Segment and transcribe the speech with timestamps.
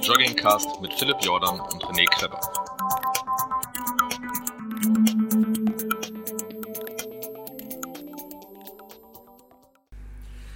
[0.00, 2.40] der Joggingcast mit Philipp Jordan und René Kreber.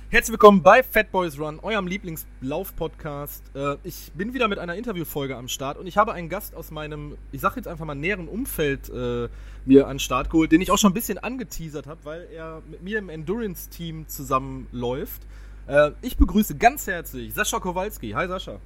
[0.09, 3.43] Herzlich willkommen bei Fat Boys Run, eurem Lieblingslauf-Podcast.
[3.55, 6.71] Äh, ich bin wieder mit einer Interviewfolge am Start und ich habe einen Gast aus
[6.71, 9.29] meinem, ich sage jetzt einfach mal näheren Umfeld äh,
[9.67, 12.63] mir an den Start geholt, den ich auch schon ein bisschen angeteasert habe, weil er
[12.71, 15.23] mit mir im Endurance-Team zusammenläuft.
[15.67, 18.13] Äh, ich begrüße ganz herzlich Sascha Kowalski.
[18.13, 18.61] Hi Sascha.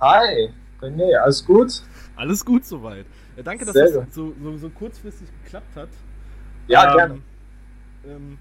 [0.00, 1.82] Hi, René, alles gut?
[2.16, 3.06] Alles gut soweit.
[3.36, 4.12] Ja, danke, dass Sehr das gut.
[4.12, 5.88] so, so, so kurzfristig geklappt hat.
[6.68, 7.22] Ja, Ähm, gerne.
[8.04, 8.38] Ähm,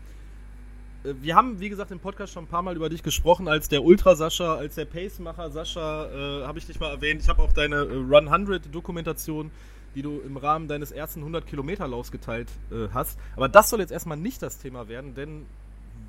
[1.03, 3.69] äh, wir haben, wie gesagt, im Podcast schon ein paar Mal über dich gesprochen, als
[3.69, 6.05] der Ultra Sascha, als der Pacemacher Sascha,
[6.41, 7.21] äh, habe ich dich mal erwähnt.
[7.21, 9.51] Ich habe auch deine äh, Run 100 Dokumentation,
[9.95, 13.17] die du im Rahmen deines ersten 100 Kilometer Laufs geteilt äh, hast.
[13.35, 15.45] Aber das soll jetzt erstmal nicht das Thema werden, denn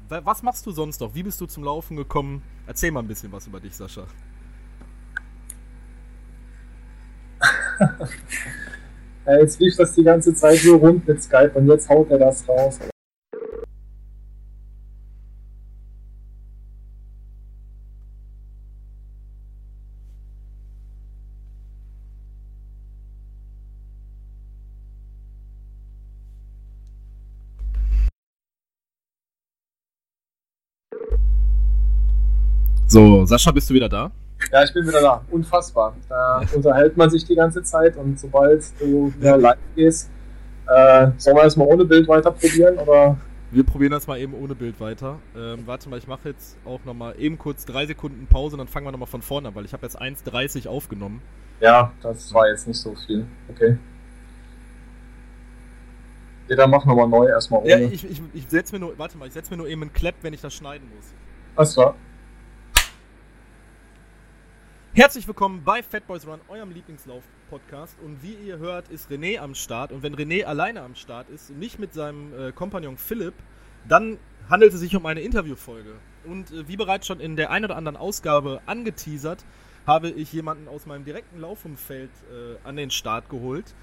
[0.08, 1.14] wa- was machst du sonst noch?
[1.14, 2.42] Wie bist du zum Laufen gekommen?
[2.66, 4.06] Erzähl mal ein bisschen was über dich, Sascha.
[9.26, 12.18] Ja, jetzt lief das die ganze Zeit so rund mit Skype und jetzt haut er
[12.18, 12.78] das raus.
[32.86, 34.12] So, Sascha, bist du wieder da?
[34.52, 35.24] Ja, ich bin wieder da.
[35.30, 35.94] Unfassbar.
[36.08, 40.10] Da unterhält man sich die ganze Zeit und sobald du wieder live gehst,
[40.66, 43.16] äh, sollen wir erstmal ohne Bild weiter probieren oder?
[43.50, 45.18] Wir probieren das mal eben ohne Bild weiter.
[45.36, 48.68] Ähm, warte mal, ich mache jetzt auch nochmal eben kurz drei Sekunden Pause und dann
[48.68, 51.22] fangen wir nochmal von vorne an, weil ich habe jetzt 1,30 aufgenommen.
[51.60, 53.26] Ja, das war jetzt nicht so viel.
[53.48, 53.78] Okay.
[56.48, 57.70] Ja, dann mach nochmal neu erstmal ohne.
[57.70, 59.92] Ja, ich, ich, ich setze mir nur, warte mal, ich setze mir nur eben einen
[59.92, 61.06] Clap, wenn ich das schneiden muss.
[61.56, 61.94] Alles klar.
[64.96, 67.96] Herzlich willkommen bei Fat Boys Run, eurem Lieblingslauf-Podcast.
[68.04, 69.90] Und wie ihr hört, ist René am Start.
[69.90, 73.34] Und wenn René alleine am Start ist und nicht mit seinem äh, Kompagnon Philipp,
[73.88, 74.18] dann
[74.48, 75.94] handelt es sich um eine Interviewfolge.
[76.22, 79.44] Und äh, wie bereits schon in der ein oder anderen Ausgabe angeteasert,
[79.84, 83.74] habe ich jemanden aus meinem direkten Laufumfeld äh, an den Start geholt.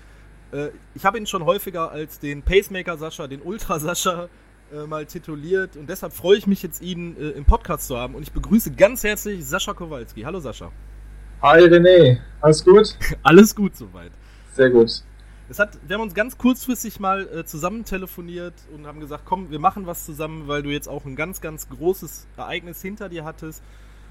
[0.53, 4.29] Äh, ich habe ihn schon häufiger als den Pacemaker Sascha, den Ultra Sascha
[4.73, 5.75] äh, mal tituliert.
[5.75, 8.15] Und deshalb freue ich mich jetzt, ihn äh, im Podcast zu haben.
[8.15, 10.21] Und ich begrüße ganz herzlich Sascha Kowalski.
[10.21, 10.71] Hallo Sascha.
[11.43, 12.95] Hi René, alles gut?
[13.23, 14.11] Alles gut soweit.
[14.53, 15.01] Sehr gut.
[15.49, 19.49] Es hat, wir haben uns ganz kurzfristig mal äh, zusammen telefoniert und haben gesagt, komm,
[19.49, 23.25] wir machen was zusammen, weil du jetzt auch ein ganz, ganz großes Ereignis hinter dir
[23.25, 23.63] hattest.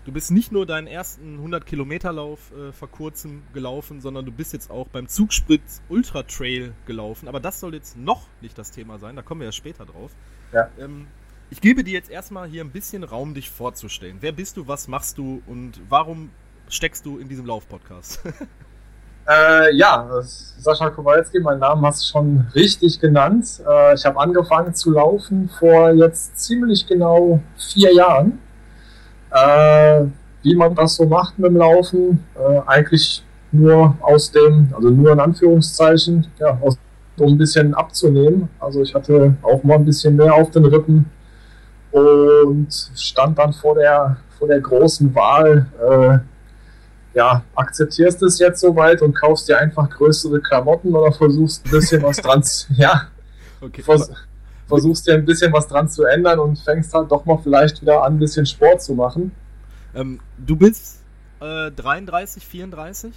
[0.06, 4.32] Du bist nicht nur deinen ersten 100 Kilometer Lauf äh, vor kurzem gelaufen, sondern du
[4.32, 7.28] bist jetzt auch beim Zugspritz Ultra Trail gelaufen.
[7.28, 10.10] Aber das soll jetzt noch nicht das Thema sein, da kommen wir ja später drauf.
[10.52, 10.68] Ja.
[10.80, 11.06] Ähm,
[11.48, 14.16] ich gebe dir jetzt erstmal hier ein bisschen Raum, dich vorzustellen.
[14.18, 16.30] Wer bist du, was machst du und warum
[16.70, 18.20] steckst du in diesem Lauf-Podcast?
[19.28, 23.62] Äh, ja, Sascha Kowalski, mein Name hast du schon richtig genannt.
[23.64, 28.40] Äh, ich habe angefangen zu laufen vor jetzt ziemlich genau vier Jahren.
[29.30, 30.06] Äh,
[30.42, 35.12] wie man das so macht mit dem Laufen, äh, eigentlich nur aus dem, also nur
[35.12, 36.76] in Anführungszeichen, ja, aus,
[37.18, 38.48] um ein bisschen abzunehmen.
[38.58, 41.08] Also ich hatte auch mal ein bisschen mehr auf den Rippen
[41.92, 46.18] und stand dann vor der, vor der großen Wahl, äh,
[47.14, 52.02] ja, akzeptierst es jetzt soweit und kaufst dir einfach größere Klamotten oder versuchst ein bisschen
[52.02, 53.08] was dran zu, ja,
[53.60, 54.10] Okay, vers
[54.66, 58.04] versuchst dir ein bisschen was dran zu ändern und fängst halt doch mal vielleicht wieder
[58.04, 59.32] an, ein bisschen Sport zu machen.
[59.96, 61.00] Ähm, du bist
[61.40, 63.12] äh, 33, 34?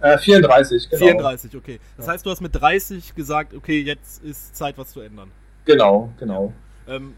[0.00, 1.06] Äh, 34, genau.
[1.06, 1.80] 34, okay.
[1.96, 5.32] Das heißt, du hast mit 30 gesagt, okay, jetzt ist Zeit, was zu ändern.
[5.64, 6.52] Genau, genau.
[6.86, 7.14] Ähm,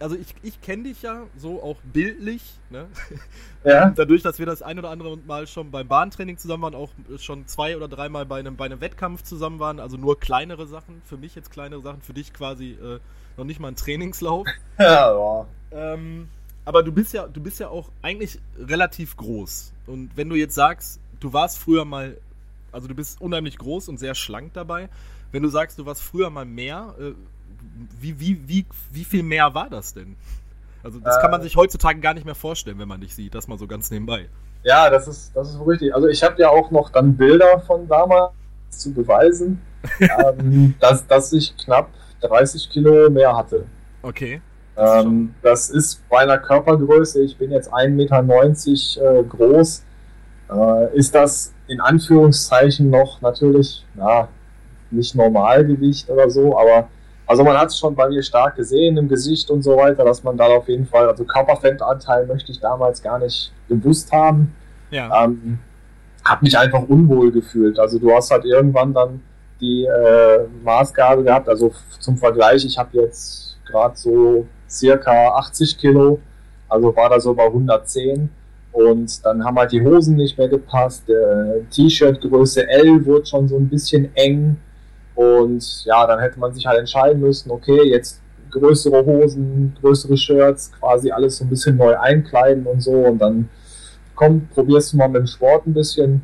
[0.00, 2.86] also ich, ich kenne dich ja so auch bildlich, ne?
[3.64, 6.90] Ja, Dadurch, dass wir das ein oder andere Mal schon beim Bahntraining zusammen waren, auch
[7.18, 11.00] schon zwei oder dreimal bei einem, bei einem Wettkampf zusammen waren, also nur kleinere Sachen,
[11.04, 13.00] für mich jetzt kleinere Sachen, für dich quasi äh,
[13.36, 14.46] noch nicht mal ein Trainingslauf.
[14.78, 15.46] ja, ja.
[15.72, 16.28] Ähm,
[16.64, 19.72] aber du bist ja, du bist ja auch eigentlich relativ groß.
[19.86, 22.18] Und wenn du jetzt sagst, du warst früher mal,
[22.72, 24.88] also du bist unheimlich groß und sehr schlank dabei.
[25.32, 27.12] Wenn du sagst, du warst früher mal mehr, äh,
[28.00, 30.16] wie, wie, wie, wie viel mehr war das denn?
[30.82, 31.44] Also das kann man Äh.
[31.44, 33.34] sich heutzutage gar nicht mehr vorstellen, wenn man dich sieht.
[33.34, 34.28] Das mal so ganz nebenbei.
[34.62, 35.94] Ja, das ist, das ist richtig.
[35.94, 38.32] Also ich habe ja auch noch dann Bilder von damals
[38.70, 39.60] zu beweisen,
[40.00, 41.90] ähm, dass, dass ich knapp
[42.20, 43.66] 30 Kilo mehr hatte.
[44.02, 44.40] Okay.
[44.76, 49.84] Ähm, das ist bei einer Körpergröße, ich bin jetzt 1,90 Meter äh, groß,
[50.50, 54.28] äh, ist das in Anführungszeichen noch natürlich, ja,
[54.90, 56.88] nicht Normalgewicht oder so, aber
[57.26, 60.22] also man hat es schon bei mir stark gesehen im Gesicht und so weiter, dass
[60.22, 64.54] man da auf jeden Fall, also Körperfettanteil möchte ich damals gar nicht gewusst haben.
[64.90, 65.24] Ja.
[65.24, 65.58] Ähm,
[66.24, 67.78] hab mich einfach unwohl gefühlt.
[67.78, 69.20] Also du hast halt irgendwann dann
[69.60, 76.20] die äh, Maßgabe gehabt, also zum Vergleich, ich habe jetzt gerade so circa 80 Kilo,
[76.68, 78.28] also war da so bei 110
[78.72, 83.56] und dann haben halt die Hosen nicht mehr gepasst, der T-Shirt-Größe L wurde schon so
[83.56, 84.56] ein bisschen eng
[85.16, 88.20] und ja, dann hätte man sich halt entscheiden müssen, okay, jetzt
[88.50, 92.92] größere Hosen, größere Shirts, quasi alles so ein bisschen neu einkleiden und so.
[92.92, 93.48] Und dann
[94.14, 96.22] komm, probierst du mal mit dem Sport ein bisschen.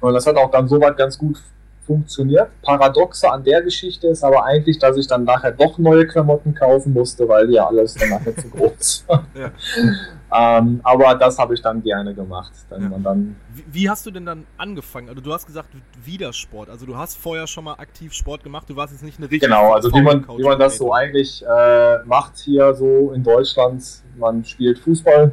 [0.00, 1.42] Und das hat auch dann soweit ganz gut
[1.84, 2.48] funktioniert.
[2.62, 6.92] Paradoxe an der Geschichte ist aber eigentlich, dass ich dann nachher doch neue Klamotten kaufen
[6.92, 9.26] musste, weil ja alles dann nachher zu groß war.
[9.34, 9.50] Ja.
[10.32, 12.52] Ähm, aber das habe ich dann gerne gemacht.
[12.70, 12.78] Ja.
[12.78, 15.08] Dann wie, wie, hast du denn dann angefangen?
[15.08, 15.68] Also du hast gesagt,
[16.04, 16.68] wieder Sport.
[16.68, 18.68] Also du hast vorher schon mal aktiv Sport gemacht.
[18.68, 21.44] Du warst jetzt nicht eine richtige Genau, also wie man, wie man das so eigentlich
[21.44, 23.84] äh, macht hier so in Deutschland.
[24.16, 25.30] Man spielt Fußball.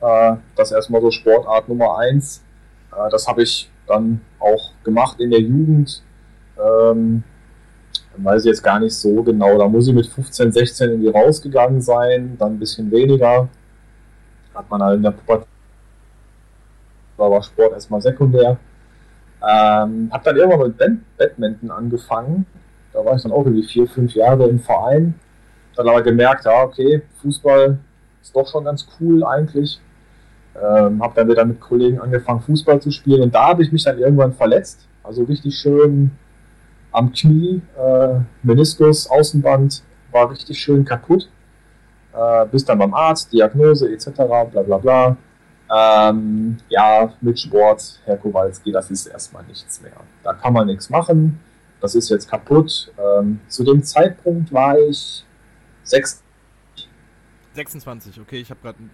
[0.00, 2.44] Äh, das ist erstmal so Sportart Nummer eins.
[2.92, 6.02] Äh, das habe ich dann auch gemacht in der Jugend.
[6.58, 7.24] Ähm,
[8.18, 9.56] weiß ich jetzt gar nicht so genau.
[9.56, 13.48] Da muss ich mit 15, 16 irgendwie rausgegangen sein, dann ein bisschen weniger
[14.54, 15.48] hat man halt in der Pubertät,
[17.16, 18.58] war Sport erstmal sekundär.
[19.42, 22.46] Ähm, hab dann irgendwann mit Badminton angefangen.
[22.92, 25.14] Da war ich dann auch irgendwie vier, fünf Jahre im Verein.
[25.76, 27.78] Dann aber gemerkt, ja, okay, Fußball
[28.20, 29.80] ist doch schon ganz cool eigentlich.
[30.54, 33.22] Ähm, hab dann wieder mit Kollegen angefangen, Fußball zu spielen.
[33.22, 34.86] Und da habe ich mich dann irgendwann verletzt.
[35.02, 36.12] Also richtig schön
[36.92, 39.82] am Knie, äh, Meniskus, Außenband
[40.12, 41.28] war richtig schön kaputt
[42.14, 45.16] äh, bist dann beim Arzt, Diagnose etc., bla bla bla.
[45.74, 49.92] Ähm, ja, mit Sport, Herr Kowalski, das ist erstmal nichts mehr.
[50.22, 51.40] Da kann man nichts machen.
[51.80, 52.92] Das ist jetzt kaputt.
[52.98, 55.24] Ähm, zu dem Zeitpunkt war ich
[55.82, 56.22] sechs.
[57.54, 58.90] 26, okay, ich habe gerade einen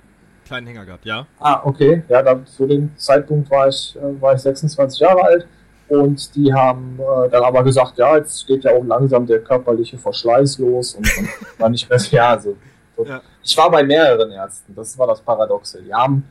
[0.47, 1.27] kleinen Hänger gehabt, ja?
[1.39, 5.47] Ah, okay, ja, dann, zu dem Zeitpunkt war ich, äh, war ich 26 Jahre alt
[5.89, 9.99] und die haben äh, dann aber gesagt, ja, jetzt geht ja auch langsam der körperliche
[9.99, 11.29] Verschleiß los und, und
[11.61, 12.57] war nicht mehr, ja, also
[13.05, 13.21] ja.
[13.43, 15.83] Ich war bei mehreren Ärzten, das war das Paradoxe.
[15.83, 16.25] Die haben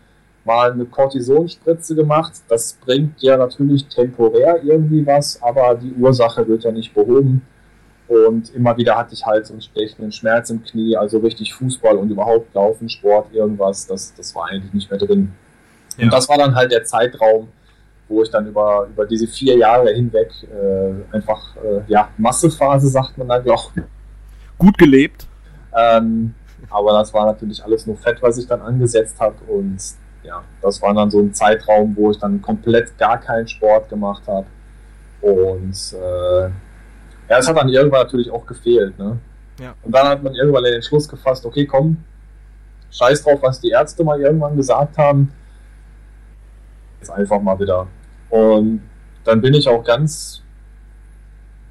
[0.48, 2.34] mal eine Cortisonspritze gemacht.
[2.48, 7.46] Das bringt ja natürlich temporär irgendwie was, aber die Ursache wird ja nicht behoben.
[8.08, 11.98] Und immer wieder hatte ich halt so einen stechenden Schmerz im Knie, also richtig Fußball
[11.98, 15.34] und überhaupt Laufen, Sport, irgendwas, das, das war eigentlich nicht mehr drin.
[15.98, 16.06] Ja.
[16.06, 17.50] Und das war dann halt der Zeitraum,
[18.08, 23.18] wo ich dann über, über diese vier Jahre hinweg äh, einfach, äh, ja, Massephase sagt
[23.18, 23.84] man dann, glaube ich.
[24.58, 25.28] Gut gelebt.
[25.76, 26.34] Ähm,
[26.70, 29.36] aber das war natürlich alles nur Fett, was ich dann angesetzt habe.
[29.48, 29.78] Und
[30.24, 34.24] ja, das war dann so ein Zeitraum, wo ich dann komplett gar keinen Sport gemacht
[34.28, 34.46] habe.
[35.22, 36.50] Und äh,
[37.30, 38.98] ja, es hat dann irgendwann natürlich auch gefehlt.
[39.00, 39.18] Ne?
[39.60, 39.74] Ja.
[39.84, 41.98] Und dann hat man irgendwann den Entschluss gefasst, okay, komm,
[42.92, 45.32] scheiß drauf, was die Ärzte mal irgendwann gesagt haben.
[47.00, 47.88] Jetzt einfach mal wieder.
[48.30, 48.82] Und
[49.24, 50.42] dann bin ich auch ganz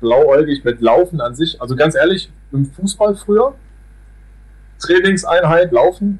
[0.00, 1.60] blauäugig mit Laufen an sich.
[1.60, 3.54] Also ganz ehrlich, im Fußball früher,
[4.78, 6.18] Trainingseinheit laufen.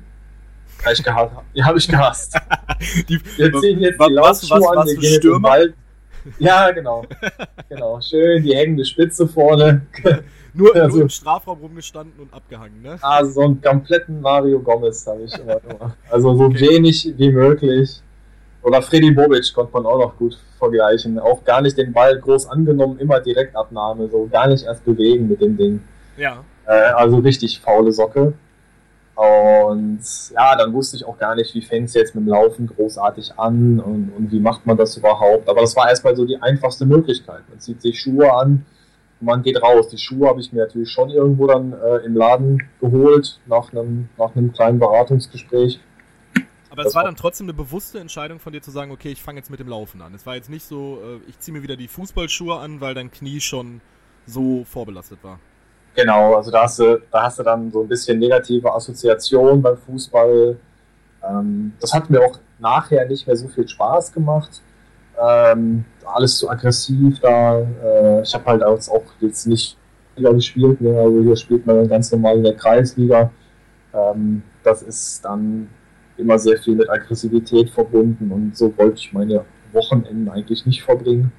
[0.83, 1.33] Habe ich gehasst.
[1.63, 2.39] Habe ich gehasst.
[3.09, 5.49] die, wir ziehen jetzt die Laufschuhe was, an, wir gehen Stürmer?
[5.49, 5.75] Wald.
[6.39, 7.05] Ja, genau.
[7.69, 8.01] genau.
[8.01, 9.83] Schön die hängende Spitze vorne.
[10.55, 12.99] nur, also, nur im Strafraum rumgestanden und abgehangen, ne?
[13.01, 15.97] Also so einen kompletten Mario Gomez habe ich immer gemacht.
[16.11, 16.61] Also so okay.
[16.61, 18.03] wenig wie möglich.
[18.63, 21.21] Oder Freddy Bobic konnte man auch noch gut vergleichen.
[21.21, 25.41] Auch gar nicht den Ball groß angenommen, immer Direktabnahme, so gar nicht erst bewegen mit
[25.41, 25.83] dem Ding.
[26.17, 26.43] Ja.
[26.67, 28.33] Äh, also richtig faule Socke.
[29.17, 30.01] Und
[30.35, 33.39] ja, dann wusste ich auch gar nicht, wie fängt es jetzt mit dem Laufen großartig
[33.39, 35.49] an und, und wie macht man das überhaupt.
[35.49, 37.41] Aber das war erstmal so die einfachste Möglichkeit.
[37.49, 38.67] Man zieht sich Schuhe an
[39.21, 39.89] und man geht raus.
[39.89, 44.11] Die Schuhe habe ich mir natürlich schon irgendwo dann äh, im Laden geholt, nach einem,
[44.19, 45.81] nach einem kleinen Beratungsgespräch.
[46.69, 49.39] Aber es war dann trotzdem eine bewusste Entscheidung von dir zu sagen, okay, ich fange
[49.39, 50.13] jetzt mit dem Laufen an.
[50.13, 53.11] Es war jetzt nicht so, äh, ich ziehe mir wieder die Fußballschuhe an, weil dein
[53.11, 53.81] Knie schon
[54.27, 55.41] so vorbelastet war.
[55.97, 59.79] Genau, also da hast du, da hast du dann so ein bisschen negative Assoziation beim
[59.79, 60.57] Fußball.
[61.27, 64.61] Ähm, das hat mir auch nachher nicht mehr so viel Spaß gemacht.
[65.19, 67.61] Ähm, alles zu aggressiv da.
[67.61, 68.79] Äh, ich habe halt auch
[69.21, 69.79] jetzt nicht
[70.17, 70.99] Liga gespielt, ne?
[70.99, 73.31] also hier spielt man ganz normal in der Kreisliga.
[73.95, 75.71] Ähm, das ist dann
[76.19, 81.33] immer sehr viel mit Aggressivität verbunden und so wollte ich meine Wochenenden eigentlich nicht verbringen.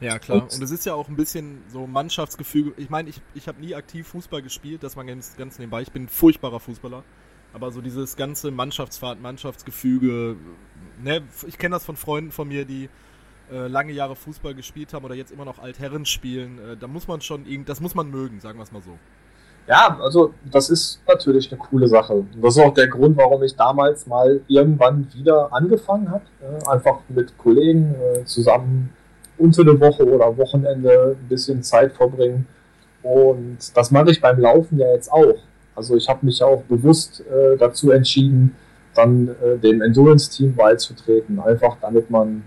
[0.00, 0.42] Ja, klar.
[0.42, 2.72] Und, und es ist ja auch ein bisschen so Mannschaftsgefüge.
[2.76, 5.82] Ich meine, ich, ich habe nie aktiv Fußball gespielt, das war ganz, ganz nebenbei.
[5.82, 7.04] Ich bin ein furchtbarer Fußballer.
[7.52, 10.36] Aber so dieses ganze Mannschaftsfahrt, Mannschaftsgefüge,
[11.02, 12.88] ne, ich kenne das von Freunden von mir, die
[13.50, 16.58] äh, lange Jahre Fußball gespielt haben oder jetzt immer noch Altherren spielen.
[16.58, 18.96] Äh, da muss man schon, das muss man mögen, sagen wir es mal so.
[19.66, 22.12] Ja, also das ist natürlich eine coole Sache.
[22.14, 26.24] Und das ist auch der Grund, warum ich damals mal irgendwann wieder angefangen habe.
[26.40, 28.92] Äh, einfach mit Kollegen äh, zusammen
[29.40, 32.46] unter der Woche oder Wochenende ein bisschen Zeit verbringen.
[33.02, 35.36] Und das mache ich beim Laufen ja jetzt auch.
[35.74, 38.54] Also ich habe mich auch bewusst äh, dazu entschieden,
[38.94, 42.42] dann äh, dem Endurance-Team beizutreten, einfach damit man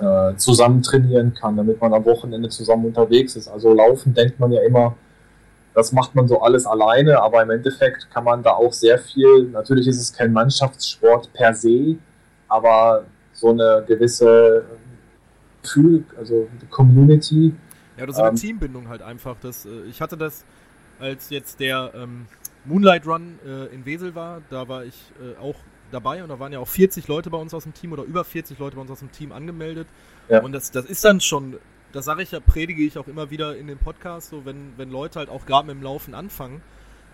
[0.00, 3.48] äh, zusammen trainieren kann, damit man am Wochenende zusammen unterwegs ist.
[3.48, 4.96] Also laufen denkt man ja immer,
[5.74, 9.44] das macht man so alles alleine, aber im Endeffekt kann man da auch sehr viel,
[9.52, 11.96] natürlich ist es kein Mannschaftssport per se,
[12.48, 14.64] aber so eine gewisse
[15.64, 17.52] Gefühl, also Community.
[17.96, 19.36] Ja, das ist eine ähm, Teambindung halt einfach.
[19.40, 20.44] Das, äh, ich hatte das,
[20.98, 22.26] als jetzt der ähm,
[22.64, 25.56] Moonlight Run äh, in Wesel war, da war ich äh, auch
[25.90, 28.24] dabei und da waren ja auch 40 Leute bei uns aus dem Team oder über
[28.24, 29.88] 40 Leute bei uns aus dem Team angemeldet.
[30.28, 30.42] Ja.
[30.42, 31.56] Und das, das ist dann schon,
[31.92, 34.90] das sage ich ja, predige ich auch immer wieder in dem Podcast, so wenn, wenn
[34.90, 36.62] Leute halt auch gerade mit dem Laufen anfangen,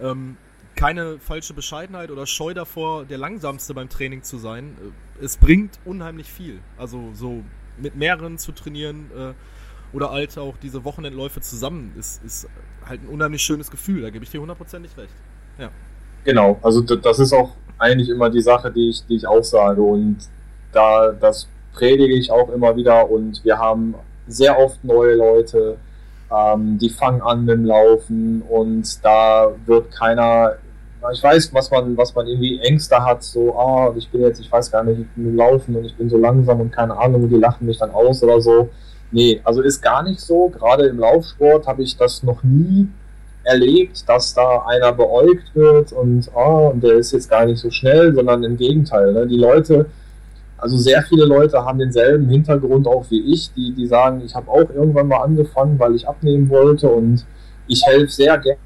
[0.00, 0.36] ähm,
[0.76, 4.76] keine falsche Bescheidenheit oder Scheu davor, der langsamste beim Training zu sein.
[5.20, 6.60] Äh, es bringt unheimlich viel.
[6.78, 7.42] Also so
[7.80, 12.48] mit mehreren zu trainieren äh, oder halt auch diese Wochenendläufe zusammen ist, ist
[12.86, 14.02] halt ein unheimlich schönes Gefühl.
[14.02, 15.14] Da gebe ich dir hundertprozentig recht.
[15.58, 15.70] Ja.
[16.24, 19.82] Genau, also das ist auch eigentlich immer die Sache, die ich, die ich auch sage.
[19.82, 20.18] Und
[20.72, 23.94] da das predige ich auch immer wieder und wir haben
[24.26, 25.76] sehr oft neue Leute,
[26.30, 30.56] ähm, die fangen an mit dem Laufen und da wird keiner
[31.12, 34.50] ich weiß, was man, was man irgendwie Ängste hat, so, ah, ich bin jetzt, ich
[34.50, 37.36] weiß gar nicht, ich bin laufen und ich bin so langsam und keine Ahnung, die
[37.36, 38.68] lachen mich dann aus oder so.
[39.10, 40.48] Nee, also ist gar nicht so.
[40.50, 42.88] Gerade im Laufsport habe ich das noch nie
[43.44, 47.70] erlebt, dass da einer beäugt wird und, ah, und der ist jetzt gar nicht so
[47.70, 49.12] schnell, sondern im Gegenteil.
[49.12, 49.26] Ne?
[49.26, 49.86] Die Leute,
[50.58, 54.50] also sehr viele Leute haben denselben Hintergrund auch wie ich, die, die sagen, ich habe
[54.50, 57.24] auch irgendwann mal angefangen, weil ich abnehmen wollte und
[57.66, 58.58] ich helfe sehr gerne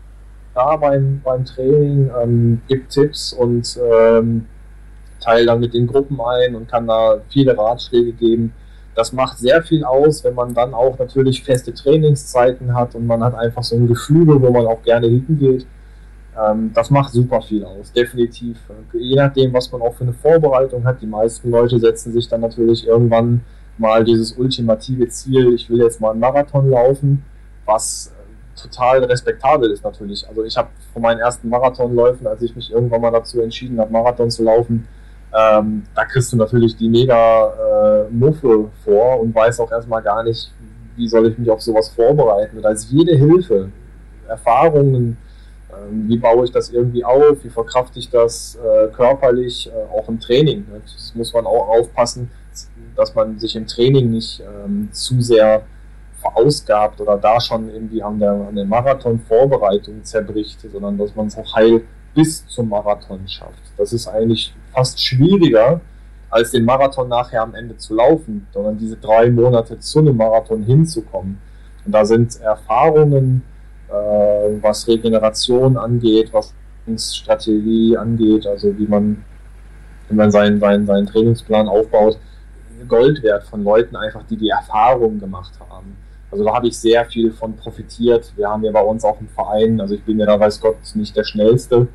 [0.54, 4.46] da beim, beim Training, ähm, gibt Tipps und ähm,
[5.20, 8.52] teile dann mit den Gruppen ein und kann da viele Ratschläge geben.
[8.94, 13.24] Das macht sehr viel aus, wenn man dann auch natürlich feste Trainingszeiten hat und man
[13.24, 15.66] hat einfach so ein Gefühl, wo man auch gerne hingeht.
[16.40, 18.58] Ähm, das macht super viel aus, definitiv.
[18.92, 21.00] Je nachdem, was man auch für eine Vorbereitung hat.
[21.00, 23.42] Die meisten Leute setzen sich dann natürlich irgendwann
[23.78, 27.24] mal dieses ultimative Ziel, ich will jetzt mal einen Marathon laufen,
[27.64, 28.13] was
[28.56, 30.26] total respektabel ist natürlich.
[30.28, 33.92] Also ich habe von meinen ersten Marathonläufen, als ich mich irgendwann mal dazu entschieden habe,
[33.92, 34.86] Marathon zu laufen,
[35.36, 40.22] ähm, da kriegst du natürlich die mega äh, Muffe vor und weißt auch erstmal gar
[40.22, 40.52] nicht,
[40.96, 42.62] wie soll ich mich auf sowas vorbereiten.
[42.62, 43.70] da ist jede Hilfe,
[44.28, 45.16] Erfahrungen,
[45.70, 50.08] ähm, wie baue ich das irgendwie auf, wie verkrafte ich das äh, körperlich, äh, auch
[50.08, 50.66] im Training.
[50.72, 52.30] Das muss man auch aufpassen,
[52.94, 55.62] dass man sich im Training nicht ähm, zu sehr
[56.24, 61.36] verausgabt oder da schon irgendwie an der, an der Marathon-Vorbereitung zerbricht, sondern dass man es
[61.36, 61.82] auch heil
[62.14, 63.62] bis zum Marathon schafft.
[63.76, 65.80] Das ist eigentlich fast schwieriger,
[66.30, 70.62] als den Marathon nachher am Ende zu laufen, sondern diese drei Monate zu einem Marathon
[70.62, 71.38] hinzukommen.
[71.84, 73.42] Und da sind Erfahrungen,
[73.88, 76.54] äh, was Regeneration angeht, was
[76.96, 79.24] Strategie angeht, also wie man,
[80.08, 82.18] wie man seinen, seinen, seinen Trainingsplan aufbaut,
[82.88, 85.96] Gold wert von Leuten einfach, die die Erfahrung gemacht haben.
[86.34, 88.32] Also da habe ich sehr viel von profitiert.
[88.34, 90.78] Wir haben ja bei uns auch einen Verein, also ich bin ja da weiß Gott
[90.96, 91.86] nicht der Schnellste.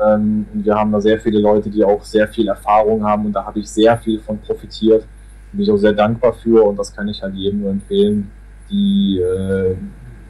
[0.00, 3.32] Ähm, und wir haben da sehr viele Leute, die auch sehr viel Erfahrung haben und
[3.32, 5.04] da habe ich sehr viel von profitiert.
[5.50, 8.30] Bin ich auch sehr dankbar für und das kann ich halt jedem nur empfehlen,
[8.70, 9.74] die äh,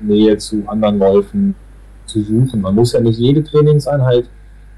[0.00, 1.54] Nähe zu anderen Läufen
[2.06, 2.62] zu suchen.
[2.62, 4.24] Man muss ja nicht jede Trainingseinheit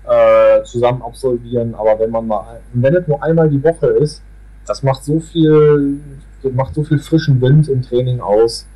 [0.08, 4.22] äh, zusammen absolvieren, aber wenn man mal, wenn es nur einmal die Woche ist,
[4.66, 6.00] das macht so viel,
[6.52, 8.66] macht so viel frischen Wind im Training aus.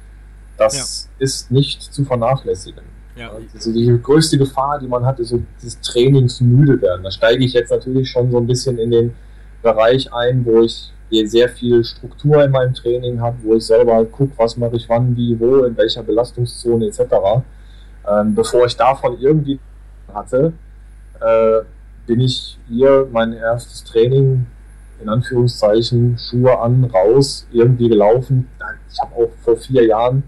[0.56, 1.24] Das ja.
[1.24, 2.84] ist nicht zu vernachlässigen.
[3.16, 3.32] Ja.
[3.54, 7.02] Also die größte Gefahr, die man hat, ist so dieses Trainingsmüde werden.
[7.02, 9.14] Da steige ich jetzt natürlich schon so ein bisschen in den
[9.62, 10.92] Bereich ein, wo ich
[11.24, 15.16] sehr viel Struktur in meinem Training habe, wo ich selber gucke, was mache ich wann,
[15.16, 17.00] wie, wo, in welcher Belastungszone etc.
[18.08, 19.58] Ähm, bevor ich davon irgendwie
[20.12, 20.52] hatte,
[21.20, 21.60] äh,
[22.06, 24.46] bin ich hier mein erstes Training
[25.00, 28.48] in Anführungszeichen Schuhe an, raus, irgendwie gelaufen.
[28.92, 30.22] Ich habe auch vor vier Jahren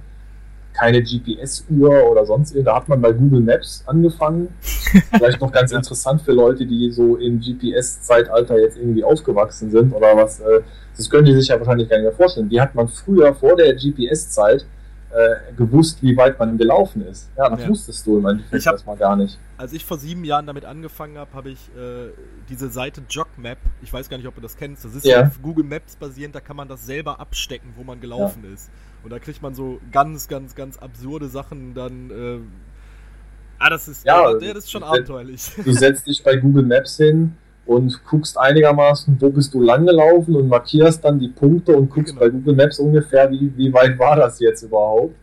[0.79, 2.73] keine GPS-Uhr oder sonst irgendwas.
[2.73, 4.49] Da hat man bei Google Maps angefangen.
[4.63, 10.17] Vielleicht noch ganz interessant für Leute, die so im GPS-Zeitalter jetzt irgendwie aufgewachsen sind oder
[10.17, 10.41] was.
[10.41, 10.61] Äh,
[10.97, 12.51] das können die sich ja wahrscheinlich gar nicht mehr vorstellen.
[12.51, 14.67] Wie hat man früher vor der GPS-Zeit
[15.11, 17.31] äh, gewusst, wie weit man gelaufen ist.
[17.37, 17.69] Ja, das ja.
[17.69, 19.39] wusstest du im Endeffekt erstmal gar nicht.
[19.57, 22.11] Als ich vor sieben Jahren damit angefangen habe, habe ich äh,
[22.51, 25.23] diese Seite JogMap, ich weiß gar nicht, ob du das kennst, das ist ja.
[25.23, 28.53] auf Google Maps basierend, da kann man das selber abstecken, wo man gelaufen ja.
[28.53, 28.71] ist.
[29.03, 32.11] Und da kriegt man so ganz, ganz, ganz absurde Sachen dann.
[32.11, 32.39] Äh,
[33.59, 35.53] ah, das ist, ja, der, der ist schon abenteuerlich.
[35.65, 37.35] Du setzt dich bei Google Maps hin
[37.67, 42.27] und guckst einigermaßen, wo bist du langgelaufen und markierst dann die Punkte und guckst genau.
[42.27, 45.15] bei Google Maps ungefähr, wie, wie weit war das jetzt überhaupt.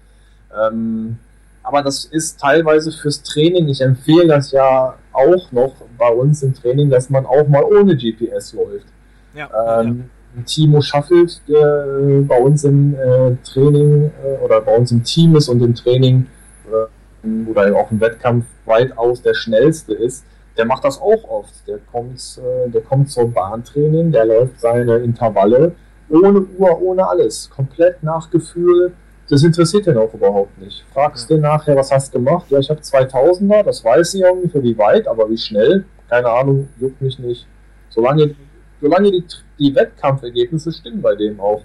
[0.56, 1.18] Ähm,
[1.64, 6.54] aber das ist teilweise fürs Training, ich empfehle das ja auch noch bei uns im
[6.54, 8.86] Training, dass man auch mal ohne GPS läuft.
[9.34, 10.15] Ja, ähm, ja.
[10.44, 11.88] Timo Schaffelt, der
[12.28, 16.28] bei uns im äh, Training äh, oder bei uns im Team ist und im Training
[16.68, 20.26] äh, oder auch im Wettkampf weitaus der schnellste ist,
[20.58, 21.54] der macht das auch oft.
[21.68, 25.74] Der kommt, äh, der kommt zum Bahntraining, der läuft seine Intervalle
[26.10, 27.50] ohne Uhr, ohne alles.
[27.50, 28.94] Komplett nach Gefühl.
[29.28, 30.86] Das interessiert ihn auch überhaupt nicht.
[30.94, 31.36] Fragst ja.
[31.36, 32.46] den nachher, was hast du gemacht?
[32.50, 35.86] Ja, ich habe 2000er, das weiß ich ungefähr, wie weit, aber wie schnell?
[36.10, 37.48] Keine Ahnung, juckt mich nicht.
[37.90, 38.36] Solange,
[38.82, 39.24] solange die,
[39.60, 41.64] die Wettkampfergebnisse stimmen bei dem auch.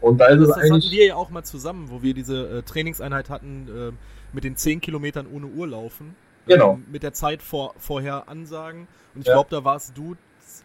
[0.00, 0.70] Und da ist das, es eigentlich.
[0.70, 3.92] Das hatten wir ja auch mal zusammen, wo wir diese äh, Trainingseinheit hatten äh,
[4.34, 6.14] mit den 10 Kilometern ohne Uhr laufen.
[6.46, 6.74] Genau.
[6.74, 8.86] Ähm, mit der Zeit vor, vorher ansagen.
[9.14, 9.34] Und ich ja.
[9.34, 10.16] glaube, da warst du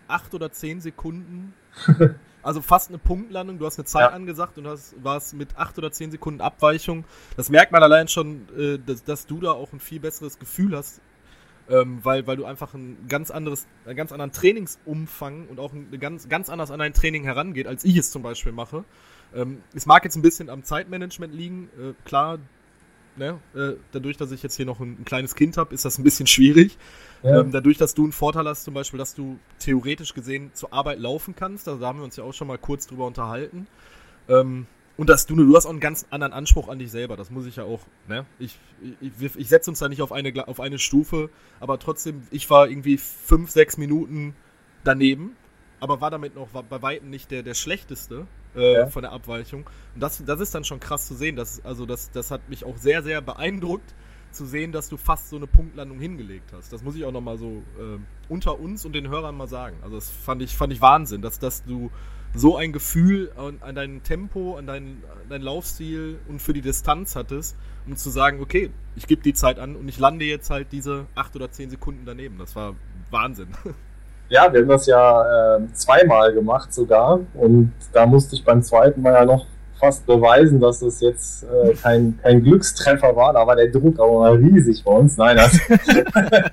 [0.07, 1.53] acht oder zehn Sekunden.
[2.43, 3.59] also fast eine Punktlandung.
[3.59, 4.15] Du hast eine Zeit ja.
[4.15, 7.05] angesagt und hast, warst mit acht oder zehn Sekunden Abweichung.
[7.37, 10.75] Das merkt man allein schon, äh, dass, dass, du da auch ein viel besseres Gefühl
[10.75, 11.01] hast.
[11.69, 15.87] Ähm, weil, weil du einfach ein ganz anderes, einen ganz anderen Trainingsumfang und auch ein,
[15.99, 18.85] ganz, ganz anders an dein Training herangeht, als ich es zum Beispiel mache.
[19.35, 21.69] Ähm, es mag jetzt ein bisschen am Zeitmanagement liegen.
[21.79, 22.39] Äh, klar,
[23.19, 23.37] Ne?
[23.53, 26.03] Äh, dadurch, dass ich jetzt hier noch ein, ein kleines Kind habe, ist das ein
[26.03, 26.77] bisschen schwierig.
[27.21, 27.41] Ja.
[27.41, 30.99] Ähm, dadurch, dass du einen Vorteil hast, zum Beispiel, dass du theoretisch gesehen zur Arbeit
[30.99, 33.67] laufen kannst, also da haben wir uns ja auch schon mal kurz drüber unterhalten.
[34.29, 34.67] Ähm,
[34.99, 37.45] und dass du, du hast auch einen ganz anderen Anspruch an dich selber, das muss
[37.45, 38.25] ich ja auch, ne?
[38.37, 38.59] Ich,
[38.99, 41.29] ich, ich setze uns da nicht auf eine, auf eine Stufe,
[41.61, 44.35] aber trotzdem, ich war irgendwie fünf, sechs Minuten
[44.83, 45.37] daneben,
[45.79, 48.87] aber war damit noch bei Weitem nicht der, der schlechteste äh, ja.
[48.87, 49.69] von der Abweichung.
[49.95, 51.37] Und das, das ist dann schon krass zu sehen.
[51.37, 53.95] Das, also das, das hat mich auch sehr, sehr beeindruckt
[54.31, 56.73] zu sehen, dass du fast so eine Punktlandung hingelegt hast.
[56.73, 59.77] Das muss ich auch nochmal so äh, unter uns und den Hörern mal sagen.
[59.81, 61.89] Also das fand ich, fand ich Wahnsinn, dass, dass du
[62.33, 67.15] so ein Gefühl an, an dein Tempo, an deinen dein Laufstil und für die Distanz
[67.15, 67.55] hattest,
[67.87, 71.05] um zu sagen, okay, ich gebe die Zeit an und ich lande jetzt halt diese
[71.15, 72.37] acht oder zehn Sekunden daneben.
[72.37, 72.75] Das war
[73.11, 73.49] Wahnsinn.
[74.31, 77.19] Ja, wir haben das ja äh, zweimal gemacht sogar.
[77.33, 79.47] Und da musste ich beim zweiten Mal ja noch
[79.79, 83.33] fast beweisen, dass es jetzt äh, kein, kein Glückstreffer war.
[83.33, 85.17] Da war der Druck auch mal riesig bei uns.
[85.17, 85.59] Nein, das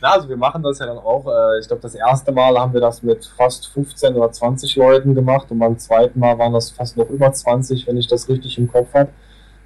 [0.00, 1.26] Na, also wir machen das ja dann auch.
[1.26, 5.14] Äh, ich glaube, das erste Mal haben wir das mit fast 15 oder 20 Leuten
[5.14, 8.58] gemacht und beim zweiten Mal waren das fast noch über 20, wenn ich das richtig
[8.58, 9.10] im Kopf habe.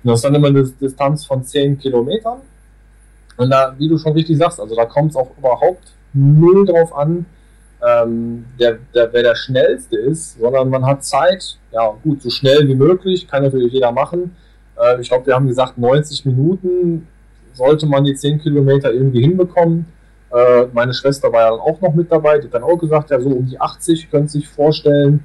[0.02, 2.40] Und das ist dann immer eine Distanz von 10 Kilometern.
[3.36, 6.96] Und da, wie du schon richtig sagst, also da kommt es auch überhaupt null drauf
[6.96, 7.26] an,
[7.84, 12.66] ähm, der, der, wer der Schnellste ist, sondern man hat Zeit, ja gut, so schnell
[12.68, 14.36] wie möglich, kann natürlich jeder machen.
[14.80, 17.08] Äh, ich glaube, wir haben gesagt, 90 Minuten
[17.54, 19.86] sollte man die 10 Kilometer irgendwie hinbekommen.
[20.32, 23.10] Äh, meine Schwester war ja dann auch noch mit dabei, die hat dann auch gesagt,
[23.10, 25.24] ja so um die 80 könnt sich vorstellen.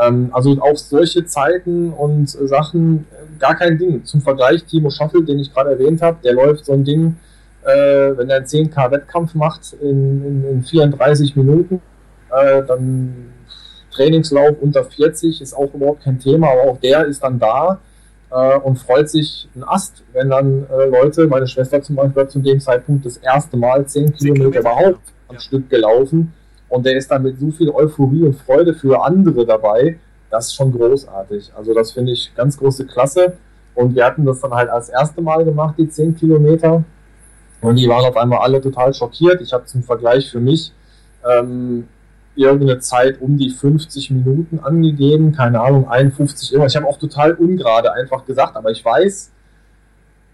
[0.00, 3.06] Ähm, also auch solche Zeiten und Sachen,
[3.38, 4.04] gar kein Ding.
[4.04, 7.16] Zum Vergleich, Timo Schaffel, den ich gerade erwähnt habe, der läuft so ein Ding,
[7.62, 7.68] äh,
[8.16, 11.80] wenn er einen 10K-Wettkampf macht in, in, in 34 Minuten,
[12.34, 13.32] äh, dann
[13.94, 17.78] Trainingslauf unter 40 ist auch überhaupt kein Thema, aber auch der ist dann da
[18.30, 22.40] äh, und freut sich ein Ast, wenn dann äh, Leute, meine Schwester zum Beispiel zu
[22.40, 25.40] dem Zeitpunkt das erste Mal 10 Kilometer, Kilometer überhaupt am ja.
[25.40, 26.32] Stück gelaufen
[26.68, 29.98] und der ist dann mit so viel Euphorie und Freude für andere dabei,
[30.30, 31.52] das ist schon großartig.
[31.56, 33.36] Also das finde ich ganz große Klasse
[33.74, 36.82] und wir hatten das dann halt als erste Mal gemacht, die 10 Kilometer
[37.60, 39.40] und die waren auf einmal alle total schockiert.
[39.40, 40.72] Ich habe zum Vergleich für mich
[41.26, 41.88] ähm,
[42.36, 46.72] irgendeine Zeit um die 50 Minuten angegeben, keine Ahnung, 51 irgendwas.
[46.72, 49.30] Ich habe auch total ungerade einfach gesagt, aber ich weiß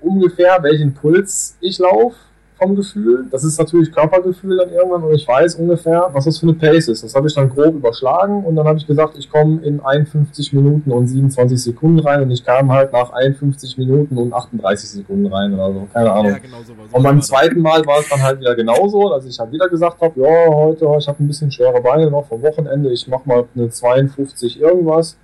[0.01, 2.17] ungefähr, welchen Puls ich laufe
[2.61, 3.27] vom Gefühl.
[3.31, 6.89] Das ist natürlich Körpergefühl dann irgendwann und ich weiß ungefähr, was das für eine Pace
[6.89, 7.03] ist.
[7.03, 10.53] Das habe ich dann grob überschlagen und dann habe ich gesagt, ich komme in 51
[10.53, 15.27] Minuten und 27 Sekunden rein und ich kam halt nach 51 Minuten und 38 Sekunden
[15.33, 16.33] rein oder so, keine Ahnung.
[16.33, 19.39] Ja, genau so und beim zweiten Mal war es dann halt wieder genauso, dass ich
[19.39, 22.91] halt wieder gesagt habe, ja, heute, ich habe ein bisschen schwere Beine noch vom Wochenende,
[22.91, 25.17] ich mache mal eine 52 irgendwas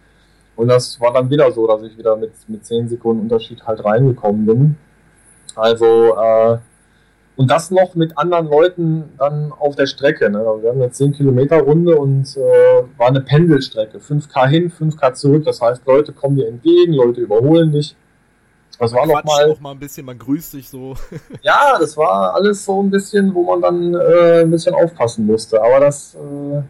[0.57, 3.85] Und das war dann wieder so, dass ich wieder mit, mit 10 Sekunden Unterschied halt
[3.85, 4.77] reingekommen bin.
[5.55, 6.59] Also, äh,
[7.37, 10.31] und das noch mit anderen Leuten dann auf der Strecke.
[10.31, 10.38] Ne?
[10.38, 13.99] Wir haben eine 10 Kilometer Runde und äh, war eine Pendelstrecke.
[13.99, 15.44] 5K hin, 5K zurück.
[15.44, 17.94] Das heißt, Leute kommen dir entgegen, Leute überholen dich.
[18.79, 20.94] Das war noch mal, noch mal ein bisschen, man grüßt sich so.
[21.42, 25.62] ja, das war alles so ein bisschen, wo man dann äh, ein bisschen aufpassen musste.
[25.62, 26.62] Aber das, äh,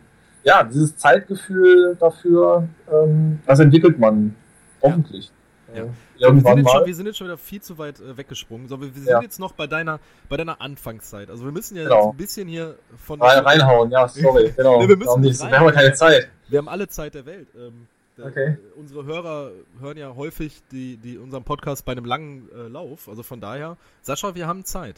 [0.44, 4.34] ja, dieses Zeitgefühl dafür, ähm, das entwickelt man
[4.82, 5.26] hoffentlich.
[5.26, 5.35] Ja.
[5.74, 6.34] Ja.
[6.34, 8.68] Wir, sind schon, wir sind jetzt schon wieder viel zu weit äh, weggesprungen.
[8.68, 9.20] So, wir, wir sind ja.
[9.20, 11.30] jetzt noch bei deiner, bei deiner Anfangszeit.
[11.30, 12.10] Also wir müssen ja genau.
[12.10, 13.20] ein bisschen hier von.
[13.20, 14.80] Rein, reinhauen, ja, sorry, genau.
[14.80, 16.28] nee, wir, müssen haben wir haben keine Zeit.
[16.48, 17.48] Wir haben alle Zeit der Welt.
[17.56, 18.56] Ähm, der, okay.
[18.76, 19.50] Unsere Hörer
[19.80, 23.08] hören ja häufig die, die unseren Podcast bei einem langen äh, Lauf.
[23.08, 24.96] Also von daher, Sascha, wir haben Zeit.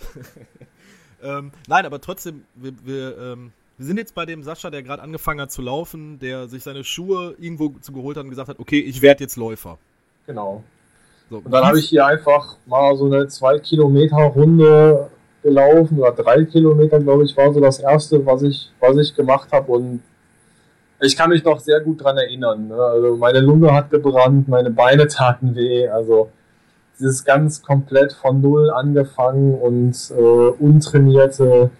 [1.22, 5.02] ähm, nein, aber trotzdem, wir, wir, ähm, wir sind jetzt bei dem Sascha, der gerade
[5.02, 8.58] angefangen hat zu laufen, der sich seine Schuhe irgendwo zu geholt hat und gesagt hat,
[8.60, 9.78] okay, ich werde jetzt Läufer.
[10.28, 10.62] Genau.
[11.30, 15.08] So, und dann habe ich hier einfach mal so eine 2 Kilometer Runde
[15.42, 19.48] gelaufen oder 3 Kilometer, glaube ich, war so das erste, was ich, was ich gemacht
[19.52, 20.02] habe und
[21.00, 22.68] ich kann mich noch sehr gut dran erinnern.
[22.68, 22.76] Ne?
[22.76, 25.88] Also meine Lunge hat gebrannt, meine Beine taten weh.
[25.88, 26.30] Also
[26.98, 31.70] dieses ganz komplett von Null angefangen und äh, untrainierte.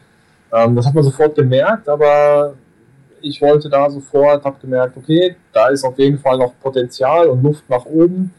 [0.53, 2.55] Ähm, das hat man sofort gemerkt, aber
[3.23, 7.43] ich wollte da sofort, habe gemerkt, okay, da ist auf jeden Fall noch Potenzial und
[7.43, 8.33] Luft nach oben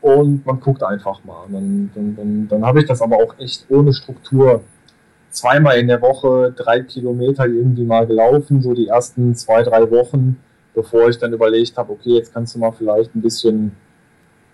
[0.00, 1.46] und man guckt einfach mal.
[1.50, 4.62] Dann, dann, dann, dann habe ich das aber auch echt ohne Struktur
[5.30, 10.38] zweimal in der Woche drei Kilometer irgendwie mal gelaufen, so die ersten zwei, drei Wochen,
[10.74, 13.72] bevor ich dann überlegt habe, okay, jetzt kannst du mal vielleicht ein bisschen,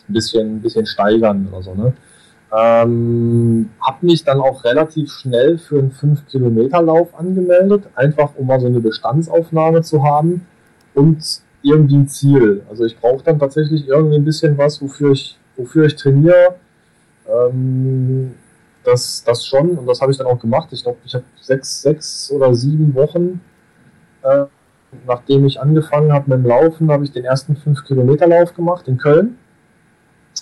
[0.09, 1.93] ein bisschen, ein bisschen steigern oder so, ne?
[2.51, 8.67] Ähm, hab mich dann auch relativ schnell für einen 5-Kilometer-Lauf angemeldet, einfach um mal so
[8.67, 10.47] eine Bestandsaufnahme zu haben
[10.95, 12.63] und irgendwie ein Ziel.
[12.71, 16.55] Also ich brauche dann tatsächlich irgendwie ein bisschen was, wofür ich, wofür ich trainiere.
[17.29, 18.35] Ähm,
[18.85, 20.69] das, das schon und das habe ich dann auch gemacht.
[20.73, 23.41] Ich glaube, ich habe sechs, sechs oder sieben Wochen,
[24.23, 24.45] äh,
[25.07, 29.37] nachdem ich angefangen habe mit dem Laufen, habe ich den ersten 5-Kilometer-Lauf gemacht in Köln.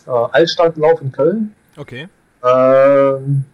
[0.06, 1.54] Äh, Altstadtlauf in Köln.
[1.76, 2.08] Okay.
[2.42, 3.44] Ähm,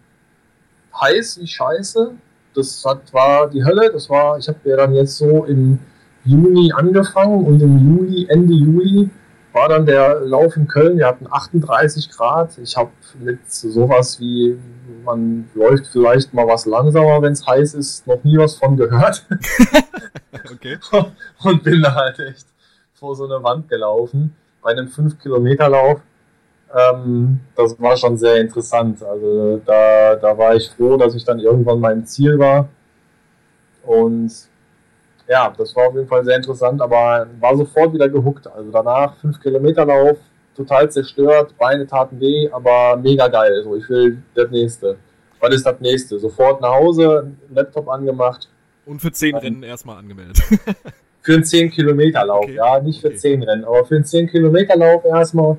[0.99, 2.11] heiß wie Scheiße.
[2.55, 3.91] Das hat, war die Hölle.
[3.91, 5.79] Das war, ich habe ja dann jetzt so im
[6.23, 9.09] Juni angefangen und im Juli, Ende Juli,
[9.51, 10.97] war dann der Lauf in Köln.
[10.97, 12.57] Wir hatten 38 Grad.
[12.57, 14.57] Ich habe mit sowas wie,
[15.03, 19.25] man läuft vielleicht mal was langsamer, wenn es heiß ist, noch nie was von gehört.
[20.51, 20.77] okay.
[21.43, 22.47] Und bin da halt echt
[22.93, 26.01] vor so eine Wand gelaufen bei einem 5-Kilometer-Lauf.
[26.75, 29.03] Ähm, das war schon sehr interessant.
[29.03, 32.67] Also da, da war ich froh, dass ich dann irgendwann mein Ziel war.
[33.83, 34.31] Und
[35.27, 38.47] ja, das war auf jeden Fall sehr interessant, aber war sofort wieder gehuckt.
[38.47, 40.17] Also danach 5 Kilometer Lauf,
[40.55, 43.61] total zerstört, Beine taten weh, aber mega geil.
[43.63, 44.97] So, ich will das nächste.
[45.39, 46.19] Was ist das nächste?
[46.19, 48.49] Sofort nach Hause, Laptop angemacht.
[48.85, 50.41] Und für 10 Rennen erstmal angemeldet.
[51.21, 52.55] für einen 10 Kilometer Lauf, okay.
[52.55, 53.17] ja, nicht für okay.
[53.17, 55.57] 10 Rennen, aber für einen 10 Kilometer Lauf erstmal.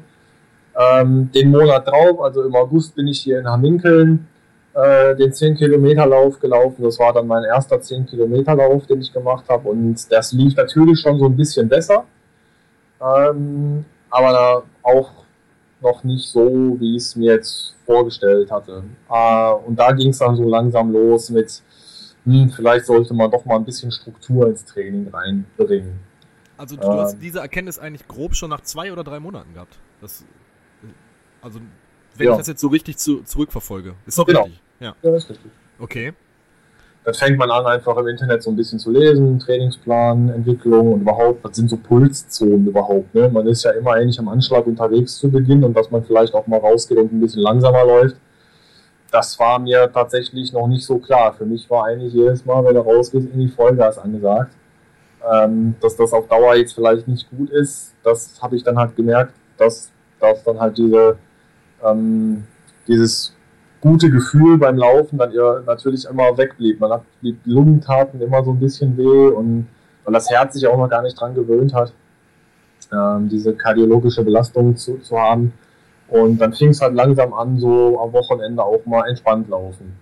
[0.77, 4.27] Ähm, den Monat drauf, also im August bin ich hier in Haminkeln
[4.75, 6.83] äh, den 10-Kilometer-Lauf gelaufen.
[6.83, 9.69] Das war dann mein erster 10-Kilometer-Lauf, den ich gemacht habe.
[9.69, 12.05] Und das lief natürlich schon so ein bisschen besser.
[13.01, 15.11] Ähm, aber auch
[15.81, 18.83] noch nicht so, wie ich es mir jetzt vorgestellt hatte.
[19.09, 21.63] Äh, und da ging es dann so langsam los mit,
[22.25, 26.01] hm, vielleicht sollte man doch mal ein bisschen Struktur ins Training reinbringen.
[26.57, 29.77] Also du ähm, hast diese Erkenntnis eigentlich grob schon nach zwei oder drei Monaten gehabt.
[30.01, 30.25] Das,
[31.45, 31.61] also
[32.17, 32.33] wenn ja.
[32.33, 33.95] ich das jetzt so richtig zu, zurückverfolge.
[34.07, 34.45] Ist doch genau.
[34.45, 34.63] richtig.
[34.81, 34.95] Ja.
[35.03, 35.51] ja, ist richtig.
[35.79, 36.13] Okay.
[37.05, 41.01] Dann fängt man an, einfach im Internet so ein bisschen zu lesen, Trainingsplan, Entwicklung und
[41.03, 43.15] überhaupt, was sind so Pulszonen überhaupt.
[43.15, 43.29] Ne?
[43.29, 46.47] Man ist ja immer eigentlich am Anschlag unterwegs zu Beginn und dass man vielleicht auch
[46.47, 48.17] mal rausgeht und ein bisschen langsamer läuft.
[49.11, 51.35] Das war mir tatsächlich noch nicht so klar.
[51.35, 54.53] Für mich war eigentlich jedes Mal, wenn du rausgehst, irgendwie Vollgas angesagt.
[55.31, 58.95] Ähm, dass das auf Dauer jetzt vielleicht nicht gut ist, das habe ich dann halt
[58.97, 61.17] gemerkt, dass, dass dann halt diese,
[61.85, 62.45] ähm,
[62.87, 63.35] dieses
[63.81, 66.81] gute Gefühl beim Laufen dann ihr natürlich immer wegblieb.
[66.81, 69.67] Man hat die Lungen taten immer so ein bisschen weh und
[70.05, 71.93] weil das Herz sich auch noch gar nicht dran gewöhnt hat,
[72.93, 75.53] ähm, diese kardiologische Belastung zu, zu haben.
[76.09, 79.97] Und dann fing es halt langsam an, so am Wochenende auch mal entspannt laufen.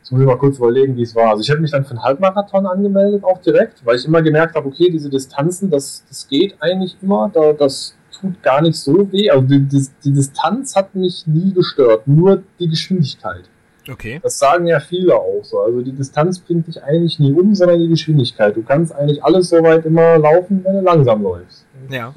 [0.00, 1.30] Jetzt muss ich mal kurz überlegen, wie es war.
[1.30, 4.56] Also ich habe mich dann für einen Halbmarathon angemeldet, auch direkt, weil ich immer gemerkt
[4.56, 9.10] habe, okay, diese Distanzen, das, das geht eigentlich immer, da, das tut gar nicht so
[9.12, 9.30] weh.
[9.30, 13.44] Also die, die, die, Distanz hat mich nie gestört, nur die Geschwindigkeit.
[13.88, 14.20] Okay.
[14.22, 15.60] Das sagen ja viele auch so.
[15.60, 18.56] Also die Distanz bringt dich eigentlich nie um, sondern die Geschwindigkeit.
[18.56, 21.64] Du kannst eigentlich alles so weit immer laufen, wenn du langsam läufst.
[21.88, 22.12] Ja.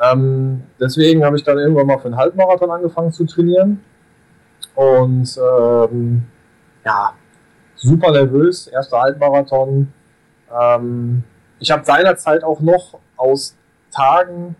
[0.00, 3.80] Ähm, deswegen habe ich dann irgendwann mal für einen Halbmarathon angefangen zu trainieren.
[4.74, 6.24] Und ähm,
[6.84, 7.14] ja,
[7.76, 9.92] super nervös, erster Halbmarathon.
[10.60, 11.24] Ähm,
[11.58, 13.56] ich habe seinerzeit auch noch aus
[13.90, 14.56] Tagen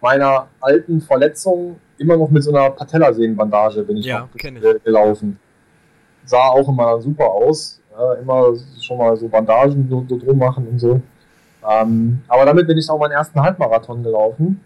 [0.00, 4.40] meiner alten Verletzung immer noch mit so einer Patellasehnenbandage bin ich, Ja, ich.
[4.42, 5.38] ge- gelaufen.
[6.24, 7.80] Sah auch immer super aus.
[7.90, 11.00] Ja, immer schon mal so Bandagen so, so drum machen und so.
[11.68, 14.60] Ähm, aber damit bin ich auch meinen ersten Halbmarathon gelaufen.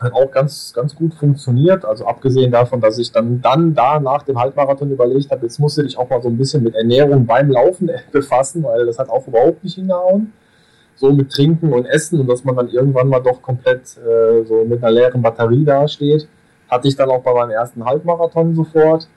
[0.00, 1.84] Hat auch ganz, ganz gut funktioniert.
[1.84, 5.76] Also abgesehen davon, dass ich dann, dann da nach dem Halbmarathon überlegt habe, jetzt musst
[5.78, 9.10] du dich auch mal so ein bisschen mit Ernährung beim Laufen befassen, weil das hat
[9.10, 10.32] auch überhaupt nicht hingehauen.
[11.00, 14.66] So mit Trinken und Essen und dass man dann irgendwann mal doch komplett äh, so
[14.66, 16.28] mit einer leeren Batterie dasteht.
[16.68, 19.08] Hatte ich dann auch bei meinem ersten Halbmarathon sofort.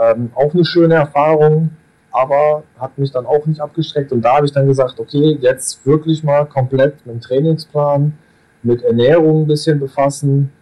[0.00, 1.70] Ähm, auch eine schöne Erfahrung,
[2.12, 4.12] aber hat mich dann auch nicht abgeschreckt.
[4.12, 8.16] Und da habe ich dann gesagt, okay, jetzt wirklich mal komplett mit dem Trainingsplan,
[8.62, 10.52] mit Ernährung ein bisschen befassen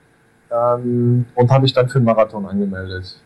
[0.50, 3.20] ähm, und habe ich dann für den Marathon angemeldet.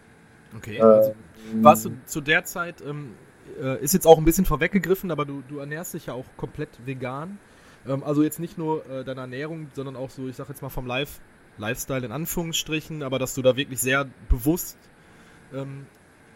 [0.56, 0.78] Okay.
[0.78, 1.14] Äh, Also,
[1.62, 3.12] warst du zu der Zeit, ähm,
[3.60, 6.70] äh, ist jetzt auch ein bisschen vorweggegriffen, aber du, du ernährst dich ja auch komplett
[6.84, 7.38] vegan.
[7.86, 10.68] Ähm, also jetzt nicht nur äh, deine Ernährung, sondern auch so, ich sag jetzt mal
[10.68, 11.20] vom Life,
[11.58, 14.78] Lifestyle in Anführungsstrichen, aber dass du da wirklich sehr bewusst
[15.54, 15.86] ähm,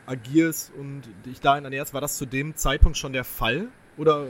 [0.07, 3.69] agierst und dich dahin ernährst, war das zu dem Zeitpunkt schon der Fall?
[3.97, 4.27] Oder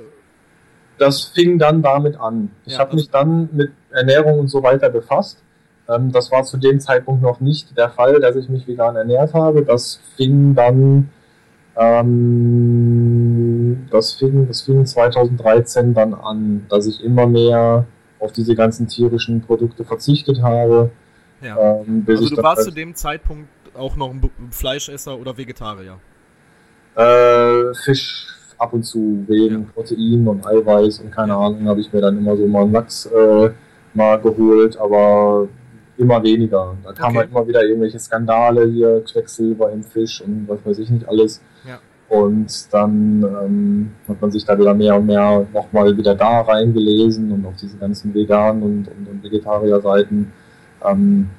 [0.98, 2.50] das fing dann damit an.
[2.64, 5.42] Ich Ja, habe mich dann mit Ernährung und so weiter befasst.
[5.88, 9.34] Ähm, das war zu dem Zeitpunkt noch nicht der Fall, dass ich mich vegan ernährt
[9.34, 9.62] habe.
[9.62, 11.10] Das fing dann,
[11.76, 17.84] ähm, das fing, das fing 2013 dann an, dass ich immer mehr
[18.20, 20.90] auf diese ganzen tierischen Produkte verzichtet habe.
[21.42, 21.56] ja.
[21.80, 25.98] Ähm, Also du warst halt- zu dem Zeitpunkt auch noch ein Fleischesser oder Vegetarier.
[26.96, 29.66] Äh, Fisch ab und zu wegen Ja.
[29.74, 33.06] Protein und Eiweiß und keine Ahnung, habe ich mir dann immer so mal einen Lachs
[33.06, 33.50] äh,
[33.94, 35.48] mal geholt, aber
[35.98, 36.76] immer weniger.
[36.84, 37.18] Da kamen Okay.
[37.18, 41.42] halt immer wieder irgendwelche Skandale hier, Quecksilber im Fisch und was weiß ich nicht alles.
[42.14, 47.32] Und dann ähm, hat man sich da wieder mehr und mehr nochmal wieder da reingelesen
[47.32, 50.32] und auf diese ganzen Vegan- und, und, und Vegetarier-Seiten,
[50.84, 51.30] ähm,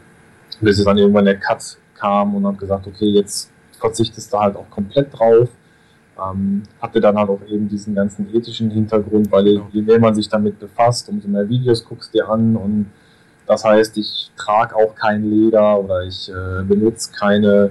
[0.60, 4.58] bis es dann irgendwann der Cut kam und hat gesagt, okay, jetzt verzichtest du halt
[4.58, 5.48] auch komplett drauf.
[6.22, 9.68] Ähm, hatte dann halt auch eben diesen ganzen ethischen Hintergrund, weil Genau.
[9.72, 12.88] je mehr man sich damit befasst, umso mehr Videos guckst dir an und
[13.48, 17.70] das heißt, ich trage auch kein Leder oder ich äh, benutze keine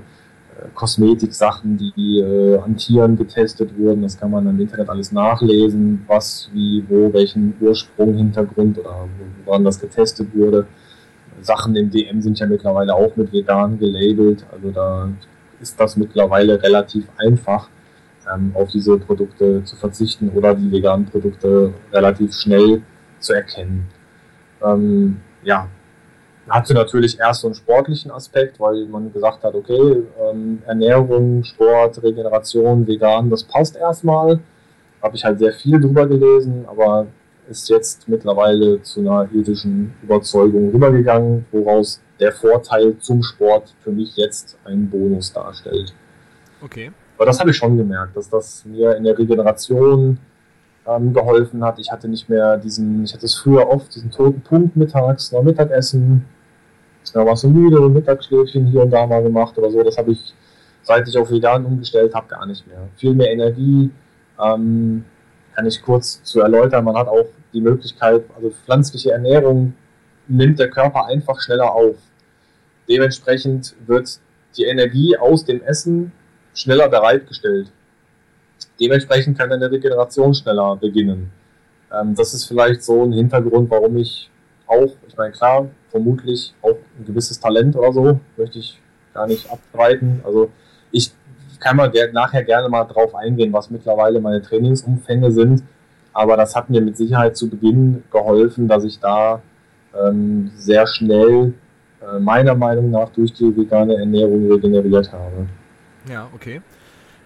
[0.74, 4.02] Kosmetiksachen, die äh, an Tieren getestet wurden.
[4.02, 9.46] Das kann man im Internet alles nachlesen, was, wie, wo, welchen Ursprung, Hintergrund oder wo-
[9.46, 10.66] woran das getestet wurde.
[11.42, 15.08] Sachen im DM sind ja mittlerweile auch mit vegan gelabelt, also da
[15.60, 17.68] ist das mittlerweile relativ einfach,
[18.32, 22.82] ähm, auf diese Produkte zu verzichten oder die veganen Produkte relativ schnell
[23.18, 23.86] zu erkennen.
[24.62, 25.68] Ähm, ja,
[26.48, 32.02] hatte natürlich erst so einen sportlichen Aspekt, weil man gesagt hat, okay, ähm, Ernährung, Sport,
[32.02, 34.40] Regeneration, vegan, das passt erstmal.
[35.02, 37.06] Habe ich halt sehr viel drüber gelesen, aber
[37.48, 44.16] ist jetzt mittlerweile zu einer ethischen Überzeugung rübergegangen, woraus der Vorteil zum Sport für mich
[44.16, 45.94] jetzt einen Bonus darstellt.
[46.62, 46.90] Okay.
[47.16, 50.18] Aber das habe ich schon gemerkt, dass das mir in der Regeneration
[50.86, 51.78] ähm, geholfen hat.
[51.78, 55.42] Ich hatte nicht mehr diesen, ich hatte es früher oft, diesen toten Punkt mittags, nach
[55.42, 56.24] Mittagessen.
[57.12, 59.82] Da warst du müde Mittagsschläfchen hier und da mal gemacht oder so.
[59.82, 60.34] Das habe ich,
[60.82, 62.88] seit ich auf vegan umgestellt habe, gar nicht mehr.
[62.96, 63.90] Viel mehr Energie.
[64.40, 65.04] Ähm,
[65.54, 66.84] kann ich kurz zu erläutern.
[66.84, 69.74] Man hat auch die Möglichkeit, also pflanzliche Ernährung
[70.26, 71.96] nimmt der Körper einfach schneller auf.
[72.88, 74.18] Dementsprechend wird
[74.56, 76.12] die Energie aus dem Essen
[76.54, 77.70] schneller bereitgestellt.
[78.80, 81.30] Dementsprechend kann eine Regeneration schneller beginnen.
[81.92, 84.30] Ähm, das ist vielleicht so ein Hintergrund, warum ich
[84.66, 88.80] auch, ich meine, klar, vermutlich auch ein gewisses Talent oder so, möchte ich
[89.12, 90.20] gar nicht abstreiten.
[90.24, 90.50] Also
[90.90, 91.12] ich
[91.60, 95.62] kann mal nachher gerne mal drauf eingehen, was mittlerweile meine Trainingsumfänge sind.
[96.12, 99.42] Aber das hat mir mit Sicherheit zu Beginn geholfen, dass ich da
[99.96, 101.54] ähm, sehr schnell
[102.00, 105.46] äh, meiner Meinung nach durch die vegane Ernährung regeneriert habe.
[106.08, 106.60] Ja, okay.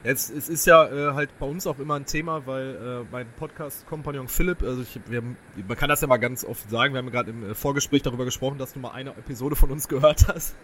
[0.05, 3.27] Jetzt, es ist ja äh, halt bei uns auch immer ein Thema, weil äh, mein
[3.39, 6.99] Podcast-Kompagnon Philipp, also ich, wir, haben- man kann das ja mal ganz oft sagen, wir
[6.99, 10.27] haben gerade im äh, Vorgespräch darüber gesprochen, dass du mal eine Episode von uns gehört
[10.29, 10.55] hast.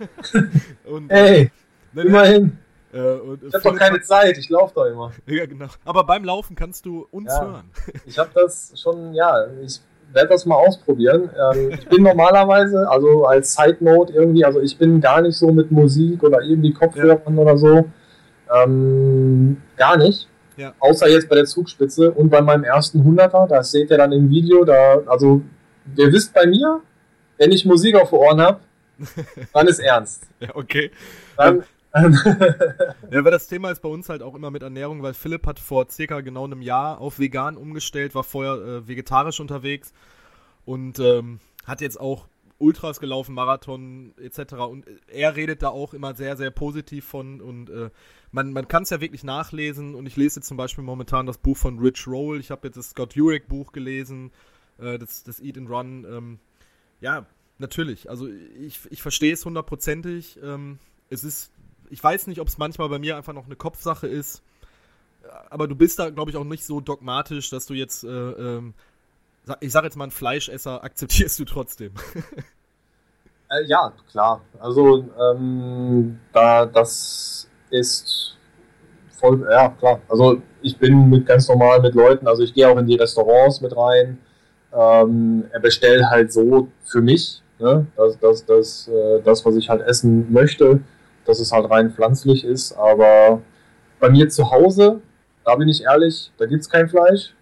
[0.84, 1.50] und, Ey,
[1.92, 2.58] ne, ne, immerhin.
[2.92, 5.10] äh, und, Ich habe doch keine Zeit, ich laufe doch immer.
[5.26, 5.66] Ja, genau.
[5.84, 7.44] Aber beim Laufen kannst du uns Ja.
[7.44, 7.70] hören.
[8.06, 9.80] Ich habe das schon, ja, ich
[10.12, 11.28] werde das mal ausprobieren.
[11.36, 15.50] Ähm, ich bin normalerweise, also als Side Note irgendwie, also ich bin gar nicht so
[15.50, 17.84] mit Musik oder irgendwie Kopfhörern oder so.
[18.54, 20.28] Ähm, gar nicht.
[20.56, 20.72] Ja.
[20.78, 24.30] Außer jetzt bei der Zugspitze und bei meinem ersten Hunderter, das seht ihr dann im
[24.30, 25.42] Video, da, also
[25.96, 26.80] ihr wisst bei mir,
[27.38, 28.60] wenn ich Musik auf Ohren habe,
[29.52, 30.28] dann ist ernst.
[30.38, 30.92] Ja, okay.
[31.36, 31.64] Dann,
[31.94, 35.58] ja, aber das Thema ist bei uns halt auch immer mit Ernährung, weil Philipp hat
[35.58, 39.92] vor circa genau einem Jahr auf vegan umgestellt, war vorher äh, vegetarisch unterwegs
[40.64, 42.26] und ähm, hat jetzt auch
[42.64, 44.54] Ultras gelaufen, Marathon etc.
[44.54, 47.90] Und er redet da auch immer sehr, sehr positiv von und äh,
[48.32, 51.56] man, man kann es ja wirklich nachlesen und ich lese zum Beispiel momentan das Buch
[51.56, 54.32] von Rich Roll, ich habe jetzt das Scott Jurek Buch gelesen,
[54.78, 56.04] äh, das, das Eat and Run.
[56.04, 56.38] Ähm,
[57.00, 57.26] ja,
[57.58, 60.38] natürlich, also ich, ich verstehe es hundertprozentig.
[60.42, 60.78] Ähm,
[61.10, 61.52] es ist
[61.90, 64.42] ich weiß nicht, ob es manchmal bei mir einfach noch eine Kopfsache ist.
[65.48, 68.74] Aber du bist da, glaube ich, auch nicht so dogmatisch, dass du jetzt, äh, ähm,
[69.60, 71.92] ich sage jetzt mal, einen Fleischesser akzeptierst du trotzdem.
[73.50, 74.40] äh, ja, klar.
[74.58, 78.36] Also, ähm, da, das ist
[79.18, 80.00] voll, ja, klar.
[80.08, 83.60] Also, ich bin mit ganz normal mit Leuten, also ich gehe auch in die Restaurants
[83.60, 84.18] mit rein.
[84.72, 87.86] Ähm, er bestellt halt so für mich, ne?
[87.96, 90.80] das, das, das, äh, das, was ich halt essen möchte
[91.24, 92.72] dass es halt rein pflanzlich ist.
[92.72, 93.42] Aber
[94.00, 95.00] bei mir zu Hause,
[95.44, 97.34] da bin ich ehrlich, da gibt es kein Fleisch.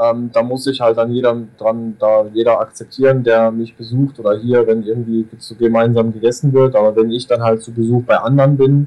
[0.00, 4.38] Ähm, da muss sich halt dann jeder dran, da jeder akzeptieren, der mich besucht oder
[4.38, 6.74] hier, wenn irgendwie so gemeinsam gegessen wird.
[6.74, 8.86] Aber wenn ich dann halt zu Besuch bei anderen bin,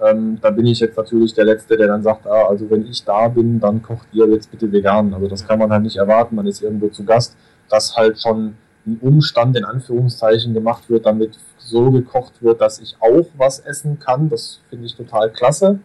[0.00, 3.04] ähm, dann bin ich jetzt natürlich der Letzte, der dann sagt, ah, also wenn ich
[3.04, 5.12] da bin, dann kocht ihr jetzt bitte vegan.
[5.12, 7.36] Also das kann man halt nicht erwarten, man ist irgendwo zu Gast,
[7.68, 8.54] dass halt schon
[8.86, 13.98] ein Umstand in Anführungszeichen gemacht wird, damit so gekocht wird, dass ich auch was essen
[13.98, 14.28] kann.
[14.30, 15.78] Das finde ich total klasse.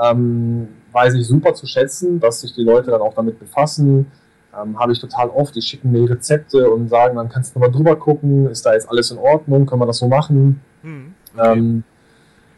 [0.00, 0.68] Ähm,
[0.98, 4.10] weiß ich super zu schätzen, dass sich die Leute dann auch damit befassen.
[4.56, 7.70] Ähm, Habe ich total oft, die schicken mir Rezepte und sagen, dann kannst du mal
[7.70, 10.60] drüber gucken, ist da jetzt alles in Ordnung, können wir das so machen.
[10.82, 11.52] Hm, okay.
[11.52, 11.84] ähm,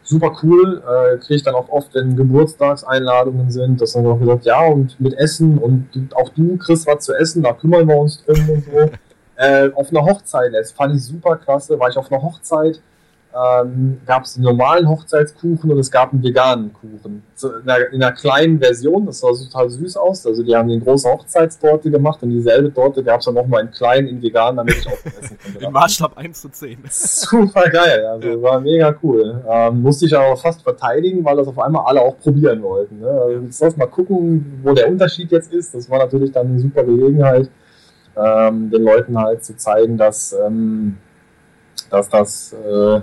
[0.03, 4.45] super cool, äh, kriege ich dann auch oft, wenn Geburtstagseinladungen sind, dass dann auch gesagt,
[4.45, 8.23] ja, und mit Essen und auch du kriegst was zu essen, da kümmern wir uns
[8.25, 8.89] drum und so.
[9.35, 10.53] äh, auf einer Hochzeit.
[10.53, 11.79] Das fand ich super klasse.
[11.79, 12.81] War ich auf einer Hochzeit,
[13.33, 17.23] ähm, gab es einen normalen Hochzeitskuchen und es gab einen veganen Kuchen.
[17.41, 20.25] In, einer, in, einer, kleinen Version, das sah total süß aus.
[20.27, 23.71] Also die haben eine große Hochzeitstorte gemacht und dieselbe Torte gab es dann nochmal in
[23.71, 25.59] klein, in vegan, damit ich auch essen konnte.
[25.65, 26.79] Im Maßstab 1 zu 10.
[26.89, 29.43] Super geil, also war mega cool.
[29.47, 32.99] Ähm, musste ich aber fast verteidigen, weil das auf einmal alle auch probieren wollten.
[32.99, 33.07] Ne?
[33.07, 35.73] Also sollst mal gucken, wo der Unterschied jetzt ist.
[35.73, 37.49] Das war natürlich dann eine super Gelegenheit
[38.15, 40.97] ähm, den Leuten halt zu zeigen, dass, ähm,
[41.89, 43.01] dass das äh,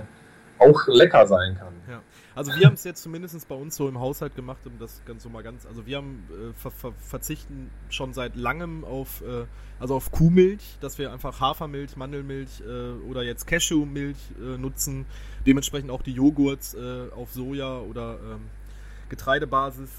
[0.59, 1.73] auch lecker sein kann.
[1.89, 2.01] Ja.
[2.35, 5.23] Also wir haben es jetzt zumindest bei uns so im Haushalt gemacht, um das ganz
[5.23, 9.45] so mal ganz, also wir haben äh, ver ver verzichten schon seit langem auf, äh,
[9.79, 15.05] also auf Kuhmilch, dass wir einfach Hafermilch, Mandelmilch äh, oder jetzt Cashewmilch äh, nutzen,
[15.45, 18.41] dementsprechend auch die Joghurts äh, auf Soja oder ähm,
[19.09, 19.89] Getreidebasis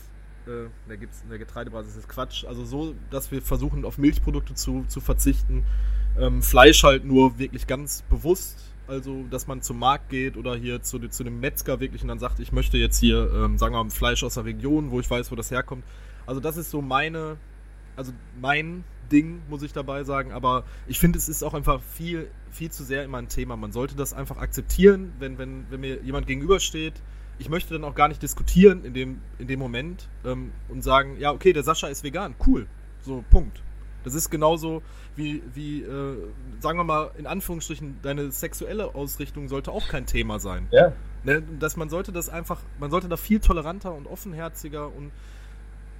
[0.46, 2.44] äh, da gibt es in der Getreidebasis ist Quatsch.
[2.44, 5.64] Also so, dass wir versuchen, auf Milchprodukte zu, zu verzichten.
[6.18, 8.69] Ähm, Fleisch halt nur wirklich ganz bewusst.
[8.90, 12.18] Also, dass man zum Markt geht oder hier zu, zu dem Metzger wirklich und dann
[12.18, 15.08] sagt, ich möchte jetzt hier, ähm, sagen wir mal, Fleisch aus der Region, wo ich
[15.08, 15.84] weiß, wo das herkommt.
[16.26, 17.36] Also, das ist so meine,
[17.94, 20.32] also mein Ding, muss ich dabei sagen.
[20.32, 23.56] Aber ich finde, es ist auch einfach viel, viel zu sehr immer ein Thema.
[23.56, 26.94] Man sollte das einfach akzeptieren, wenn, wenn, wenn mir jemand gegenübersteht,
[27.38, 31.16] ich möchte dann auch gar nicht diskutieren in dem, in dem Moment ähm, und sagen,
[31.20, 32.66] ja, okay, der Sascha ist vegan, cool.
[33.02, 33.62] So, Punkt.
[34.04, 34.82] Das ist genauso
[35.16, 36.16] wie, wie äh,
[36.60, 40.68] sagen wir mal, in Anführungsstrichen, deine sexuelle Ausrichtung sollte auch kein Thema sein.
[40.70, 40.92] Ja.
[41.22, 45.10] Ne, dass man sollte das einfach, man sollte da viel toleranter und offenherziger und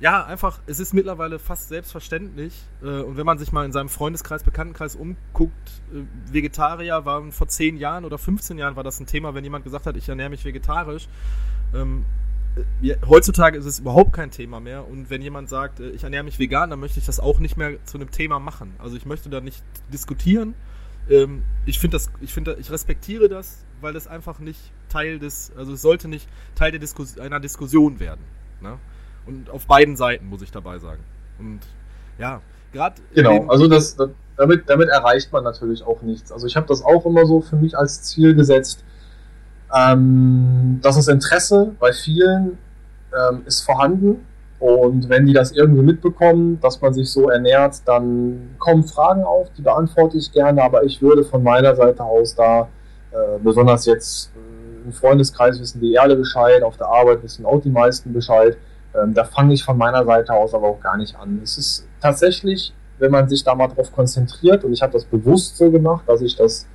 [0.00, 2.54] ja, einfach, es ist mittlerweile fast selbstverständlich.
[2.82, 5.52] Äh, und wenn man sich mal in seinem Freundeskreis, Bekanntenkreis umguckt,
[5.92, 9.64] äh, Vegetarier waren vor 10 Jahren oder 15 Jahren war das ein Thema, wenn jemand
[9.64, 11.06] gesagt hat, ich ernähre mich vegetarisch.
[11.74, 12.19] Ähm, äh,
[13.08, 14.86] heutzutage ist es überhaupt kein Thema mehr.
[14.88, 17.84] Und wenn jemand sagt, ich ernähre mich vegan, dann möchte ich das auch nicht mehr
[17.84, 18.74] zu einem Thema machen.
[18.78, 20.54] Also ich möchte da nicht diskutieren.
[21.08, 25.52] Ähm, ich finde das, ich finde, ich respektiere das, weil das einfach nicht Teil des,
[25.56, 28.20] also es sollte nicht Teil der Diskus einer Diskussion werden.
[28.60, 28.78] Ne?
[29.26, 31.02] Und auf beiden Seiten, muss ich dabei sagen.
[31.38, 31.60] Und
[32.18, 32.40] ja,
[32.72, 33.00] gerade.
[33.14, 33.96] Genau, also das,
[34.36, 36.32] damit, damit erreicht man natürlich auch nichts.
[36.32, 38.84] Also ich habe das auch immer so für mich als Ziel gesetzt,
[39.74, 42.58] ähm, dass das Interesse bei vielen
[43.12, 44.26] ähm, ist vorhanden.
[44.58, 49.48] Und wenn die das irgendwie mitbekommen, dass man sich so ernährt, dann kommen Fragen auf,
[49.56, 52.68] die beantworte ich gerne, aber ich würde von meiner Seite aus da,
[53.10, 57.60] äh, besonders jetzt äh, im Freundeskreis wissen die alle Bescheid, auf der Arbeit wissen auch
[57.62, 58.58] die meisten Bescheid,
[58.94, 61.40] ähm, da fange ich von meiner Seite aus aber auch gar nicht an.
[61.42, 65.56] Es ist tatsächlich, wenn man sich da mal drauf konzentriert, und ich habe das bewusst
[65.56, 66.66] so gemacht, dass ich das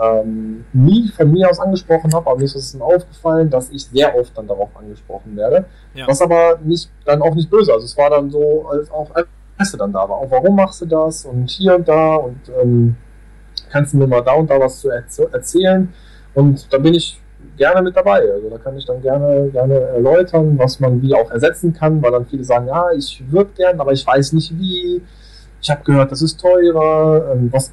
[0.00, 3.86] ähm, nie von mir aus angesprochen habe, aber mir ist es dann aufgefallen, dass ich
[3.86, 5.64] sehr oft dann darauf angesprochen werde.
[5.94, 6.06] Ja.
[6.06, 7.72] Was aber nicht, dann auch nicht böse.
[7.72, 9.10] Also es war dann so, als auch
[9.58, 10.18] Interesse dann da war.
[10.18, 12.96] Auch warum machst du das und hier und da und ähm,
[13.70, 14.90] kannst du mir mal da und da was zu
[15.28, 15.92] erzählen?
[16.34, 17.20] Und da bin ich
[17.56, 18.20] gerne mit dabei.
[18.32, 22.12] Also da kann ich dann gerne, gerne erläutern, was man wie auch ersetzen kann, weil
[22.12, 25.02] dann viele sagen, ja, ich würde gern, aber ich weiß nicht wie.
[25.60, 27.32] Ich habe gehört, das ist teurer.
[27.32, 27.72] Ähm, was,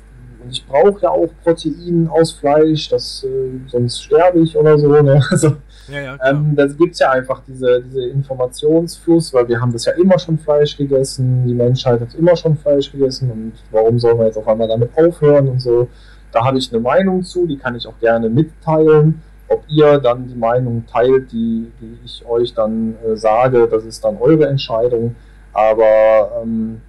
[0.50, 4.90] ich brauche ja auch Protein aus Fleisch, das, äh, sonst sterbe ich oder so.
[5.02, 5.22] Ne?
[5.32, 9.72] Also, ja, ja, ähm, da gibt es ja einfach diese, diese Informationsfluss, weil wir haben
[9.72, 14.00] das ja immer schon Fleisch gegessen, die Menschheit hat immer schon Fleisch gegessen und warum
[14.00, 15.88] sollen wir jetzt auf einmal damit aufhören und so.
[16.32, 19.22] Da habe ich eine Meinung zu, die kann ich auch gerne mitteilen.
[19.48, 24.04] Ob ihr dann die Meinung teilt, die, die ich euch dann äh, sage, das ist
[24.04, 25.16] dann eure Entscheidung.
[25.54, 26.82] Aber ähm,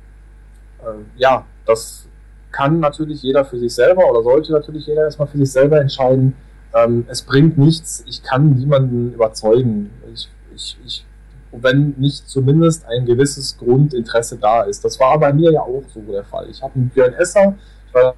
[0.80, 2.08] äh, ja, das
[2.56, 6.34] kann natürlich jeder für sich selber oder sollte natürlich jeder erstmal für sich selber entscheiden.
[6.74, 9.90] Ähm, es bringt nichts, ich kann niemanden überzeugen.
[10.14, 11.06] Ich, ich, ich,
[11.52, 14.82] wenn nicht zumindest ein gewisses Grundinteresse da ist.
[14.84, 16.48] Das war bei mir ja auch so der Fall.
[16.48, 17.56] Ich habe einen Björn Esser,
[17.88, 18.14] ich war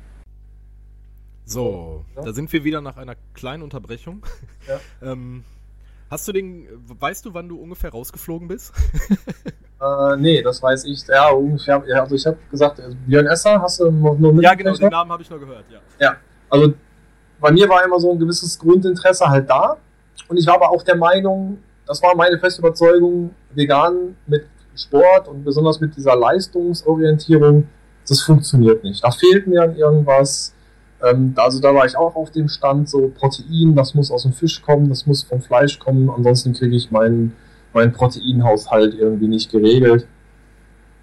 [1.44, 2.22] so, ja.
[2.22, 4.24] da sind wir wieder nach einer kleinen Unterbrechung.
[4.68, 4.80] Ja.
[5.12, 5.42] ähm,
[6.10, 8.72] hast du den, weißt du, wann du ungefähr rausgeflogen bist?
[9.80, 11.06] äh, nee, das weiß ich.
[11.06, 11.82] Ja, ungefähr.
[11.86, 14.44] Ja, also ich habe gesagt, also Björn Esser, hast du nur mit?
[14.44, 15.78] Ja, genau, den Namen habe ich nur gehört, ja.
[15.98, 16.16] Ja,
[16.50, 16.74] also
[17.40, 19.76] bei mir war immer so ein gewisses Grundinteresse halt da.
[20.26, 25.28] Und ich war aber auch der Meinung, das war meine feste Überzeugung, vegan mit Sport
[25.28, 27.68] und besonders mit dieser Leistungsorientierung,
[28.08, 29.02] das funktioniert nicht.
[29.02, 30.54] Da fehlt mir an irgendwas
[31.02, 34.32] ähm, also da war ich auch auf dem Stand, so Protein, das muss aus dem
[34.32, 37.36] Fisch kommen, das muss vom Fleisch kommen, ansonsten kriege ich meinen
[37.72, 40.06] mein Proteinhaushalt irgendwie nicht geregelt.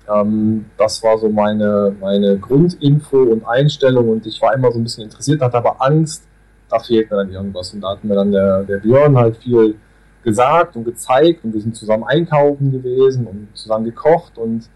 [0.08, 4.84] Ähm, das war so meine, meine Grundinfo und Einstellung und ich war immer so ein
[4.84, 6.24] bisschen interessiert, hatte aber Angst,
[6.70, 7.74] da fehlt mir dann irgendwas.
[7.74, 9.76] Und da hat mir dann der, der Björn halt viel
[10.24, 14.68] gesagt und gezeigt und wir sind zusammen einkaufen gewesen und zusammen gekocht und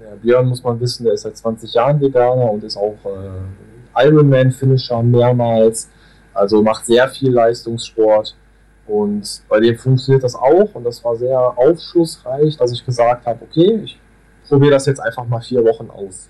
[0.00, 4.06] der Björn muss man wissen, der ist seit 20 Jahren Veganer und ist auch äh,
[4.06, 5.88] Ironman-Finisher mehrmals,
[6.34, 8.34] also macht sehr viel Leistungssport.
[8.86, 13.40] Und bei dem funktioniert das auch und das war sehr aufschlussreich, dass ich gesagt habe,
[13.42, 13.98] okay, ich
[14.48, 16.28] probiere das jetzt einfach mal vier Wochen aus.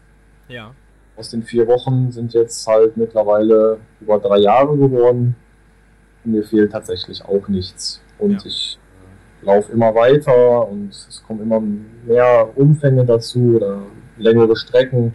[0.49, 0.73] Ja.
[1.17, 5.37] Aus den vier Wochen sind jetzt halt mittlerweile über drei Jahre geworden.
[6.25, 8.01] Und mir fehlt tatsächlich auch nichts.
[8.19, 8.47] Und ja.
[8.47, 8.79] ich
[9.43, 13.83] äh, laufe immer weiter und es kommen immer mehr Umfänge dazu oder
[14.17, 15.15] längere Strecken.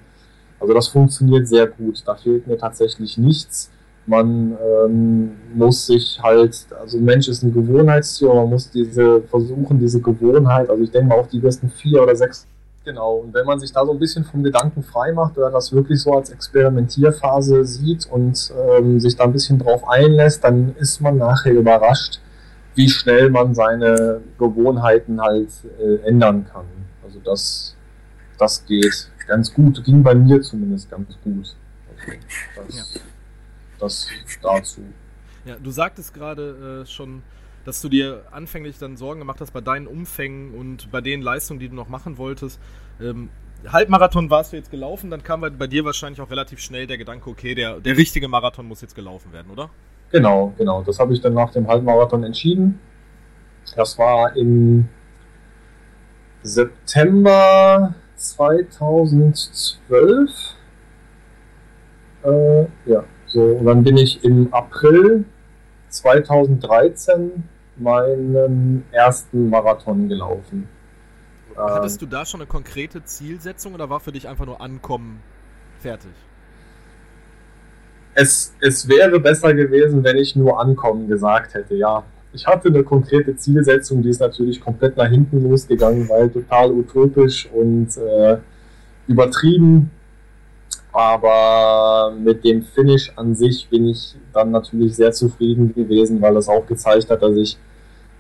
[0.60, 2.04] Also das funktioniert sehr gut.
[2.06, 3.72] Da fehlt mir tatsächlich nichts.
[4.08, 10.02] Man ähm, muss sich halt, also Mensch ist ein Gewohnheitstier, man muss diese versuchen, diese
[10.02, 12.48] Gewohnheit, also ich denke mal auch die besten vier oder sechs,
[12.84, 13.18] genau.
[13.18, 16.02] Und wenn man sich da so ein bisschen vom Gedanken frei macht oder das wirklich
[16.02, 21.18] so als Experimentierphase sieht und ähm, sich da ein bisschen drauf einlässt, dann ist man
[21.18, 22.20] nachher überrascht,
[22.76, 25.50] wie schnell man seine Gewohnheiten halt
[25.80, 26.66] äh, ändern kann.
[27.04, 27.76] Also das,
[28.38, 31.56] das geht ganz gut, ging bei mir zumindest ganz gut.
[31.96, 32.20] Okay,
[32.56, 33.02] das, ja.
[33.82, 34.08] Das
[34.42, 34.82] dazu.
[35.46, 37.24] Ja, du sagtest gerade äh, schon,
[37.66, 41.60] dass du dir anfänglich dann Sorgen gemacht hast bei deinen Umfängen und bei den Leistungen,
[41.60, 42.60] die du noch machen wolltest.
[43.02, 43.30] Ähm,
[43.68, 47.30] Halbmarathon warst du jetzt gelaufen, dann kam bei dir wahrscheinlich auch relativ schnell der Gedanke,
[47.30, 49.70] okay, der, der richtige Marathon muss jetzt gelaufen werden, oder?
[50.12, 50.82] Genau, genau.
[50.84, 52.80] Das habe ich dann nach dem Halbmarathon entschieden.
[53.76, 54.88] Das war im
[56.44, 60.32] September 2012.
[62.24, 63.42] Äh, ja, so.
[63.42, 65.26] Und dann bin ich im April
[65.90, 67.44] 2013
[67.78, 70.68] meinen ersten Marathon gelaufen.
[71.56, 75.22] Hattest du da schon eine konkrete Zielsetzung oder war für dich einfach nur Ankommen
[75.80, 76.12] fertig?
[78.14, 82.04] Es, es wäre besser gewesen, wenn ich nur Ankommen gesagt hätte, ja
[82.34, 87.50] ich hatte eine konkrete Zielsetzung, die ist natürlich komplett nach hinten losgegangen, weil total utopisch
[87.52, 88.38] und äh,
[89.08, 89.92] übertrieben.
[90.94, 96.50] Aber mit dem Finish an sich bin ich dann natürlich sehr zufrieden gewesen, weil das
[96.50, 97.58] auch gezeigt hat, dass ich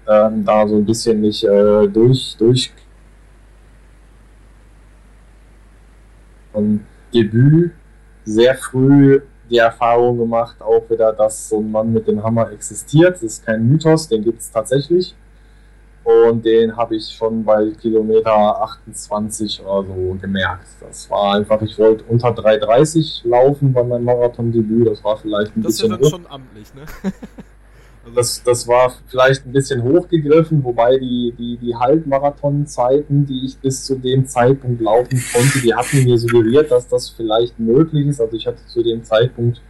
[0.07, 2.71] ähm, da so ein bisschen nicht äh, durch, durch
[6.53, 7.71] und Debüt
[8.23, 13.15] sehr früh die Erfahrung gemacht, auch wieder, dass so ein Mann mit dem Hammer existiert.
[13.15, 15.13] Das ist kein Mythos, den gibt es tatsächlich.
[16.03, 20.65] Und den habe ich schon bei Kilometer 28 oder so gemerkt.
[20.79, 24.87] Das war einfach, ich wollte unter 3,30 laufen bei meinem Marathon-Debüt.
[24.87, 25.91] Das war vielleicht ein das bisschen.
[25.91, 26.81] Das ist ja dann schon amtlich, ne?
[28.03, 33.59] Also das, das war vielleicht ein bisschen hochgegriffen, wobei die, die, die Halbmarathon-Zeiten, die ich
[33.59, 38.19] bis zu dem Zeitpunkt laufen konnte, die hatten mir suggeriert, dass das vielleicht möglich ist.
[38.19, 39.61] Also ich hatte zu dem Zeitpunkt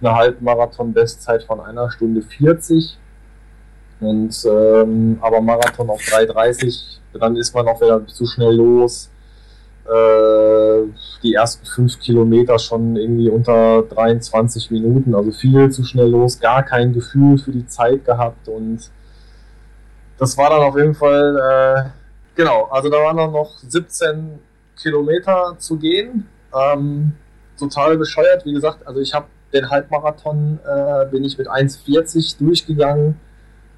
[0.00, 2.96] eine Halbmarathon-Bestzeit von einer Stunde 40.
[4.00, 9.10] Und ähm, aber Marathon auf 3,30, dann ist man auch wieder zu schnell los.
[9.88, 10.82] äh,
[11.22, 16.62] die ersten fünf Kilometer schon irgendwie unter 23 Minuten, also viel zu schnell los, gar
[16.62, 18.90] kein Gefühl für die Zeit gehabt und
[20.18, 21.90] das war dann auf jeden Fall, äh,
[22.34, 24.38] genau, also da waren dann noch 17
[24.80, 26.26] Kilometer zu gehen.
[26.52, 27.12] Ähm,
[27.58, 33.18] total bescheuert, wie gesagt, also ich habe den Halbmarathon, äh, bin ich mit 1,40 durchgegangen,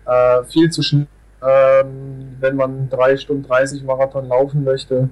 [0.07, 1.07] äh, viel zu schnell,
[1.43, 5.09] ähm, wenn man 3 Stunden 30 Marathon laufen möchte.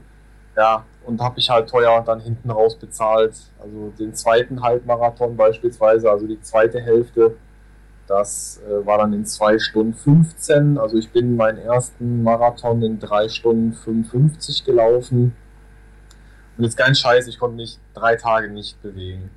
[0.56, 3.34] Ja, und habe ich halt teuer dann hinten raus bezahlt.
[3.60, 7.36] Also den zweiten Halbmarathon beispielsweise, also die zweite Hälfte,
[8.08, 10.78] das äh, war dann in 2 Stunden 15.
[10.78, 15.34] Also ich bin meinen ersten Marathon in 3 Stunden 55 gelaufen.
[16.56, 19.30] Und jetzt kein Scheiß, ich konnte mich drei Tage nicht bewegen.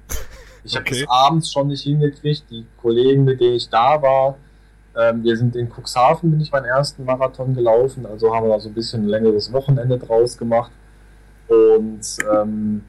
[0.64, 1.04] Ich habe Okay.
[1.04, 2.46] es abends schon nicht hingekriegt.
[2.50, 4.38] Die Kollegen, mit denen ich da war,
[4.98, 8.06] ähm, wir sind in Cuxhaven, bin ich meinen ersten Marathon gelaufen.
[8.06, 10.72] Also haben wir da so ein bisschen ein längeres Wochenende draus gemacht.
[11.48, 12.02] Und
[12.34, 12.84] ähm,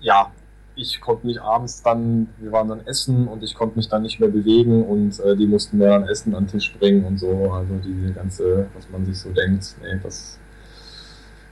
[0.00, 0.30] ja,
[0.74, 4.20] ich konnte mich abends dann, wir waren dann essen und ich konnte mich dann nicht
[4.20, 7.50] mehr bewegen und äh, die mussten mir dann Essen an den Tisch bringen und so.
[7.52, 10.38] Also diese ganze, was man sich so denkt, nee, das.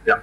[0.05, 0.20] Ja.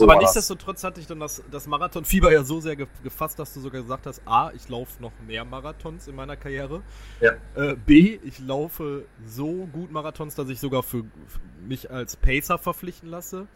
[0.00, 3.52] So Aber nichtsdestotrotz hatte ich dann das, das Marathonfieber ja so sehr ge gefasst, dass
[3.52, 6.82] du sogar gesagt hast, A, ich laufe noch mehr Marathons in meiner Karriere.
[7.20, 7.32] Ja.
[7.54, 12.56] Äh, B, ich laufe so gut Marathons, dass ich sogar für, für mich als Pacer
[12.56, 13.46] verpflichten lasse.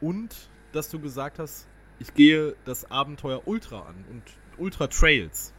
[0.00, 0.34] Und
[0.72, 1.68] dass du gesagt hast,
[2.00, 4.22] ich gehe das Abenteuer Ultra an und
[4.58, 5.52] Ultra Trails.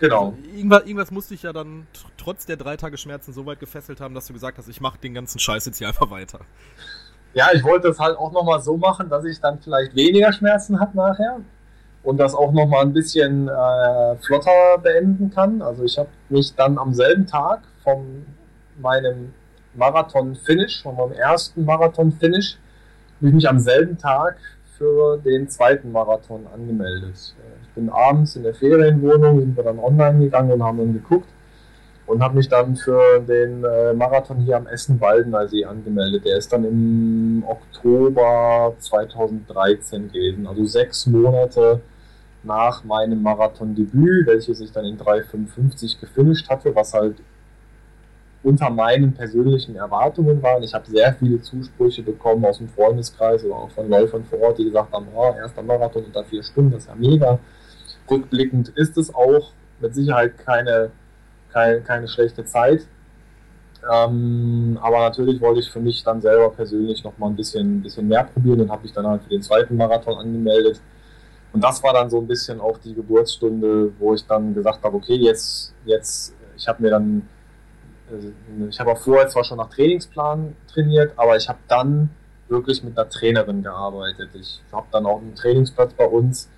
[0.00, 0.30] Genau.
[0.30, 3.60] Also irgendwas, irgendwas musste ich ja dann tr- trotz der drei Tage Schmerzen so weit
[3.60, 6.40] gefesselt haben, dass du gesagt hast, ich mache den ganzen Scheiß jetzt hier einfach weiter.
[7.34, 10.78] Ja, ich wollte es halt auch nochmal so machen, dass ich dann vielleicht weniger Schmerzen
[10.78, 11.40] habe nachher
[12.04, 15.60] und das auch nochmal ein bisschen äh, flotter beenden kann.
[15.60, 18.24] Also ich habe mich dann am selben Tag von
[18.80, 19.32] meinem
[19.74, 22.56] Marathon-Finish, von meinem ersten Marathon-Finish,
[23.18, 24.36] habe ich mich am selben Tag
[24.78, 27.34] für den zweiten Marathon angemeldet.
[27.38, 30.92] Äh, Ich bin abends in der Ferienwohnung, sind wir dann online gegangen und haben dann
[30.92, 31.28] geguckt
[32.06, 36.24] und habe mich dann für den äh, Marathon hier am Essen-Waldener See angemeldet.
[36.24, 41.80] Der ist dann im Oktober 2013 gewesen, also sechs Monate
[42.42, 47.16] nach meinem Marathon-Debüt, welches ich dann in 3,55 gefinisht hatte, was halt
[48.42, 50.58] unter meinen persönlichen Erwartungen war.
[50.58, 54.40] Und ich habe sehr viele Zusprüche bekommen aus dem Freundeskreis oder auch von Läufern vor
[54.40, 57.38] Ort, die gesagt haben, oh, erster Marathon unter vier Stunden, das ist ja mega.
[58.10, 60.90] Rückblickend ist es auch mit Sicherheit keine
[61.54, 62.86] keine, keine schlechte Zeit.
[63.90, 68.08] Ähm, aber natürlich wollte ich für mich dann selber persönlich noch mal ein bisschen, bisschen
[68.08, 70.80] mehr probieren und habe mich dann halt für den zweiten Marathon angemeldet.
[71.52, 74.96] Und das war dann so ein bisschen auch die Geburtsstunde, wo ich dann gesagt habe,
[74.96, 77.28] okay, jetzt, jetzt, ich habe mir dann,
[78.10, 82.10] äh, ich habe auch vorher zwar schon nach Trainingsplan trainiert, aber ich habe dann
[82.48, 84.30] wirklich mit einer Trainerin gearbeitet.
[84.34, 86.48] Ich habe dann auch einen Trainingsplatz bei uns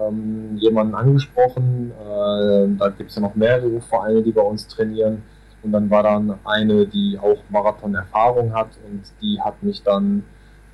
[0.00, 1.92] ähm, jemanden angesprochen.
[2.00, 5.22] Äh, da gibt es ja noch mehrere Vereine, die bei uns trainieren.
[5.62, 10.22] Und dann war dann eine, die auch Marathon-Erfahrung hat und die hat mich dann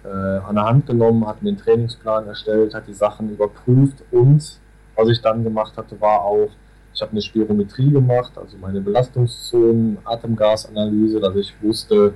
[0.05, 4.61] äh, an der Hand genommen, hat mir einen Trainingsplan erstellt, hat die Sachen überprüft und
[4.97, 6.51] was ich dann gemacht hatte, war auch,
[6.93, 12.15] ich habe eine Spirometrie gemacht, also meine Belastungszonen, Atemgasanalyse, dass ich wusste,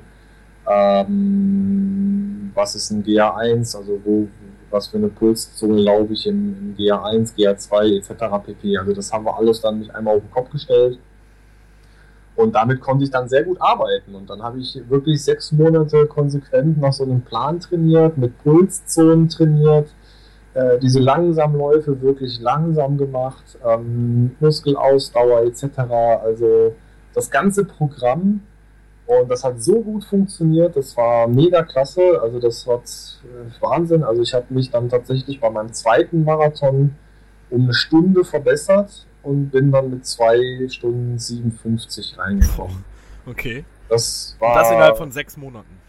[0.68, 4.28] ähm, was ist ein GA1, also wo,
[4.70, 8.44] was für eine Pulszone laufe ich im, im GA1, GA2 etc.
[8.44, 8.76] pp.
[8.78, 10.98] Also das haben wir alles dann nicht einmal auf den Kopf gestellt.
[12.36, 14.14] Und damit konnte ich dann sehr gut arbeiten.
[14.14, 19.28] Und dann habe ich wirklich sechs Monate konsequent nach so einem Plan trainiert, mit Pulszonen
[19.28, 19.88] trainiert,
[20.54, 25.78] äh, diese Langsamläufe wirklich langsam gemacht, ähm, Muskelausdauer etc.
[26.22, 26.74] Also
[27.12, 28.42] das ganze Programm.
[29.08, 32.20] Und das hat so gut funktioniert, das war mega klasse.
[32.20, 34.04] Also das war äh, Wahnsinn.
[34.04, 36.94] Also ich habe mich dann tatsächlich bei meinem zweiten Marathon
[37.48, 42.84] um eine Stunde verbessert und bin dann mit 2 Stunden 57 reingekommen.
[43.26, 43.64] Okay.
[43.88, 45.80] Das Und war das innerhalb von sechs Monaten.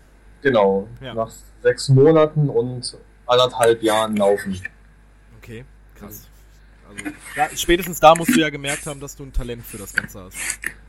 [0.41, 1.13] genau Ja.
[1.13, 1.30] nach
[1.61, 4.57] sechs Monaten und anderthalb Jahren laufen.
[5.39, 5.65] Okay,
[5.95, 6.28] krass.
[6.90, 9.94] Also, da, spätestens da musst du ja gemerkt haben, dass du ein Talent für das
[9.94, 10.38] Ganze hast.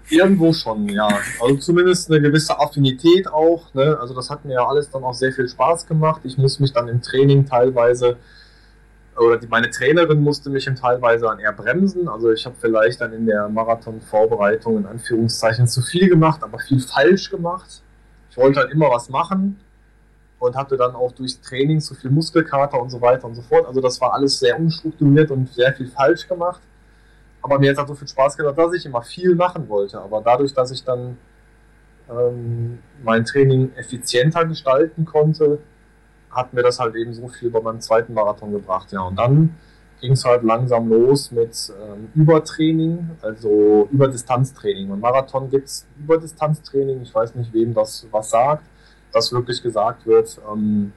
[0.09, 1.09] Irgendwo schon, ja.
[1.41, 3.73] Also zumindest eine gewisse Affinität auch.
[3.75, 3.97] Ne?
[4.01, 6.23] Also das hat mir ja alles dann auch sehr viel Spaß gemacht.
[6.25, 8.17] Ich muss mich dann im Training teilweise
[9.17, 12.09] oder die, meine Trainerin musste mich teilweise dann eher bremsen.
[12.09, 16.81] Also ich habe vielleicht dann in der Marathon-Vorbereitung in Anführungszeichen zu viel gemacht, aber viel
[16.81, 17.83] falsch gemacht.
[18.31, 19.61] Ich wollte halt immer was machen
[20.41, 23.66] und hatte dann auch durchs Training zu viel Muskelkater und so weiter und so fort.
[23.66, 26.61] Also das war alles sehr unstrukturiert und sehr viel falsch gemacht.
[27.43, 30.01] Aber mir hat es so viel Spaß gemacht, dass ich immer viel machen wollte.
[30.01, 31.18] Aber dadurch, dass ich dann
[32.11, 35.59] ähm, mein Training effizienter gestalten konnte,
[36.30, 38.91] hat mir das halt eben so viel bei meinem zweiten Marathon gebracht.
[38.93, 39.55] Ja, und dann
[40.01, 44.88] ging es halt langsam los mit ähm, Übertraining, also Überdistanztraining.
[44.88, 47.03] Beim Marathon gibt es Überdistanztraining.
[47.03, 48.64] Ich weiß nicht, wem das was sagt,
[49.13, 50.93] dass wirklich gesagt wird, ähm,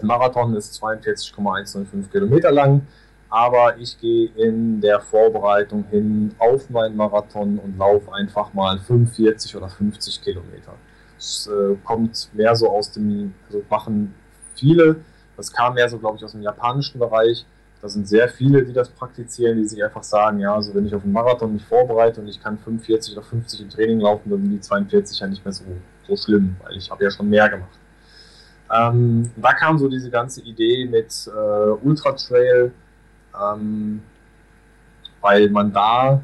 [0.00, 2.86] ein Marathon ist 42,105 Kilometer lang,
[3.30, 9.56] aber ich gehe in der Vorbereitung hin auf meinen Marathon und laufe einfach mal 45
[9.56, 10.74] oder 50 Kilometer.
[11.16, 14.14] Das äh, kommt mehr so aus dem, also machen
[14.54, 14.96] viele,
[15.36, 17.44] das kam mehr so, glaube ich, aus dem japanischen Bereich.
[17.80, 20.94] Da sind sehr viele, die das praktizieren, die sich einfach sagen, ja, also wenn ich
[20.94, 24.42] auf einen Marathon mich vorbereite und ich kann 45 oder 50 im Training laufen, dann
[24.42, 25.64] sind die 42 ja nicht mehr so,
[26.08, 27.78] so schlimm, weil ich habe ja schon mehr gemacht.
[28.70, 32.72] Ähm, da kam so diese ganze Idee mit äh, Ultra Trail,
[33.40, 34.02] ähm,
[35.20, 36.22] weil man da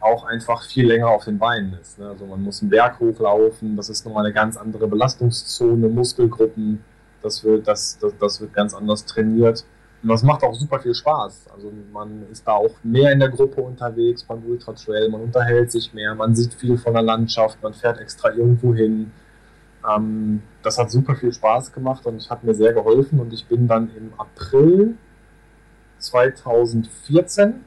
[0.00, 1.98] auch einfach viel länger auf den Beinen ist.
[1.98, 2.08] Ne?
[2.08, 6.82] Also man muss einen Berg hochlaufen, das ist nochmal eine ganz andere Belastungszone, Muskelgruppen,
[7.22, 9.64] das wird, das, das, das wird ganz anders trainiert.
[10.02, 11.48] Und das macht auch super viel Spaß.
[11.54, 15.70] Also man ist da auch mehr in der Gruppe unterwegs beim Ultra Trail, man unterhält
[15.70, 19.12] sich mehr, man sieht viel von der Landschaft, man fährt extra irgendwo hin.
[19.88, 23.68] Ähm, das hat super viel Spaß gemacht und hat mir sehr geholfen und ich bin
[23.68, 24.94] dann im April
[25.98, 27.64] 2014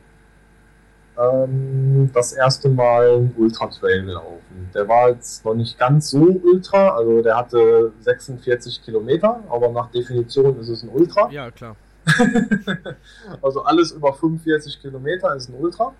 [1.17, 4.69] ähm, das erste Mal einen Ultra Trail gelaufen.
[4.73, 9.91] Der war jetzt noch nicht ganz so ultra, also der hatte 46 Kilometer, aber nach
[9.91, 11.29] Definition ist es ein Ultra.
[11.29, 11.75] Ja, klar.
[13.41, 15.93] also alles über 45 Kilometer ist ein Ultra.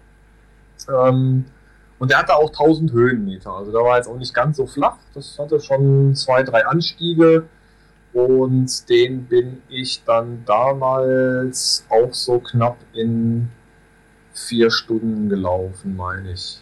[0.90, 1.46] Ähm,
[2.00, 3.52] und der hatte auch 1000 Höhenmeter.
[3.52, 4.98] Also da war jetzt auch nicht ganz so flach.
[5.14, 7.46] Das hatte schon zwei, drei Anstiege.
[8.14, 13.50] Und den bin ich dann damals auch so knapp in
[14.34, 16.62] vier Stunden gelaufen, meine ich.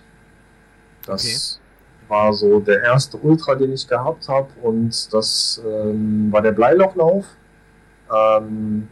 [1.05, 1.59] Das
[2.05, 2.09] okay.
[2.09, 4.47] war so der erste Ultra, den ich gehabt habe.
[4.61, 7.25] Und das ähm, war der Bleilochlauf.
[8.13, 8.87] Ähm,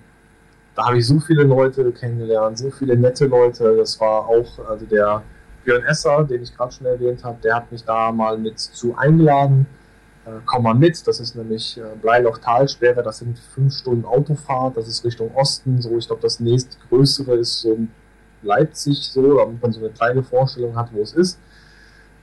[0.79, 3.75] da habe ich so viele Leute kennengelernt, so viele nette Leute.
[3.75, 5.21] Das war auch, also der
[5.65, 8.95] Björn Esser, den ich gerade schon erwähnt habe, der hat mich da mal mit zu
[8.95, 9.65] eingeladen.
[10.25, 14.87] Äh, komm mal mit, das ist nämlich äh, Bleiloch-Talsperre, das sind fünf Stunden Autofahrt, das
[14.87, 17.77] ist Richtung Osten, so ich glaube das nächstgrößere ist so
[18.41, 21.41] Leipzig, so, damit man so eine kleine Vorstellung hat, wo es ist.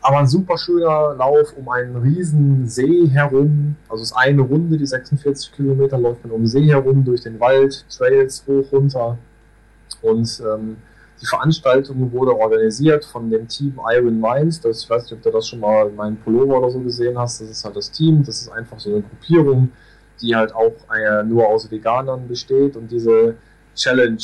[0.06, 3.74] Aber ein super schöner Lauf um einen riesen See herum.
[3.88, 7.22] Also es ist eine Runde, die 46 Kilometer läuft man um den See herum, durch
[7.22, 9.18] den Wald, Trails hoch, runter.
[10.02, 10.76] Und ähm,
[11.20, 14.64] die Veranstaltung wurde organisiert von dem Team Iron Mind.
[14.64, 17.18] Das, ich weiß nicht, ob du das schon mal in meinem Pullover oder so gesehen
[17.18, 17.40] hast.
[17.40, 18.22] Das ist halt das Team.
[18.22, 19.72] Das ist einfach so eine Gruppierung,
[20.22, 23.34] die halt auch äh, nur aus Veganern besteht und diese
[23.74, 24.22] Challenge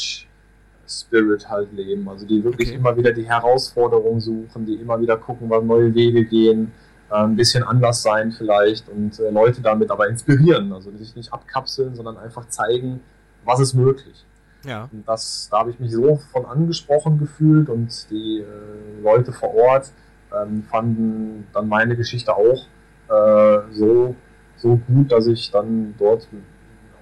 [1.00, 2.08] Spirit halt leben.
[2.08, 2.78] Also die wirklich okay.
[2.78, 6.72] immer wieder die Herausforderung suchen, die immer wieder gucken, was neue Wege gehen,
[7.10, 10.72] äh, ein bisschen anders sein vielleicht und äh, Leute damit aber inspirieren.
[10.72, 13.00] Also sich nicht abkapseln, sondern einfach zeigen,
[13.44, 14.24] was ist möglich.
[14.64, 14.88] Ja.
[14.92, 19.54] Und das, da habe ich mich so von angesprochen gefühlt und die äh, Leute vor
[19.54, 19.92] Ort
[20.32, 22.66] ähm, fanden dann meine Geschichte auch
[23.08, 24.14] äh, so,
[24.56, 26.28] so gut, dass ich dann dort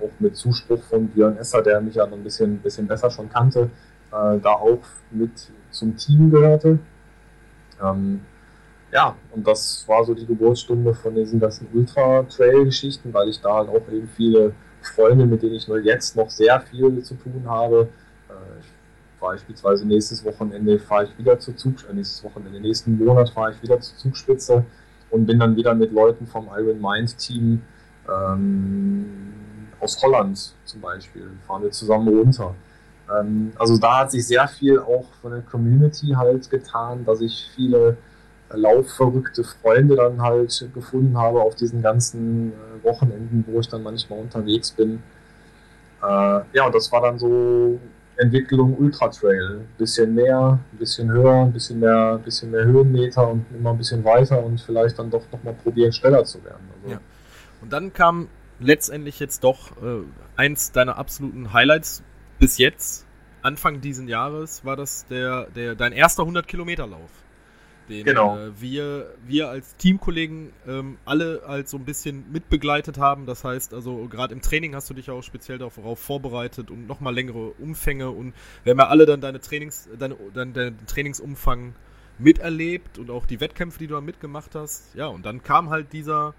[0.02, 3.28] auch mit Zuspruch von Björn Esser, der mich ja noch ein bisschen, bisschen besser schon
[3.28, 3.70] kannte,
[4.12, 4.80] äh, da auch
[5.10, 5.30] mit
[5.70, 6.78] zum Team gehörte.
[7.82, 8.20] Ähm,
[8.92, 13.68] ja, und das war so die Geburtsstunde von diesen ganzen Ultra-Trail-Geschichten, weil ich da halt
[13.68, 17.88] auch eben viele Freunde, mit denen ich nur jetzt noch sehr viel zu tun habe.
[18.28, 18.32] Äh,
[19.20, 23.62] beispielsweise nächstes Wochenende fahre ich wieder zur Zug, äh, nächstes Wochenende, nächsten Monat fahre ich
[23.62, 24.64] wieder zur Zugspitze
[25.10, 27.62] und bin dann wieder mit Leuten vom Iron Mind Team
[28.08, 29.32] ähm,
[29.80, 32.54] aus Holland zum Beispiel, fahren wir zusammen runter.
[33.10, 37.48] Ähm, also da hat sich sehr viel auch von der Community halt getan, dass ich
[37.54, 37.96] viele
[38.52, 44.18] laufverrückte Freunde dann halt gefunden habe auf diesen ganzen äh, Wochenenden, wo ich dann manchmal
[44.18, 45.02] unterwegs bin.
[46.02, 47.78] Äh, ja, und das war dann so
[48.16, 49.60] Entwicklung Ultra Trail.
[49.78, 53.78] Bisschen mehr, ein bisschen höher, ein bisschen mehr, ein bisschen mehr Höhenmeter und immer ein
[53.78, 56.68] bisschen weiter und vielleicht dann doch nochmal probieren, schneller zu werden.
[56.76, 57.00] Also, ja.
[57.62, 58.28] Und dann kam
[58.60, 60.02] letztendlich jetzt doch äh,
[60.36, 62.02] eins deiner absoluten Highlights
[62.38, 63.06] bis jetzt.
[63.42, 67.10] Anfang diesen Jahres war das der, der dein erster 100 Kilometer Lauf.
[67.88, 68.38] Den genau.
[68.38, 73.26] äh, wir, wir als Teamkollegen ähm, alle als so ein bisschen mitbegleitet haben.
[73.26, 77.14] Das heißt, also gerade im Training hast du dich auch speziell darauf vorbereitet und nochmal
[77.14, 78.32] längere Umfänge und
[78.62, 81.74] wir haben ja alle dann deine Trainings, deine, dein, deinen Trainingsumfang
[82.18, 84.94] miterlebt und auch die Wettkämpfe, die du da mitgemacht hast.
[84.94, 86.34] Ja, und dann kam halt dieser,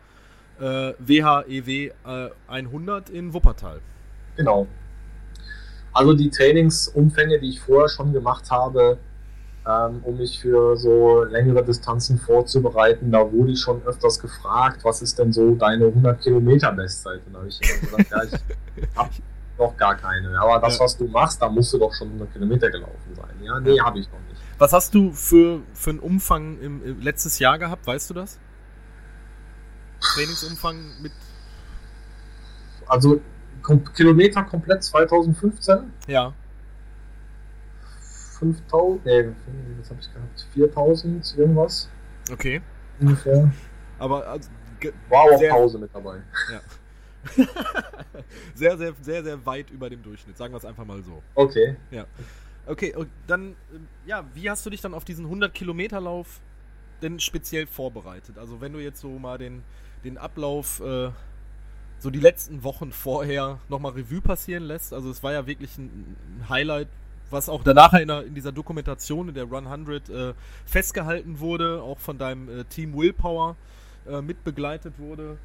[0.62, 3.82] äh, WHEW äh, 100 in Wuppertal.
[4.38, 4.68] Genau.
[5.94, 8.98] Also die Trainingsumfänge, die ich vorher schon gemacht habe,
[9.68, 13.12] ähm, um mich für so längere Distanzen vorzubereiten.
[13.12, 17.22] Da wurde ich schon öfters gefragt, was ist denn so deine 100 Kilometer Bestzeit?
[17.28, 19.10] Und da habe ich immer gesagt, ja, ich habe
[19.58, 20.40] noch gar keine.
[20.40, 23.36] Aber das, was du machst, da musst du doch schon 100 Kilometer gelaufen sein.
[23.44, 24.42] Ja, nee, habe ich noch nicht.
[24.58, 27.86] Was hast du für, für einen Umfang im, im letztes Jahr gehabt?
[27.86, 28.40] Weißt du das?
[30.02, 31.12] Trainingsumfang mit.
[32.88, 33.22] Also
[33.96, 35.92] Kilometer komplett 2015?
[36.08, 36.34] Ja.
[38.40, 39.26] 5000, nee,
[39.80, 40.48] was habe ich gehabt?
[40.54, 41.90] 4000 irgendwas
[42.32, 42.62] Okay.
[43.00, 43.52] ungefähr.
[44.00, 44.50] Aber also,
[45.10, 46.22] War auch Sehr- Pause mit dabei.
[48.56, 50.36] sehr, sehr, sehr, sehr weit über dem Durchschnitt.
[50.38, 51.22] Sagen wir es einfach mal so.
[51.36, 51.76] Okay.
[52.66, 56.40] Okay, und dann, ähm, ja, wie hast du dich dann auf diesen 100-Kilometer-Lauf
[57.04, 58.40] denn speziell vorbereitet?
[58.40, 59.62] Also, wenn du jetzt so mal den,
[60.04, 61.10] den Ablauf, äh,
[62.00, 64.94] so die letzten Wochen vorher nochmal Revue passieren lässt.
[64.94, 66.88] Also, es war ja wirklich ein, ein Highlight,
[67.30, 70.34] was auch danach in, der, in dieser Dokumentation, in der Run 100, äh,
[70.66, 73.56] festgehalten wurde, auch von deinem äh, Team Willpower
[74.10, 75.38] äh, mitbegleitet wurde.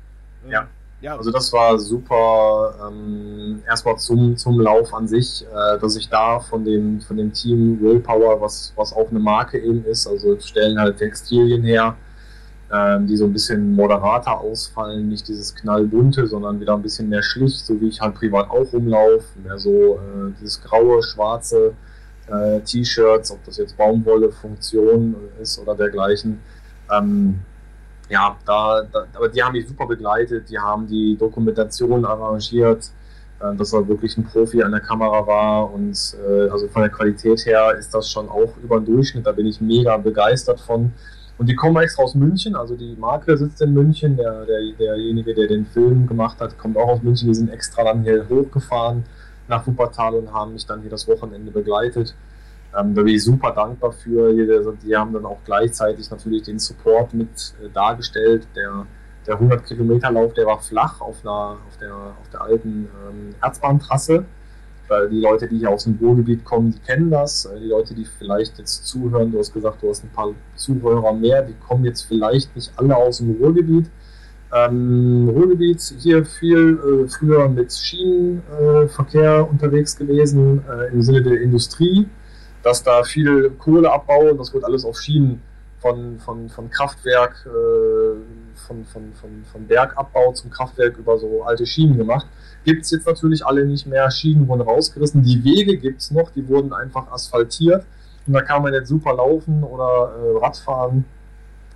[0.44, 0.68] Ähm, Ja.
[1.02, 2.74] Ja, Also das war super.
[2.88, 7.32] Ähm, erstmal zum, zum Lauf an sich, äh, dass ich da von dem, von dem
[7.32, 11.96] Team Willpower, was, was auch eine Marke eben ist, also stellen halt Textilien her,
[12.72, 17.22] ähm, die so ein bisschen moderater ausfallen, nicht dieses knallbunte, sondern wieder ein bisschen mehr
[17.22, 21.74] schlicht, so wie ich halt privat auch rumlaufe, mehr so äh, dieses graue, schwarze
[22.26, 26.40] äh, T-Shirts, ob das jetzt Baumwolle, Funktion ist oder dergleichen.
[26.90, 27.40] Ähm,
[28.08, 32.90] ja, da, da, aber die haben mich super begleitet, die haben die Dokumentation arrangiert,
[33.40, 36.90] äh, dass er wirklich ein Profi an der Kamera war und äh, also von der
[36.90, 40.92] Qualität her ist das schon auch über den Durchschnitt, da bin ich mega begeistert von.
[41.38, 45.34] Und die kommen extra aus München, also die Marke sitzt in München, der, der, derjenige,
[45.34, 49.04] der den Film gemacht hat, kommt auch aus München, die sind extra dann hier hochgefahren
[49.48, 52.14] nach Wuppertal und haben mich dann hier das Wochenende begleitet.
[52.76, 54.32] Ähm, da bin ich super dankbar für.
[54.32, 58.46] Die, die haben dann auch gleichzeitig natürlich den Support mit äh, dargestellt.
[58.56, 58.86] Der,
[59.26, 63.34] der 100 Kilometer Lauf, der war flach auf, einer, auf, der, auf der alten ähm,
[63.40, 64.24] Erzbahntrasse.
[64.88, 67.44] Weil die Leute, die hier aus dem Ruhrgebiet kommen, die kennen das.
[67.46, 71.12] Äh, Die Leute, die vielleicht jetzt zuhören, du hast gesagt, du hast ein paar Zuhörer
[71.12, 73.90] mehr, die kommen jetzt vielleicht nicht alle aus dem Ruhrgebiet.
[74.52, 81.40] Ähm, Ruhrgebiet hier viel äh, früher mit Schienenverkehr äh, unterwegs gewesen, äh, im Sinne der
[81.40, 82.08] Industrie
[82.66, 85.40] dass da viel Kohleabbau und das wird alles auf Schienen
[85.78, 91.66] von, von, von Kraftwerk, äh, von, von, von, von Bergabbau zum Kraftwerk über so alte
[91.66, 92.26] Schienen gemacht.
[92.64, 94.10] Gibt es jetzt natürlich alle nicht mehr.
[94.10, 95.22] Schienen wurden rausgerissen.
[95.22, 97.84] Die Wege gibt es noch, die wurden einfach asphaltiert.
[98.26, 101.04] Und da kann man jetzt super laufen oder äh, Radfahren.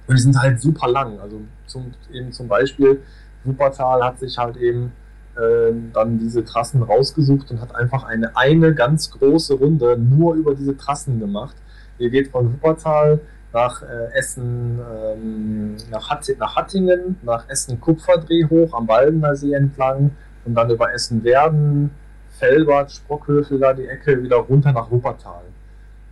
[0.06, 1.20] Und die sind halt super lang.
[1.20, 3.00] Also zum, eben zum Beispiel,
[3.44, 4.92] Wuppertal hat sich halt eben
[5.36, 10.54] äh, dann diese Trassen rausgesucht und hat einfach eine, eine ganz große Runde nur über
[10.54, 11.54] diese Trassen gemacht.
[11.98, 13.20] Ihr geht von Wuppertal
[13.52, 20.12] nach äh, Essen, ähm, nach, Hatt nach Hattingen, nach Essen-Kupferdreh hoch am Baldener See entlang
[20.44, 21.90] und dann über Essen-Werden,
[22.38, 25.42] Felbert, Sprockhövel da die Ecke wieder runter nach Wuppertal.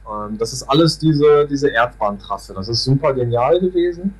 [0.08, 2.54] Ähm, das ist alles diese, diese Erdbahntrasse.
[2.54, 4.14] Das ist super genial gewesen.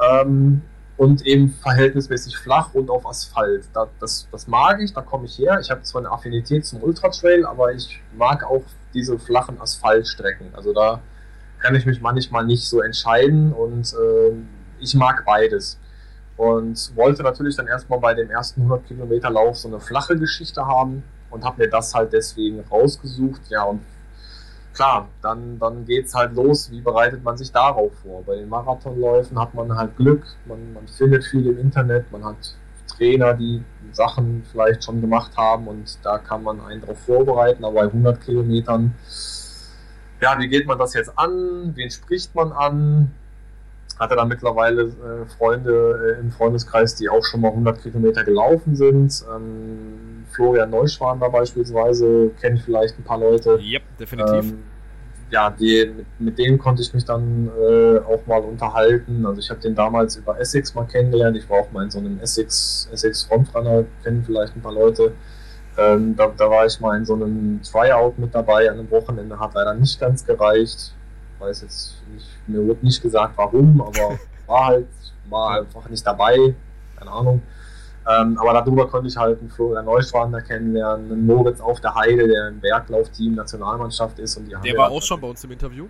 [0.00, 0.62] Ähm,
[0.96, 3.64] und eben verhältnismäßig flach und auf Asphalt.
[3.72, 5.58] Da, das, das mag ich, da komme ich her.
[5.60, 8.62] Ich habe zwar eine Affinität zum Ultratrail, aber ich mag auch
[8.92, 10.48] diese flachen Asphaltstrecken.
[10.54, 11.00] Also da
[11.60, 14.32] kann ich mich manchmal nicht so entscheiden und äh,
[14.80, 15.78] ich mag beides.
[16.36, 20.66] Und wollte natürlich dann erstmal bei dem ersten 100 Kilometer Lauf so eine flache Geschichte
[20.66, 23.42] haben und habe mir das halt deswegen rausgesucht.
[23.50, 23.82] Ja, und
[24.72, 28.22] klar, dann, dann geht es halt los, wie bereitet man sich darauf vor.
[28.24, 32.56] Bei den Marathonläufen hat man halt Glück, man, man findet viel im Internet, man hat
[32.86, 37.74] Trainer, die Sachen vielleicht schon gemacht haben und da kann man einen darauf vorbereiten, aber
[37.74, 38.94] bei 100 Kilometern,
[40.20, 43.10] ja, wie geht man das jetzt an, wen spricht man an?
[43.98, 48.74] Hatte da mittlerweile äh, Freunde äh, im Freundeskreis, die auch schon mal 100 Kilometer gelaufen
[48.74, 49.22] sind.
[49.34, 53.58] Ähm, Florian Neuschwan da beispielsweise, kennt vielleicht ein paar Leute.
[53.60, 54.44] Yep, definitiv.
[54.44, 54.58] Ähm,
[55.30, 59.24] ja, die, mit, mit denen konnte ich mich dann äh, auch mal unterhalten.
[59.26, 61.36] Also ich habe den damals über Essex mal kennengelernt.
[61.36, 65.12] Ich war auch mal in so einem Essex, Essex Frontrunner, kennen vielleicht ein paar Leute.
[65.80, 69.38] Ähm, da, da war ich mal in so einem Tryout mit dabei an einem Wochenende,
[69.38, 70.94] hat leider nicht ganz gereicht.
[71.38, 74.88] Weiß jetzt nicht, mir wurde nicht gesagt warum, aber war halt,
[75.30, 76.54] war einfach nicht dabei,
[76.98, 77.42] keine Ahnung.
[78.08, 81.94] Ähm, aber darüber konnte ich halt einen Florian Neuschwan da kennenlernen, einen Moritz auf der
[81.94, 84.36] Heide, der im Berglaufteam Nationalmannschaft ist.
[84.36, 85.86] Und die Der war auch schon bei uns im Interview.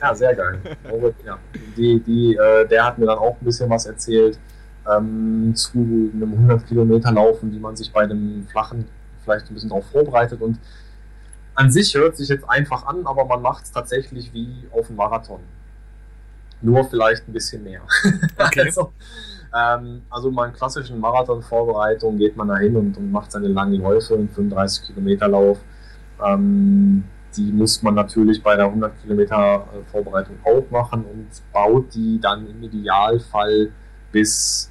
[0.00, 0.60] Ja, sehr geil.
[0.88, 1.38] Moritz, ja.
[1.76, 4.38] Die, die, äh, der hat mir dann auch ein bisschen was erzählt
[4.88, 8.86] ähm, zu einem 100 Kilometer Laufen, wie man sich bei einem flachen
[9.28, 10.40] vielleicht ein bisschen darauf vorbereitet.
[10.40, 10.58] Und
[11.54, 14.96] an sich hört sich jetzt einfach an, aber man macht es tatsächlich wie auf dem
[14.96, 15.40] Marathon.
[16.62, 17.82] Nur vielleicht ein bisschen mehr.
[18.38, 18.62] Okay.
[18.62, 18.92] also,
[19.54, 23.80] ähm, also mal in klassischen Marathon-Vorbereitungen geht man da hin und, und, macht seine langen
[23.80, 25.58] Läufe, einen 35 Kilometer Lauf.
[26.24, 27.04] Ähm,
[27.36, 32.18] die muss man natürlich bei der 100 Kilometer äh, Vorbereitung auch machen und baut die
[32.20, 33.70] dann im Idealfall
[34.10, 34.70] bis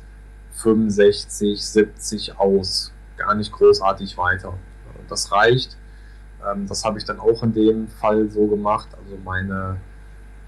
[0.54, 2.94] 65, 70 aus.
[3.18, 4.54] Gar nicht großartig weiter.
[5.10, 5.78] Das reicht.
[6.46, 8.90] Ähm, das habe ich dann auch in dem Fall so gemacht.
[9.02, 9.78] Also meine,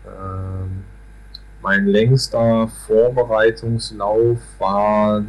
[0.05, 0.67] äh,
[1.61, 5.23] mein längster Vorbereitungslauf war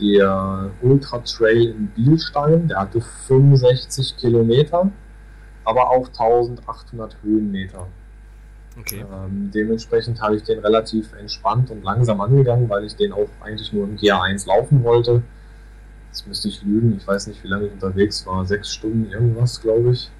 [0.00, 2.68] der Ultra Trail in Bielstein.
[2.68, 4.90] Der hatte 65 Kilometer,
[5.64, 7.86] aber auch 1800 Höhenmeter.
[8.78, 9.04] Okay.
[9.12, 13.72] Ähm, dementsprechend habe ich den relativ entspannt und langsam angegangen, weil ich den auch eigentlich
[13.72, 15.22] nur im GA1 laufen wollte.
[16.08, 19.60] Jetzt müsste ich lügen, ich weiß nicht, wie lange ich unterwegs war, sechs Stunden irgendwas,
[19.60, 20.10] glaube ich.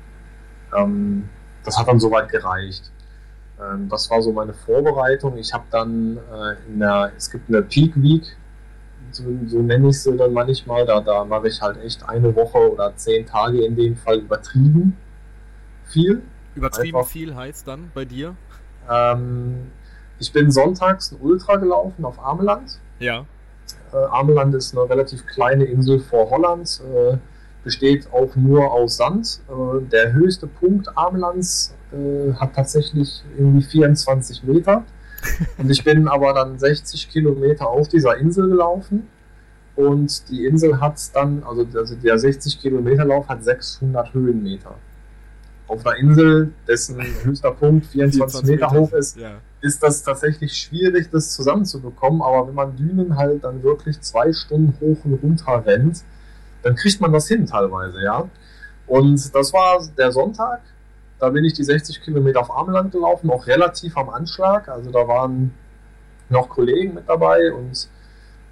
[0.76, 1.28] Ähm,
[1.64, 2.90] das hat dann soweit gereicht.
[3.60, 5.36] Ähm, das war so meine Vorbereitung.
[5.38, 8.36] Ich habe dann äh, in der, es gibt eine Peak Week,
[9.10, 10.86] so, so nenne ich sie dann manchmal.
[10.86, 14.96] Da, da mache ich halt echt eine Woche oder zehn Tage in dem Fall übertrieben
[15.84, 16.22] viel.
[16.54, 17.10] Übertrieben Einfach.
[17.10, 18.36] viel heißt dann bei dir?
[18.88, 19.70] Ähm,
[20.18, 22.78] ich bin sonntags ein Ultra gelaufen auf Ameland.
[22.98, 23.24] Ja.
[23.92, 27.16] Äh, Ameland ist eine relativ kleine Insel vor Holland, äh,
[27.64, 29.40] besteht auch nur aus Sand.
[29.48, 34.84] Äh, der höchste Punkt Amelands äh, hat tatsächlich irgendwie 24 Meter.
[35.58, 39.08] Und ich bin aber dann 60 Kilometer auf dieser Insel gelaufen.
[39.74, 44.74] Und die Insel hat dann, also, also der 60 Kilometer Lauf hat 600 Höhenmeter
[45.68, 49.32] auf einer Insel, dessen höchster Punkt 24, 24 Meter, hoch ist, ja.
[49.60, 52.22] Ist das tatsächlich schwierig, das zusammenzubekommen.
[52.22, 56.04] Aber wenn man Dünen halt dann wirklich zwei Stunden hoch und runter rennt,
[56.62, 58.28] dann kriegt man das hin teilweise, ja.
[58.86, 60.60] Und das war der Sonntag.
[61.18, 64.68] Da bin ich die 60 Kilometer auf Armland gelaufen, auch relativ am Anschlag.
[64.68, 65.52] Also da waren
[66.28, 67.88] noch Kollegen mit dabei und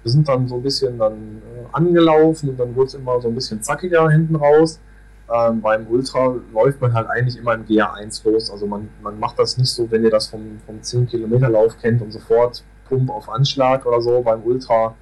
[0.03, 3.29] wir sind dann so ein bisschen dann äh, angelaufen und dann wurde es immer so
[3.29, 4.79] ein bisschen zackiger hinten raus.
[5.33, 8.49] Ähm, beim Ultra läuft man halt eigentlich immer im GA1 los.
[8.49, 12.11] Also man, man macht das nicht so, wenn ihr das vom, vom 10-Kilometer-Lauf kennt und
[12.11, 14.21] sofort Pump auf Anschlag oder so.
[14.21, 14.95] Beim Ultra,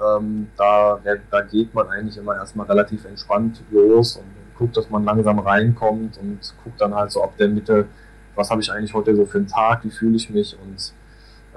[0.00, 0.98] ähm, da,
[1.30, 4.24] da geht man eigentlich immer erstmal relativ entspannt los und
[4.56, 7.86] guckt, dass man langsam reinkommt und guckt dann halt so ab der Mitte,
[8.34, 10.92] was habe ich eigentlich heute so für einen Tag, wie fühle ich mich und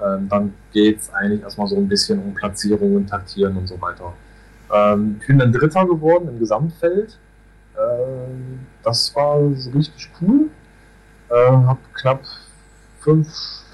[0.02, 4.12] ähm, dann geht es eigentlich erstmal so ein bisschen um Platzierungen, Taktieren und so weiter.
[4.72, 7.18] Ähm, ich bin dann Dritter geworden im Gesamtfeld
[8.82, 10.50] das war richtig cool.
[11.28, 12.22] Äh, hab knapp
[13.00, 13.28] fünf,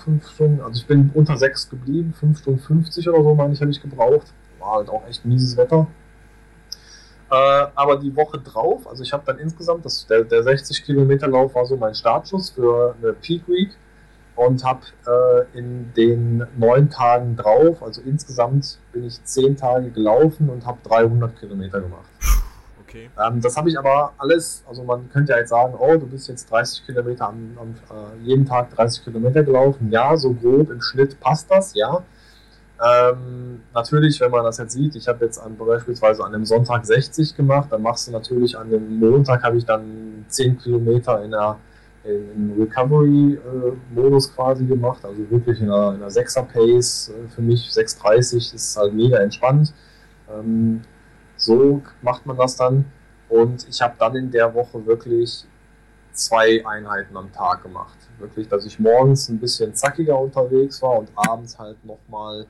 [0.05, 3.61] fünf Stunden, also ich bin unter sechs geblieben, fünf Stunden 50 oder so, meine ich,
[3.61, 4.33] habe ich gebraucht.
[4.59, 5.87] War halt auch echt mieses Wetter.
[7.31, 11.27] Äh, aber die Woche drauf, also ich habe dann insgesamt, das, der, der 60 Kilometer
[11.27, 13.71] Lauf war so mein Startschuss für eine Peak Week
[14.37, 20.51] und habe äh, in den neun Tagen drauf, also insgesamt bin ich zehn Tage gelaufen
[20.51, 22.07] und habe 300 Kilometer gemacht.
[22.97, 23.11] Okay.
[23.19, 26.29] Ähm, das habe ich aber alles, also man könnte ja jetzt sagen, oh, du bist
[26.29, 29.91] jetzt 30 Kilometer am, am äh, jeden Tag 30 Kilometer gelaufen.
[29.91, 32.03] Ja, so grob im Schnitt passt das, ja.
[32.79, 36.85] Ähm, natürlich, wenn man das jetzt sieht, ich habe jetzt an, beispielsweise an einem Sonntag
[36.85, 41.31] 60 gemacht, dann machst du natürlich an dem Montag habe ich dann 10 Kilometer in
[41.31, 41.59] der
[42.05, 47.69] im Recovery-Modus quasi gemacht, also wirklich in einer, in einer 6er Pace äh, für mich,
[47.69, 49.73] 6,30 ist halt mega entspannt.
[50.31, 50.83] Ähm,
[51.47, 52.85] so macht man das dann.
[53.29, 55.45] Und ich habe dann in der Woche wirklich
[56.13, 57.97] zwei Einheiten am Tag gemacht.
[58.19, 62.47] Wirklich, dass ich morgens ein bisschen zackiger unterwegs war und abends halt nochmal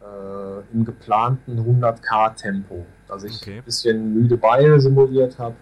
[0.00, 2.84] äh, im geplanten 100k Tempo.
[3.06, 3.58] Dass ich okay.
[3.58, 5.54] ein bisschen müde Beine simuliert habe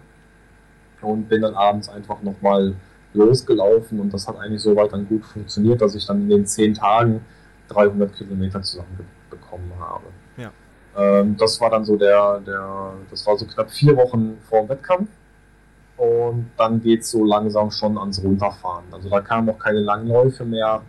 [1.01, 2.75] und bin dann abends einfach nochmal
[3.13, 6.73] losgelaufen und das hat eigentlich soweit dann gut funktioniert, dass ich dann in den zehn
[6.73, 7.21] Tagen
[7.69, 10.05] 300 Kilometer zusammenbekommen habe.
[10.97, 14.69] Ähm, das war dann so der, der, das war so knapp vier Wochen vor dem
[14.69, 15.09] Wettkampf.
[15.95, 18.85] Und dann geht es so langsam schon ans Runterfahren.
[18.91, 20.81] Also da kamen auch keine Langläufe mehr.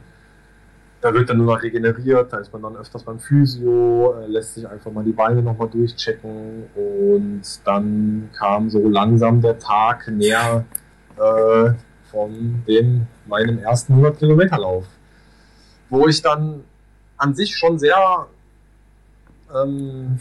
[1.00, 4.54] Da wird dann nur noch regeneriert, da ist man dann öfters beim Physio, äh, lässt
[4.54, 10.64] sich einfach mal die Beine nochmal durchchecken und dann kam so langsam der Tag näher
[11.16, 11.70] äh,
[12.11, 14.86] von dem meinem ersten 100 Kilometer Lauf,
[15.88, 16.64] wo ich dann
[17.16, 18.26] an sich schon sehr
[19.55, 20.20] ähm,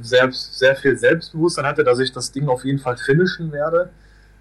[0.00, 3.90] selbst, sehr viel Selbstbewusstsein hatte, dass ich das Ding auf jeden Fall finishen werde.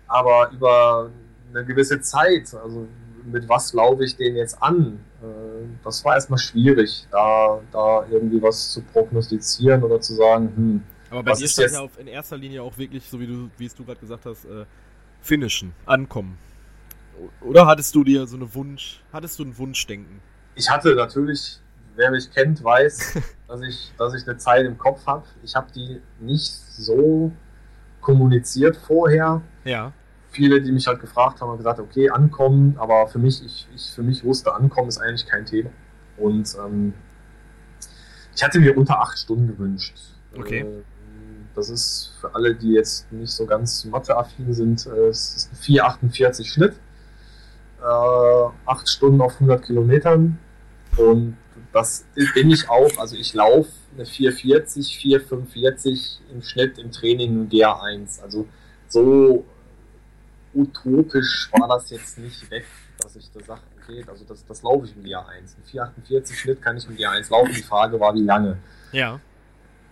[0.07, 1.09] Aber über
[1.49, 2.87] eine gewisse Zeit, also
[3.25, 5.25] mit was laufe ich den jetzt an, äh,
[5.83, 11.23] das war erstmal schwierig, da, da irgendwie was zu prognostizieren oder zu sagen, hm, Aber
[11.23, 13.49] bei Was dir ist jetzt- ja auf, in erster Linie auch wirklich, so wie du,
[13.57, 14.65] wie es du gerade gesagt hast, äh,
[15.21, 16.37] finishen, ankommen.
[17.41, 20.19] Oder hattest du dir so eine Wunsch, hattest du ein Wunschdenken?
[20.55, 21.59] Ich hatte natürlich,
[21.97, 25.25] wer mich kennt, weiß, dass ich, dass ich eine Zeit im Kopf habe.
[25.43, 27.31] Ich habe die nicht so
[27.99, 29.41] kommuniziert vorher.
[29.65, 29.91] Ja.
[30.29, 33.91] Viele, die mich halt gefragt haben, haben gesagt, okay, ankommen, aber für mich, ich, ich
[33.91, 35.71] für mich wusste, ankommen ist eigentlich kein Thema.
[36.17, 36.93] Und ähm,
[38.35, 39.97] ich hatte mir unter acht Stunden gewünscht.
[40.37, 40.59] Okay.
[40.59, 40.83] Äh,
[41.55, 45.75] Das ist für alle, die jetzt nicht so ganz Mathe-affin sind, äh, es ist ein
[45.75, 46.73] 4,48 Schnitt.
[47.81, 50.37] Äh, acht Stunden auf 100 Kilometern.
[50.97, 51.37] Und
[51.77, 52.97] das bin ich auch.
[52.97, 58.21] Also ich laufe eine 440, 445 im Schnitt im Training ein GA1.
[58.21, 58.47] Also
[58.87, 59.45] so
[60.53, 62.65] utopisch war das jetzt nicht weg,
[62.99, 65.57] dass ich da sage, okay, also das, das laufe ich im GA1.
[65.57, 67.53] Ein 448 Schnitt kann ich im GA1 laufen.
[67.53, 68.57] Die Frage war, wie lange.
[68.91, 69.19] Ja.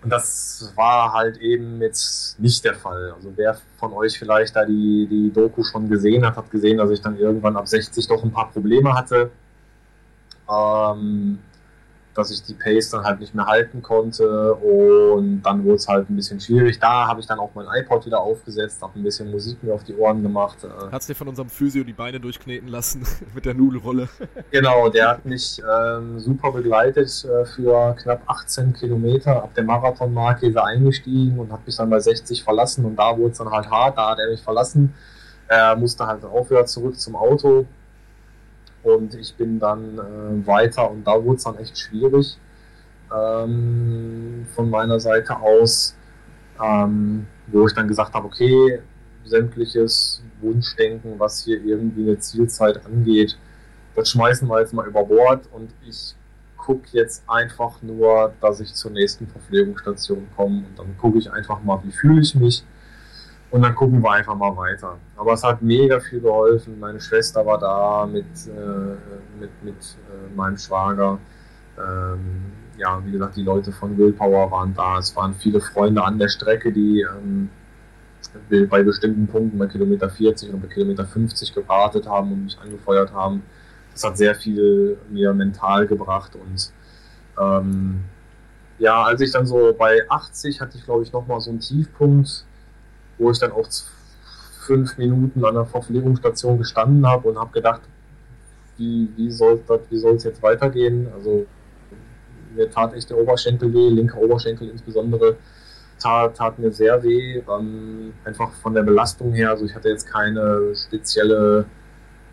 [0.02, 3.12] Und das war halt eben jetzt nicht der Fall.
[3.12, 6.92] Also wer von euch vielleicht da die, die Doku schon gesehen hat, hat gesehen, dass
[6.92, 9.32] ich dann irgendwann ab 60 doch ein paar Probleme hatte.
[10.48, 11.40] Ähm,
[12.16, 16.10] dass ich die Pace dann halt nicht mehr halten konnte und dann wurde es halt
[16.10, 16.80] ein bisschen schwierig.
[16.80, 19.84] Da habe ich dann auch mein iPod wieder aufgesetzt, habe ein bisschen Musik mir auf
[19.84, 20.64] die Ohren gemacht.
[20.64, 23.06] Äh, Hast dir von unserem Physio die Beine durchkneten lassen
[23.36, 24.08] mit der Nudelrolle.
[24.50, 29.44] Genau, der hat mich ähm, super begleitet äh, für knapp 18 Kilometer.
[29.44, 33.18] Ab der Marathonmarke ist er eingestiegen und hat mich dann bei 60 verlassen und da
[33.18, 34.94] wurde es dann halt hart, da hat er mich verlassen.
[35.48, 37.66] Er musste halt wieder zurück zum Auto
[38.86, 42.38] und ich bin dann äh, weiter und da wurde es dann echt schwierig.
[43.14, 45.96] Ähm, von meiner Seite aus,
[46.64, 48.80] ähm, wo ich dann gesagt habe, okay,
[49.26, 53.38] sämtliches Wunschdenken, was hier irgendwie eine Zielzeit angeht,
[53.96, 55.48] das schmeißen wir jetzt mal über Bord.
[55.52, 56.16] Und ich
[56.58, 60.58] gucke jetzt einfach nur, dass ich zur nächsten Verpflegungsstation komme.
[60.58, 62.64] Und dann gucke ich einfach mal, wie fühle ich mich
[63.52, 64.98] und dann gucken wir einfach mal weiter.
[65.16, 66.80] Aber es hat mega viel geholfen.
[66.80, 71.20] Meine Schwester war da mit, äh, mit, mit äh, meinem Schwager.
[71.78, 74.98] Ähm, ja, wie gesagt, die Leute von Willpower waren da.
[74.98, 77.50] Es waren viele Freunde an der Strecke, die ähm,
[78.70, 83.14] bei bestimmten Punkten bei Kilometer 40 und bei Kilometer 50 gewartet haben und mich angefeuert
[83.14, 83.44] haben.
[83.94, 86.72] Das hat sehr viel mir mental gebracht und
[87.40, 88.04] ähm,
[88.78, 92.46] ja, als ich dann so bei 80 hatte ich glaube ich nochmal so einen Tiefpunkt,
[93.18, 93.68] wo ich dann auch
[94.66, 97.82] fünf Minuten an der Verpflegungsstation gestanden habe und habe gedacht,
[98.78, 99.62] wie, wie soll
[100.16, 101.08] es jetzt weitergehen?
[101.16, 101.46] Also
[102.56, 105.38] mir tat echt der Oberschenkel weh, linker Oberschenkel insbesondere
[106.00, 109.52] tat, tat mir sehr weh, ähm, einfach von der Belastung her.
[109.52, 111.66] Also ich hatte jetzt keine spezielle,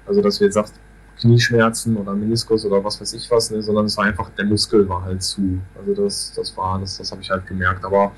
[0.06, 0.74] also dass du jetzt sagst,
[1.20, 4.88] Knieschmerzen oder Meniskus oder was weiß ich was, ne, sondern es war einfach, der Muskel
[4.88, 5.60] war halt zu.
[5.78, 7.84] Also das, das war, das, das habe ich halt gemerkt.
[7.84, 8.12] Aber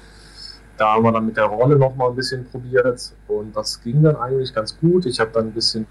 [0.76, 4.16] da haben wir dann mit der Rolle nochmal ein bisschen probiert und das ging dann
[4.16, 5.06] eigentlich ganz gut.
[5.06, 5.86] Ich habe dann ein bisschen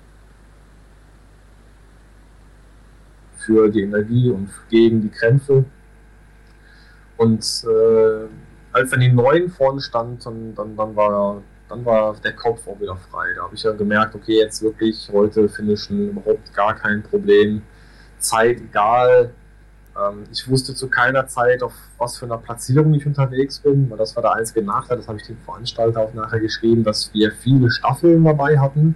[3.45, 5.65] für die Energie und gegen die Krämpfe.
[7.17, 8.27] Und äh,
[8.71, 12.79] als dann die neuen vorne stand, dann, dann, dann, war, dann war der Kopf auch
[12.79, 13.27] wieder frei.
[13.35, 17.61] Da habe ich ja gemerkt, okay, jetzt wirklich heute finishen überhaupt gar kein Problem.
[18.17, 19.33] Zeit egal.
[19.99, 23.97] Ähm, ich wusste zu keiner Zeit, auf was für einer Platzierung ich unterwegs bin, weil
[23.97, 24.97] das war der einzige Nachteil.
[24.97, 28.95] Das habe ich dem Veranstalter auch nachher geschrieben, dass wir viele Staffeln dabei hatten.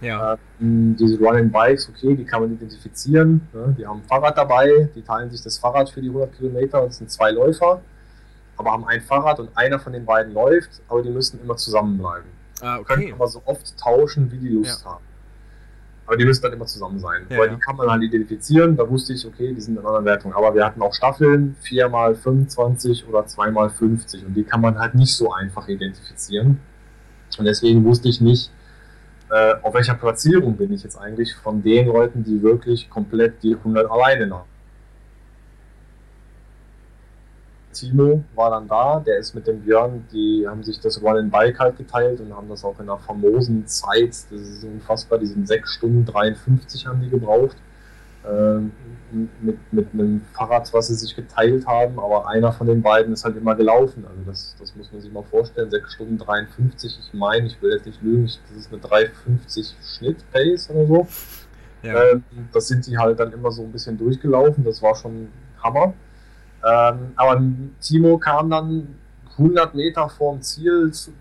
[0.00, 0.38] Ja.
[0.60, 3.46] Ähm, diese Running Bikes, okay, die kann man identifizieren.
[3.52, 3.74] Ne?
[3.78, 6.82] Die haben ein Fahrrad dabei, die teilen sich das Fahrrad für die 100 Kilometer.
[6.86, 7.82] Das sind zwei Läufer,
[8.56, 12.30] aber haben ein Fahrrad und einer von den beiden läuft, aber die müssen immer zusammenbleiben.
[12.62, 13.12] Ah, Können okay.
[13.12, 15.04] aber so oft tauschen, wie die Lust haben.
[16.10, 17.24] Aber die müssen dann immer zusammen sein.
[17.28, 18.76] Ja, Weil die kann man halt identifizieren.
[18.76, 20.32] Da wusste ich, okay, die sind in einer Wertung.
[20.32, 24.26] Aber wir hatten auch Staffeln, 4x25 oder 2x50.
[24.26, 26.58] Und die kann man halt nicht so einfach identifizieren.
[27.38, 28.50] Und deswegen wusste ich nicht,
[29.30, 33.54] äh, auf welcher Platzierung bin ich jetzt eigentlich von den Leuten, die wirklich komplett die
[33.54, 34.46] 100 alleine noch.
[37.80, 41.58] Timo war dann da, der ist mit dem Björn, die haben sich das Run Bike
[41.58, 45.48] halt geteilt und haben das auch in einer famosen Zeit, das ist unfassbar, die sind
[45.48, 47.56] 6 Stunden 53 haben die gebraucht,
[48.28, 48.70] ähm,
[49.40, 53.24] mit, mit einem Fahrrad, was sie sich geteilt haben, aber einer von den beiden ist
[53.24, 57.14] halt immer gelaufen, also das, das muss man sich mal vorstellen, 6 Stunden 53, ich
[57.18, 61.08] meine, ich will jetzt nicht lügen, das ist eine 350 Schnitt Pace oder so,
[61.82, 62.10] Ja.
[62.12, 62.22] ähm,
[62.52, 64.62] das sind die halt dann immer so ein bisschen durchgelaufen.
[64.64, 65.28] Das war schon
[65.62, 65.94] Hammer.
[66.64, 67.42] Ähm, aber
[67.80, 68.94] Timo kam dann
[69.38, 71.12] 100 Meter vorm Ziel, zu-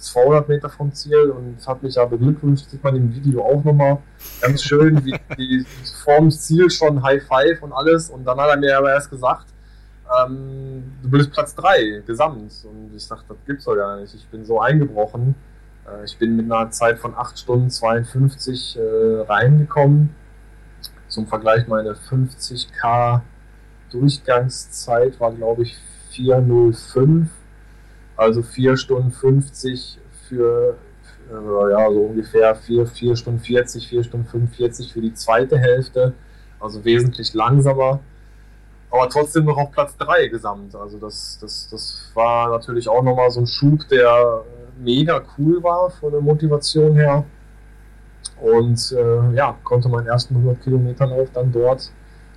[0.00, 2.70] 200 Meter vom Ziel und hat mich ja beglückwünscht.
[2.70, 3.98] Sieht man im Video auch nochmal
[4.40, 5.66] ganz schön, wie die
[6.02, 8.10] vorm Ziel schon High Five und alles.
[8.10, 9.46] Und dann hat er mir aber erst gesagt,
[10.26, 12.52] ähm, du bist Platz 3 gesamt.
[12.64, 14.14] Und ich dachte, das gibt's doch gar nicht.
[14.14, 15.34] Ich bin so eingebrochen.
[15.86, 20.14] Äh, ich bin mit einer Zeit von 8 Stunden 52 äh, reingekommen.
[21.08, 23.20] Zum Vergleich, meine 50k
[23.92, 25.76] Durchgangszeit war, glaube ich,
[26.10, 27.28] 405.
[28.16, 30.76] Also 4 Stunden 50 für,
[31.28, 36.14] für ja, so ungefähr 4, 4 Stunden 40, 4 Stunden 45 für die zweite Hälfte.
[36.60, 38.00] Also wesentlich langsamer
[38.92, 40.74] aber trotzdem noch auf Platz 3 gesamt.
[40.74, 44.42] Also das, das, das war natürlich auch nochmal so ein Schub, der
[44.78, 47.24] mega cool war von der Motivation her.
[48.40, 51.90] Und äh, ja, konnte meinen ersten 100 Kilometer Lauf dann dort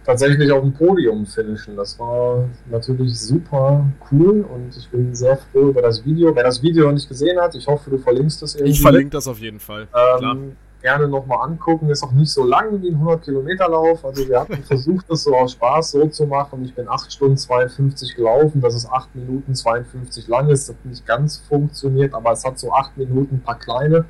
[0.06, 1.76] tatsächlich auf dem Podium finishen.
[1.76, 6.36] Das war natürlich super cool und ich bin sehr froh über das Video.
[6.36, 8.72] Wer das Video noch nicht gesehen hat, ich hoffe, du verlinkst es irgendwie.
[8.72, 9.88] Ich verlinke das auf jeden Fall.
[10.22, 11.90] Ähm, gerne nochmal angucken.
[11.90, 14.06] Ist auch nicht so lang wie ein 100 Kilometer Lauf.
[14.06, 16.64] Also wir hatten versucht, das so aus Spaß so zu machen.
[16.64, 18.62] Ich bin 8 Stunden 52 gelaufen.
[18.62, 20.70] Das ist 8 Minuten 52 lang ist.
[20.70, 24.06] Das hat nicht ganz funktioniert, aber es hat so 8 Minuten ein paar kleine.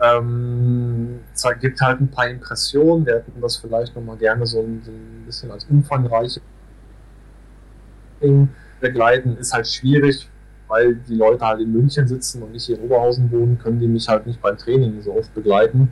[0.00, 3.06] Ähm, es gibt halt ein paar Impressionen.
[3.06, 6.40] Wir hätten das vielleicht nochmal gerne so ein, so ein bisschen als umfangreiche
[8.80, 9.36] begleiten.
[9.38, 10.28] Ist halt schwierig,
[10.68, 13.88] weil die Leute halt in München sitzen und nicht hier in Oberhausen wohnen, können die
[13.88, 15.90] mich halt nicht beim Training so oft begleiten.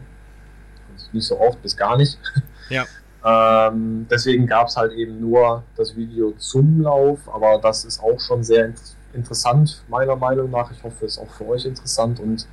[0.93, 2.19] Also nicht so oft bis gar nicht.
[2.71, 2.87] Ja.
[3.23, 8.19] ähm, deswegen gab es halt eben nur das Video zum Lauf, aber das ist auch
[8.19, 8.73] schon sehr
[9.13, 10.71] interessant, meiner Meinung nach.
[10.71, 12.47] Ich hoffe, es ist auch für euch interessant und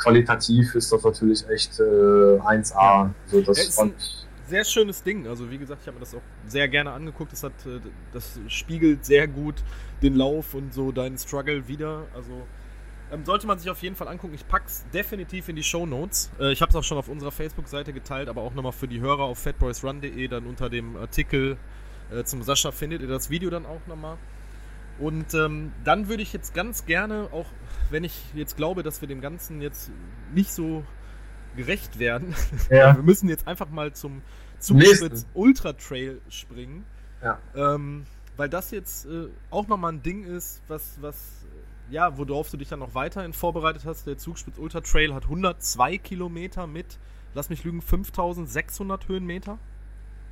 [0.00, 3.10] qualitativ ist das natürlich echt äh, 1A.
[3.26, 5.26] Also das fand ich sehr schönes Ding.
[5.26, 7.32] Also wie gesagt, ich habe mir das auch sehr gerne angeguckt.
[7.32, 7.80] Das hat, äh,
[8.12, 9.62] das spiegelt sehr gut
[10.02, 12.06] den Lauf und so deinen Struggle wieder.
[12.14, 12.46] Also
[13.12, 14.34] ähm, sollte man sich auf jeden Fall angucken.
[14.34, 16.30] Ich pack's definitiv in die Show Notes.
[16.38, 19.00] Äh, ich habe es auch schon auf unserer Facebook-Seite geteilt, aber auch nochmal für die
[19.00, 21.56] Hörer auf fatboysrun.de dann unter dem Artikel
[22.12, 24.18] äh, zum Sascha findet ihr das Video dann auch nochmal.
[25.00, 27.46] Und ähm, dann würde ich jetzt ganz gerne, auch
[27.90, 29.90] wenn ich jetzt glaube, dass wir dem Ganzen jetzt
[30.34, 30.84] nicht so
[31.56, 32.34] gerecht werden.
[32.70, 32.94] Ja.
[32.94, 34.22] wir müssen jetzt einfach mal zum
[34.58, 36.84] Zugspitz Ultra Trail springen.
[37.22, 37.38] Ja.
[37.54, 41.16] Ähm, weil das jetzt äh, auch nochmal ein Ding ist, was, was,
[41.90, 44.06] ja, worauf du dich dann noch weiterhin vorbereitet hast.
[44.06, 46.98] Der Zugspitz Ultra Trail hat 102 Kilometer mit,
[47.34, 49.58] lass mich lügen, 5600 Höhenmeter.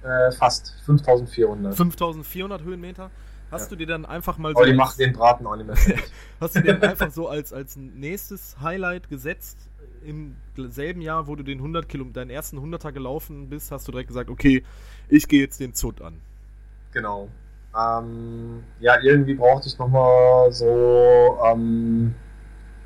[0.03, 1.75] Äh, fast 5400.
[1.75, 3.11] 5400 Höhenmeter.
[3.51, 3.69] Hast ja.
[3.71, 4.59] du dir dann einfach mal so.
[4.59, 5.77] Aber die macht den Braten auch nicht mehr
[6.41, 9.59] Hast du dir dann einfach so als, als nächstes Highlight gesetzt,
[10.05, 13.93] im selben Jahr, wo du den 100 Kilo, deinen ersten 100er gelaufen bist, hast du
[13.93, 14.65] direkt gesagt, okay,
[15.09, 16.21] ich gehe jetzt den Zut an.
[16.93, 17.29] Genau.
[17.77, 22.15] Ähm, ja, irgendwie brauchte ich nochmal so, ähm,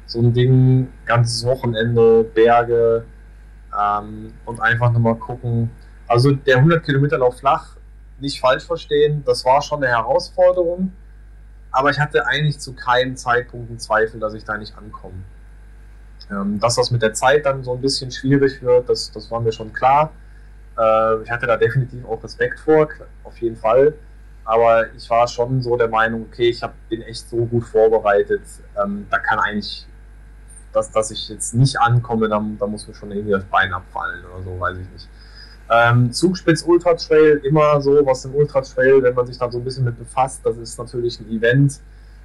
[0.07, 3.05] so ein Ding, ganzes Wochenende, Berge
[3.79, 5.71] ähm, und einfach nochmal gucken.
[6.09, 7.77] Also der 100 Kilometer Lauf flach,
[8.23, 10.93] nicht falsch verstehen, das war schon eine Herausforderung,
[11.71, 15.23] aber ich hatte eigentlich zu keinem Zeitpunkt einen Zweifel, dass ich da nicht ankomme.
[16.31, 19.41] Ähm, dass das mit der Zeit dann so ein bisschen schwierig wird, das, das war
[19.41, 20.13] mir schon klar.
[20.79, 22.89] Äh, ich hatte da definitiv auch Respekt vor,
[23.25, 23.95] auf jeden Fall.
[24.45, 28.43] Aber ich war schon so der Meinung, okay, ich hab, bin echt so gut vorbereitet.
[28.83, 29.87] Ähm, da kann eigentlich,
[30.73, 34.25] dass, dass ich jetzt nicht ankomme, da, da muss mir schon irgendwie das Bein abfallen
[34.25, 35.09] oder so, weiß ich nicht.
[35.75, 39.59] Ähm, Zugspitz Ultra Trail, immer so, was im Ultra Trail, wenn man sich da so
[39.59, 41.81] ein bisschen mit befasst, das ist natürlich ein Event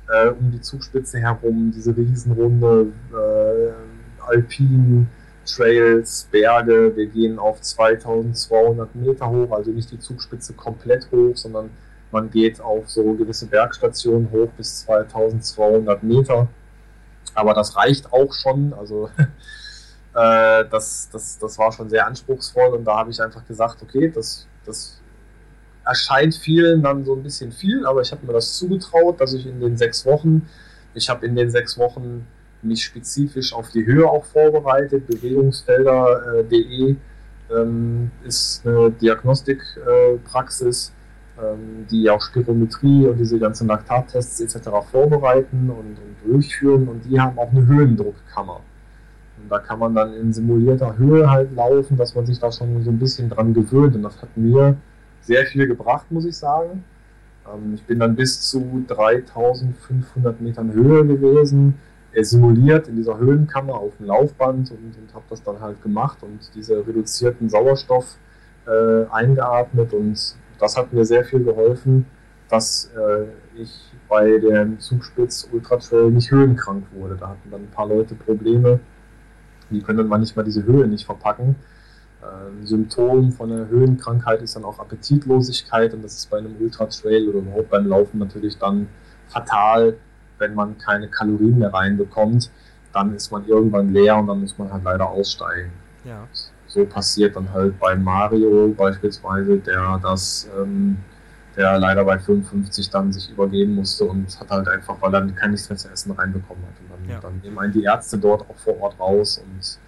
[0.09, 5.09] äh, um die Zugspitze herum, diese Riesenrunde, äh, Alpinen,
[5.45, 6.93] Trails, Berge.
[6.95, 11.69] Wir gehen auf 2200 Meter hoch, also nicht die Zugspitze komplett hoch, sondern
[12.11, 16.47] man geht auf so gewisse Bergstationen hoch bis 2200 Meter.
[17.33, 18.73] Aber das reicht auch schon.
[18.73, 19.09] Also
[20.17, 24.09] äh, das, das, das war schon sehr anspruchsvoll und da habe ich einfach gesagt, okay,
[24.09, 24.99] das, das
[25.85, 29.45] erscheint vielen dann so ein bisschen viel, aber ich habe mir das zugetraut, dass ich
[29.45, 30.49] in den sechs Wochen,
[30.95, 32.25] ich habe in den sechs Wochen
[32.63, 35.05] mich spezifisch auf die Höhe auch vorbereitet.
[35.05, 36.95] Bewegungsfelder.de äh,
[37.55, 40.93] ähm, ist eine Diagnostikpraxis,
[41.37, 44.69] äh, ähm, die auch Spirometrie und diese ganzen Laktattests etc.
[44.91, 48.61] vorbereiten und, und, durchführen und die haben auch eine Höhendruckkammer.
[49.49, 52.91] Da kann man dann in simulierter Höhe halt laufen, dass man sich da schon so
[52.91, 54.75] ein bisschen dran gewöhnt und das hat mir
[55.21, 56.83] sehr viel gebracht, muss ich sagen.
[57.47, 61.75] Ähm, ich bin dann bis zu 3500 Metern Höhe gewesen,
[62.13, 66.17] äh, simuliert in dieser Höhenkammer auf dem Laufband und, und habe das dann halt gemacht
[66.21, 68.17] und diese reduzierten Sauerstoff
[68.65, 72.05] äh, eingeatmet und das hat mir sehr viel geholfen,
[72.49, 73.25] dass äh,
[73.61, 77.17] ich bei dem Zugspitz Ultra Trail nicht höhenkrank wurde.
[77.19, 78.79] Da hatten dann ein paar Leute Probleme,
[79.69, 81.55] die können dann manchmal diese Höhe nicht verpacken.
[82.21, 87.27] Äh, Symptom von einer Höhenkrankheit ist dann auch Appetitlosigkeit und das ist bei einem Ultra-Trail
[87.29, 88.87] oder überhaupt beim Laufen natürlich dann
[89.27, 89.95] fatal,
[90.39, 92.49] wenn man keine Kalorien mehr reinbekommt.
[92.93, 95.71] Dann ist man irgendwann leer und dann muss man halt leider aussteigen.
[96.03, 96.27] Ja.
[96.67, 100.97] So passiert dann halt bei Mario beispielsweise, der das, ähm,
[101.57, 105.51] der leider bei 55 dann sich übergeben musste und hat halt einfach, weil er kein
[105.51, 106.79] nichts mehr zu essen reinbekommen hat.
[106.79, 107.19] Und dann, Ja.
[107.19, 109.79] dann nehmen einen die Ärzte dort auch vor Ort raus und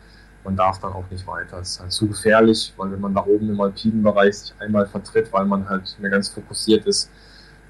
[0.43, 1.59] man darf dann auch nicht weiter.
[1.59, 4.87] Es ist halt zu gefährlich, weil wenn man da oben im alpinen Bereich sich einmal
[4.87, 7.11] vertritt, weil man halt mehr ganz fokussiert ist,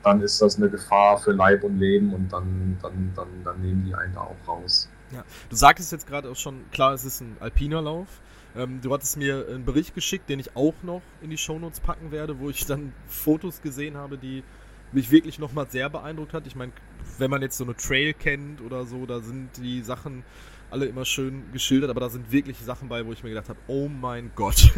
[0.03, 3.83] dann ist das eine Gefahr für Leib und Leben und dann, dann, dann, dann nehmen
[3.85, 4.87] die einen da auch raus.
[5.11, 5.23] Ja.
[5.49, 8.07] Du sagtest jetzt gerade auch schon, klar, es ist ein alpiner Lauf.
[8.55, 12.11] Ähm, du hattest mir einen Bericht geschickt, den ich auch noch in die Shownotes packen
[12.11, 14.43] werde, wo ich dann Fotos gesehen habe, die
[14.91, 16.47] mich wirklich nochmal sehr beeindruckt hat.
[16.47, 16.71] Ich meine,
[17.17, 20.23] wenn man jetzt so eine Trail kennt oder so, da sind die Sachen
[20.71, 23.59] alle immer schön geschildert, aber da sind wirklich Sachen bei, wo ich mir gedacht habe,
[23.67, 24.71] oh mein Gott.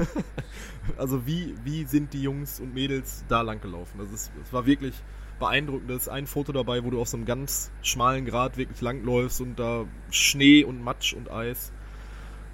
[0.97, 3.97] also wie, wie sind die Jungs und Mädels da lang gelaufen?
[3.99, 4.95] Das, ist, das war wirklich
[5.39, 5.89] beeindruckend.
[5.89, 9.41] Da ist ein Foto dabei, wo du auf so einem ganz schmalen Grat wirklich langläufst
[9.41, 11.73] und da Schnee und Matsch und Eis.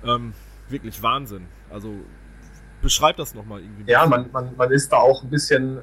[0.03, 0.33] Ähm,
[0.69, 1.45] wirklich Wahnsinn.
[1.69, 1.93] Also
[2.81, 3.91] beschreib das nochmal irgendwie.
[3.91, 5.79] Ja, man, man, man ist da auch ein bisschen,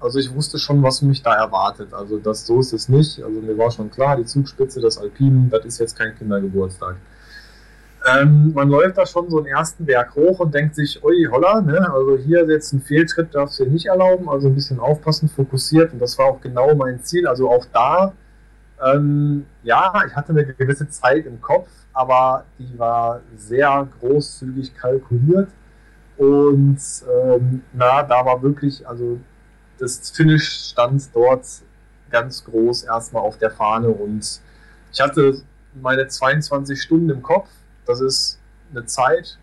[0.00, 1.92] also ich wusste schon, was mich da erwartet.
[1.92, 3.22] Also das so ist es nicht.
[3.22, 6.96] Also mir war schon klar, die Zugspitze des Alpinen, das ist jetzt kein Kindergeburtstag.
[8.04, 11.60] Ähm, man läuft da schon so einen ersten Berg hoch und denkt sich, ui, holla,
[11.60, 11.88] ne?
[11.92, 15.92] also hier jetzt ein Fehltritt darfst du dir nicht erlauben, also ein bisschen aufpassen, fokussiert
[15.92, 17.28] und das war auch genau mein Ziel.
[17.28, 18.12] Also auch da,
[18.84, 25.48] ähm, ja, ich hatte eine gewisse Zeit im Kopf, aber die war sehr großzügig kalkuliert
[26.16, 26.78] und
[27.08, 29.18] ähm, na, da war wirklich, also
[29.78, 31.46] das Finish stand dort
[32.10, 34.40] ganz groß erstmal auf der Fahne und
[34.92, 35.42] ich hatte
[35.80, 37.48] meine 22 Stunden im Kopf.
[37.86, 38.38] Das ist
[38.70, 39.38] eine Zeit,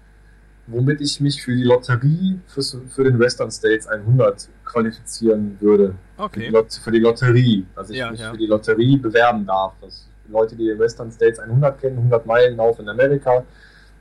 [0.67, 5.95] womit ich mich für die Lotterie für, für den Western States 100 qualifizieren würde.
[6.19, 6.65] Für, die, Okay.
[6.83, 8.31] Für die Lotterie, dass ich Ja, mich ja.
[8.31, 9.73] für die Lotterie bewerben darf.
[9.81, 13.43] Das Leute, die den Western States 100 kennen, 100 Meilen Lauf in Amerika,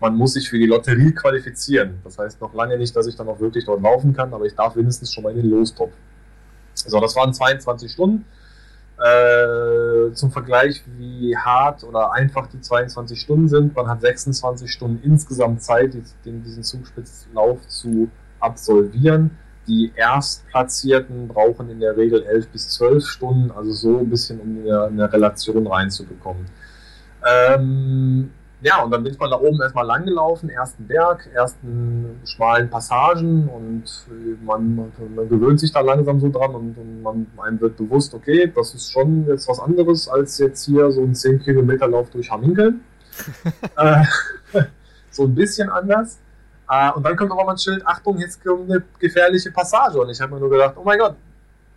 [0.01, 2.01] man muss sich für die Lotterie qualifizieren.
[2.05, 4.55] Das heißt noch lange nicht, dass ich dann auch wirklich dort laufen kann, aber ich
[4.55, 5.93] darf wenigstens schon mal in den Lostopf.
[6.75, 8.25] So, das waren 22 Stunden.
[8.99, 13.77] Äh, zum Vergleich, wie hart oder einfach die 22 Stunden sind.
[13.77, 19.31] Man hat 26 Stunden insgesamt Zeit, diesen Zugspitzlauf zu absolvieren.
[19.69, 24.61] Die Erstplatzierten brauchen in der Regel 11 bis 12 Stunden, also so ein bisschen, um
[24.61, 26.47] eine, eine Relation reinzubekommen.
[27.27, 28.31] Ähm,
[28.61, 32.69] ja, und dann bin ich mal da oben erstmal lang gelaufen, ersten Berg, ersten schmalen
[32.69, 37.27] Passagen und äh, man, man, man gewöhnt sich da langsam so dran und, und man,
[37.39, 41.15] einem wird bewusst, okay, das ist schon jetzt was anderes als jetzt hier so ein
[41.15, 42.81] 10 Kilometer Lauf durch Hamminkeln.
[43.77, 44.03] äh,
[45.11, 46.19] so ein bisschen anders.
[46.69, 50.01] Äh, und dann kommt aber mal ein Schild, Achtung, jetzt kommt eine gefährliche Passage.
[50.01, 51.17] Und ich habe mir nur gedacht, oh mein Gott,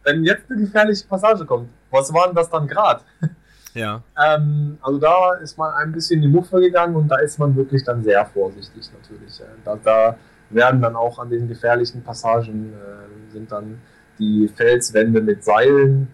[0.04, 3.02] wenn jetzt eine gefährliche Passage kommt, was war denn das dann gerade?
[3.74, 4.04] Ja.
[4.22, 7.56] Ähm, also da ist man ein bisschen in die Muffe gegangen und da ist man
[7.56, 9.42] wirklich dann sehr vorsichtig natürlich.
[9.64, 10.18] Da, da
[10.50, 13.82] werden dann auch an den gefährlichen Passagen äh, sind dann
[14.20, 16.10] die Felswände mit Seilen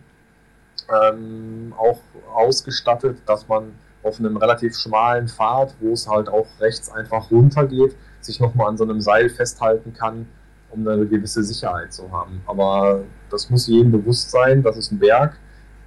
[0.89, 1.99] ähm, auch
[2.33, 3.73] ausgestattet, dass man
[4.03, 7.95] auf einem relativ schmalen Pfad, wo es halt auch rechts einfach runter geht,
[8.27, 10.27] sich nochmal an so einem Seil festhalten kann,
[10.69, 12.41] um eine gewisse Sicherheit zu haben.
[12.45, 15.37] Aber das muss jedem bewusst sein, das ist ein Berg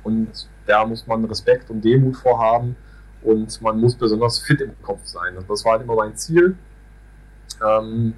[0.03, 2.77] und da muss man Respekt und Demut vorhaben
[3.23, 5.37] und man muss besonders fit im Kopf sein.
[5.37, 6.57] Und das war halt immer mein Ziel.
[7.67, 8.15] Ähm,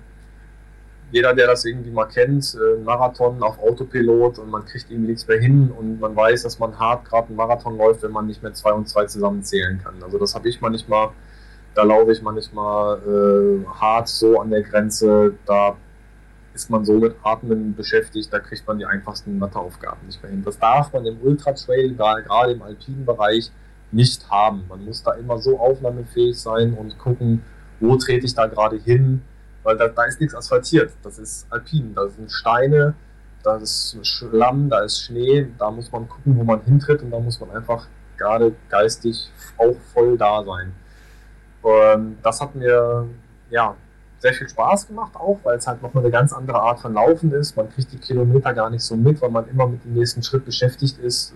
[1.12, 5.28] jeder, der das irgendwie mal kennt, äh, Marathon auf Autopilot und man kriegt irgendwie nichts
[5.28, 8.42] mehr hin und man weiß, dass man hart gerade einen Marathon läuft, wenn man nicht
[8.42, 10.02] mehr zwei und zwei zusammenzählen kann.
[10.02, 11.10] Also das habe ich manchmal,
[11.74, 15.76] da laufe ich manchmal äh, hart so an der Grenze, da
[16.54, 20.42] ist man so mit Atmen beschäftigt, da kriegt man die einfachsten Matheaufgaben nicht mehr hin.
[20.44, 23.50] Das darf man im Ultra-Trail, gerade im alpinen Bereich,
[23.90, 24.64] nicht haben.
[24.68, 27.42] Man muss da immer so aufnahmefähig sein und gucken,
[27.80, 29.22] wo trete ich da gerade hin,
[29.62, 30.92] weil da, da ist nichts asphaltiert.
[31.02, 32.94] Das ist alpin, da sind Steine,
[33.42, 37.18] da ist Schlamm, da ist Schnee, da muss man gucken, wo man hintritt und da
[37.18, 37.86] muss man einfach
[38.16, 40.72] gerade geistig auch voll da sein.
[41.62, 43.06] Und das hat mir
[43.50, 43.76] ja
[44.18, 47.32] sehr viel Spaß gemacht auch, weil es halt nochmal eine ganz andere Art von Laufen
[47.32, 47.56] ist.
[47.56, 50.44] Man kriegt die Kilometer gar nicht so mit, weil man immer mit dem nächsten Schritt
[50.44, 51.34] beschäftigt ist,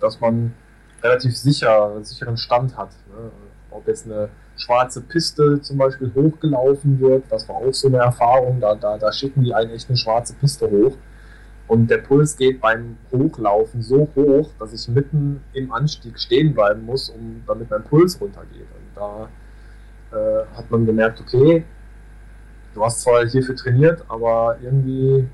[0.00, 0.54] dass man
[1.02, 2.90] relativ sicher, sicheren Stand hat.
[3.08, 3.30] Ne?
[3.70, 8.60] Ob jetzt eine schwarze Piste zum Beispiel hochgelaufen wird, das war auch so eine Erfahrung,
[8.60, 10.96] da, da, da schicken die einen echt eine schwarze Piste hoch.
[11.68, 16.84] Und der Puls geht beim Hochlaufen so hoch, dass ich mitten im Anstieg stehen bleiben
[16.84, 18.66] muss, um, damit mein Puls runtergeht.
[18.74, 19.28] Und da
[20.12, 21.64] äh, hat man gemerkt, okay,
[22.74, 25.28] du hast zwar hierfür trainiert, aber irgendwie,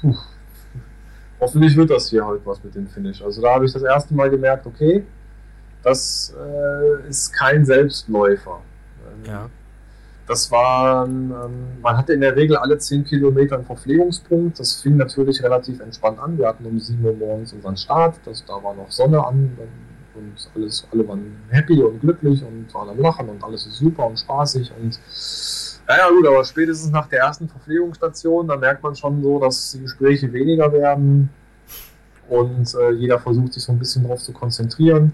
[0.00, 0.14] puh,
[1.40, 3.22] hoffentlich wird das hier heute was mit dem Finish.
[3.22, 5.04] Also da habe ich das erste Mal gemerkt, okay,
[5.82, 8.60] das äh, ist kein Selbstläufer.
[9.26, 9.50] Ja.
[10.26, 11.34] Das war, ähm,
[11.82, 14.58] man hatte in der Regel alle 10 Kilometer einen Verpflegungspunkt.
[14.58, 16.38] Das fing natürlich relativ entspannt an.
[16.38, 18.16] Wir hatten um 7 Uhr morgens unseren Start.
[18.24, 19.58] Das, da war noch Sonne an
[20.14, 24.06] und alles, alle waren happy und glücklich und waren am Lachen und alles ist super
[24.06, 24.72] und spaßig.
[24.80, 24.98] Und
[25.86, 29.80] naja, gut, aber spätestens nach der ersten Verpflegungsstation, da merkt man schon so, dass die
[29.80, 31.28] Gespräche weniger werden
[32.28, 35.12] und äh, jeder versucht sich so ein bisschen darauf zu konzentrieren.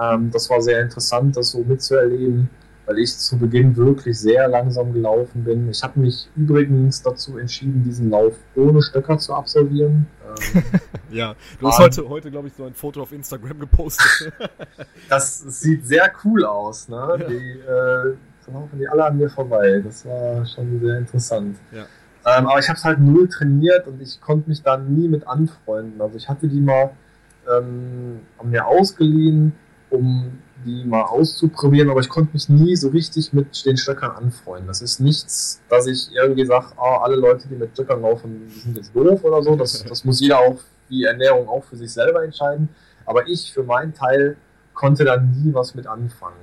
[0.00, 2.48] Ähm, das war sehr interessant, das so mitzuerleben
[2.86, 5.68] weil ich zu Beginn wirklich sehr langsam gelaufen bin.
[5.70, 10.06] Ich habe mich übrigens dazu entschieden, diesen Lauf ohne Stöcker zu absolvieren.
[10.54, 10.62] Ähm,
[11.10, 14.32] ja, du hast heute, heute glaube ich, so ein Foto auf Instagram gepostet.
[15.08, 16.88] das sieht sehr cool aus.
[16.88, 17.16] Ne?
[17.18, 17.28] Ja.
[17.28, 19.80] Die äh, laufen die alle an mir vorbei.
[19.84, 21.58] Das war schon sehr interessant.
[21.72, 21.86] Ja.
[22.24, 25.26] Ähm, aber ich habe es halt null trainiert und ich konnte mich da nie mit
[25.26, 26.00] anfreunden.
[26.00, 26.90] Also ich hatte die mal
[27.50, 29.52] ähm, an mir ausgeliehen,
[29.90, 34.66] um die mal auszuprobieren, aber ich konnte mich nie so richtig mit den Stöckern anfreunden.
[34.66, 38.76] Das ist nichts, dass ich irgendwie sage, oh, alle Leute, die mit Stöckern laufen, sind
[38.76, 39.56] jetzt doof oder so.
[39.56, 40.58] Das, das muss jeder auch,
[40.90, 42.68] die Ernährung auch für sich selber entscheiden.
[43.06, 44.36] Aber ich für meinen Teil
[44.74, 46.36] konnte da nie was mit anfangen.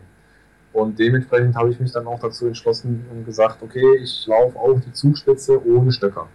[0.71, 4.79] Und dementsprechend habe ich mich dann auch dazu entschlossen und gesagt, okay, ich laufe auf
[4.81, 6.27] die Zugspitze ohne Stöcker.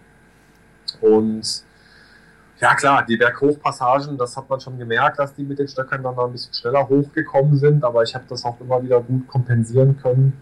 [1.01, 1.63] Und
[2.59, 6.17] ja klar, die Berghochpassagen, das hat man schon gemerkt, dass die mit den Stöckern dann
[6.17, 10.33] ein bisschen schneller hochgekommen sind, aber ich habe das auch immer wieder gut kompensieren können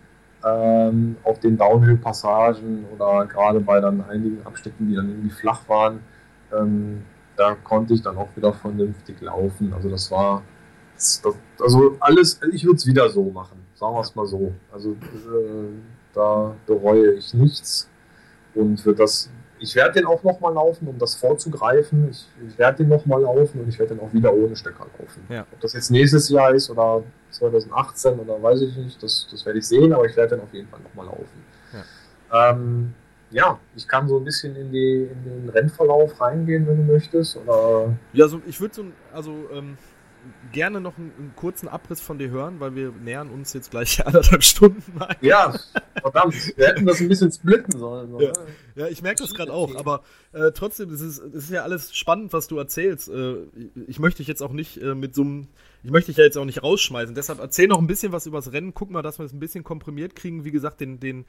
[0.45, 5.99] ähm, auf den Downhill-Passagen oder gerade bei dann einigen Abschnitten, die dann irgendwie flach waren.
[6.51, 7.03] Ähm,
[7.35, 9.73] da konnte ich dann auch wieder vernünftig laufen.
[9.73, 10.43] Also das war,
[10.95, 11.21] das,
[11.59, 14.53] also alles, ich würde es wieder so machen, sagen wir es mal so.
[14.71, 14.95] Also äh,
[16.13, 17.89] da bereue ich nichts
[18.53, 19.31] und wird das
[19.63, 22.09] ich werde den auch nochmal laufen, um das vorzugreifen.
[22.11, 25.25] Ich, ich werde den nochmal laufen und ich werde den auch wieder ohne Stecker laufen.
[25.29, 25.45] Ja.
[25.49, 29.59] Ob das jetzt nächstes Jahr ist oder 2018 oder weiß ich nicht, das, das werde
[29.59, 31.45] ich sehen, aber ich werde den auf jeden Fall nochmal laufen.
[31.71, 32.49] Ja.
[32.49, 32.93] Ähm,
[33.31, 37.37] ja, ich kann so ein bisschen in, die, in den Rennverlauf reingehen, wenn du möchtest.
[37.37, 38.83] Oder ja, so, ich würde so,
[39.13, 39.77] also ähm,
[40.51, 44.05] gerne noch einen, einen, kurzen Abriss von dir hören, weil wir nähern uns jetzt gleich
[44.05, 45.01] anderthalb Stunden.
[45.01, 45.15] Ein.
[45.21, 45.55] Ja,
[46.01, 48.19] verdammt, wir hätten das ein bisschen splitten sollen.
[48.19, 48.33] Ja,
[48.75, 52.33] ja, ich merke das gerade auch, aber äh, trotzdem, es ist, ist ja alles spannend,
[52.33, 53.09] was du erzählst.
[53.09, 53.37] Äh,
[53.87, 55.47] ich möchte dich jetzt auch nicht äh, mit so einem,
[55.83, 58.51] ich möchte dich ja jetzt auch nicht rausschmeißen, deshalb erzähl noch ein bisschen was übers
[58.51, 60.45] Rennen, guck mal, dass wir es ein bisschen komprimiert kriegen.
[60.45, 61.25] Wie gesagt, den, den,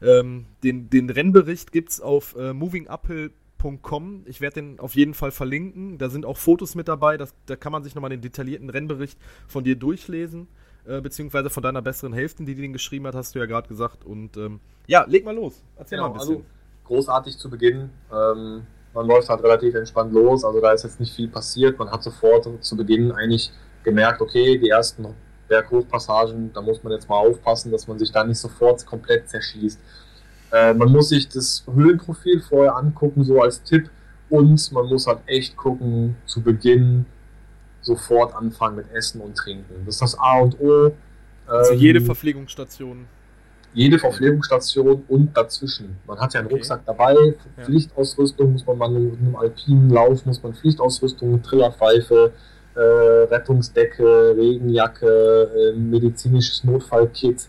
[0.00, 4.24] ähm, den, den Rennbericht gibt es auf äh, movinguphill.com www.rennbericht.com.
[4.26, 5.98] Ich werde den auf jeden Fall verlinken.
[5.98, 7.16] Da sind auch Fotos mit dabei.
[7.16, 10.48] Das, da kann man sich nochmal den detaillierten Rennbericht von dir durchlesen.
[10.84, 14.04] Äh, beziehungsweise von deiner besseren Hälfte, die den geschrieben hat, hast du ja gerade gesagt.
[14.04, 15.62] Und ähm, ja, leg mal los.
[15.76, 16.36] Erzähl genau, mal ein bisschen.
[16.36, 16.46] Also,
[16.84, 17.90] großartig zu Beginn.
[18.12, 20.44] Ähm, man läuft halt relativ entspannt los.
[20.44, 21.78] Also da ist jetzt nicht viel passiert.
[21.78, 23.50] Man hat sofort zu Beginn eigentlich
[23.84, 25.06] gemerkt, okay, die ersten
[25.48, 29.80] Berghochpassagen, da muss man jetzt mal aufpassen, dass man sich da nicht sofort komplett zerschießt.
[30.52, 33.90] Äh, man muss sich das Höhlenprofil vorher angucken, so als Tipp.
[34.28, 37.04] Und man muss halt echt gucken, zu Beginn
[37.82, 39.84] sofort anfangen mit Essen und Trinken.
[39.84, 40.92] Das ist das A und O.
[41.46, 43.06] Also jede ähm, Verpflegungsstation.
[43.74, 45.96] Jede Verpflegungsstation und dazwischen.
[46.06, 46.56] Man hat ja einen okay.
[46.56, 52.32] Rucksack dabei, Pflichtausrüstung muss man, man mit einem alpinen Lauf muss man Pflichtausrüstung, Trillerpfeife,
[52.74, 57.48] äh, Rettungsdecke, Regenjacke, äh, medizinisches Notfallkit,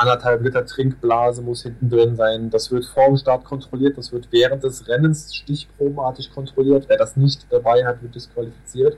[0.00, 2.48] anderthalb Liter Trinkblase muss hinten drin sein.
[2.48, 6.86] Das wird vor dem Start kontrolliert, das wird während des Rennens stichprobenartig kontrolliert.
[6.88, 8.96] Wer das nicht dabei hat, wird disqualifiziert.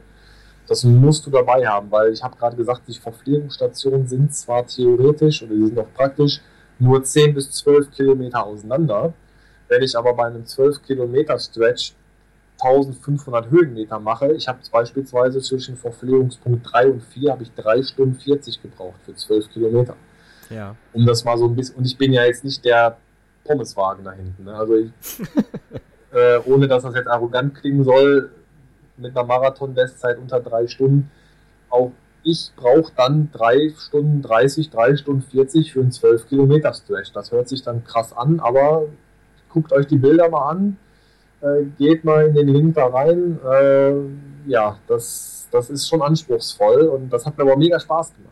[0.68, 5.42] Das musst du dabei haben, weil ich habe gerade gesagt, die Verpflegungsstationen sind zwar theoretisch
[5.42, 6.40] oder die sind auch praktisch
[6.78, 9.12] nur 10 bis 12 Kilometer auseinander.
[9.66, 11.94] Wenn ich aber bei einem 12 Kilometer Stretch
[12.60, 18.14] 1500 Höhenmeter mache, ich habe beispielsweise zwischen Verpflegungspunkt 3 und 4 habe ich 3 Stunden
[18.20, 19.96] 40 gebraucht für 12 Kilometer.
[20.50, 20.76] Ja.
[20.92, 21.76] Um das mal so ein bisschen.
[21.76, 22.96] Und ich bin ja jetzt nicht der
[23.44, 24.44] Pommeswagen da hinten.
[24.44, 24.54] Ne?
[24.54, 24.90] Also ich,
[26.12, 28.30] äh, ohne dass das jetzt arrogant klingen soll,
[28.96, 31.10] mit einer Marathon-Bestzeit unter drei Stunden.
[31.70, 31.92] Auch
[32.24, 37.12] ich brauche dann drei Stunden 30, drei Stunden 40 für einen 12 Kilometer Stretch.
[37.12, 38.86] Das hört sich dann krass an, aber
[39.48, 40.76] guckt euch die Bilder mal an.
[41.40, 43.40] Äh, geht mal in den Link da rein.
[43.44, 43.92] Äh,
[44.48, 48.31] ja, das, das ist schon anspruchsvoll und das hat mir aber mega Spaß gemacht.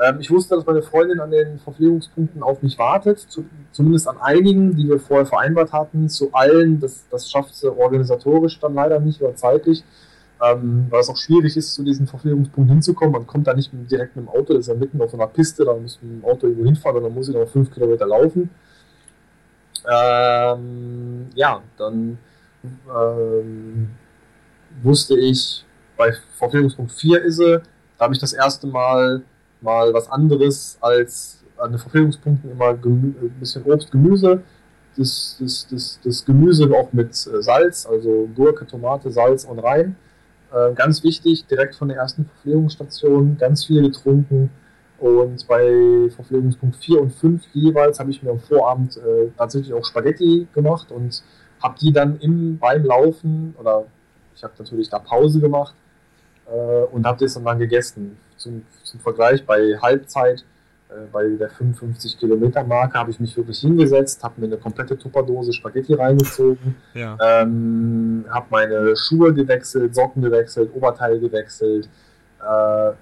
[0.00, 4.18] Ähm, ich wusste, dass meine Freundin an den Verpflegungspunkten auf mich wartet, zu, zumindest an
[4.20, 6.08] einigen, die wir vorher vereinbart hatten.
[6.08, 9.84] Zu allen, das, das schafft sie organisatorisch dann leider nicht oder zeitlich,
[10.40, 13.12] ähm, weil es auch schwierig ist, zu diesen Verpflegungspunkten hinzukommen.
[13.12, 15.64] Man kommt da nicht direkt mit dem Auto, das ist ja mitten auf einer Piste,
[15.64, 18.06] da muss man mit dem Auto irgendwo hinfahren und dann muss ich noch fünf Kilometer
[18.06, 18.50] laufen.
[19.90, 22.18] Ähm, ja, dann
[22.94, 23.90] ähm,
[24.82, 25.64] wusste ich,
[25.96, 27.60] bei Verpflegungspunkt 4 ist sie,
[27.96, 29.22] da habe ich das erste Mal
[29.60, 34.42] mal was anderes als an den Verpflegungspunkten immer Gemü ein bisschen Obst, Gemüse.
[34.96, 39.96] Das, das, das, das Gemüse auch mit äh, Salz, also Gurke, Tomate, Salz und rein.
[40.52, 44.50] Äh, ganz wichtig, direkt von der ersten Verpflegungsstation, ganz viel getrunken.
[44.98, 49.84] Und bei Verpflegungspunkt 4 und 5 jeweils habe ich mir am Vorabend äh, tatsächlich auch
[49.84, 51.22] Spaghetti gemacht und
[51.62, 53.84] habe die dann im, beim Laufen, oder
[54.34, 55.74] ich habe natürlich da Pause gemacht
[56.52, 58.16] äh, und habe das dann, dann gegessen.
[58.36, 60.44] Zum, zum Vergleich, bei Halbzeit,
[60.88, 64.96] äh, bei der 55 Kilometer Marke, habe ich mich wirklich hingesetzt, habe mir eine komplette
[64.96, 67.16] Tupperdose Spaghetti reingezogen, Ja.
[67.20, 71.88] ähm, habe meine Schuhe gewechselt, Socken gewechselt, Oberteil gewechselt.
[72.40, 72.44] Äh,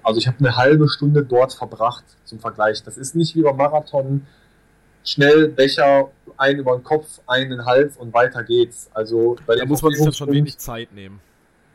[0.03, 2.83] also ich habe eine halbe Stunde dort verbracht zum Vergleich.
[2.83, 4.25] Das ist nicht wie beim Marathon.
[5.03, 8.89] Schnell Becher, ein über den Kopf, einen in den Hals und weiter geht's.
[8.93, 11.21] Also bei Da muss man sich dann schon wenig Zeit nehmen.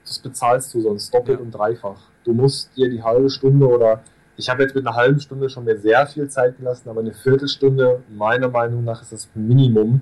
[0.04, 1.44] Das bezahlst du sonst doppelt Ja.
[1.44, 2.00] und dreifach.
[2.24, 4.02] Du musst dir die halbe Stunde oder
[4.36, 7.12] ich habe jetzt mit einer halben Stunde schon mir sehr viel Zeit gelassen, aber eine
[7.12, 10.00] Viertelstunde, meiner Meinung nach, ist das Minimum,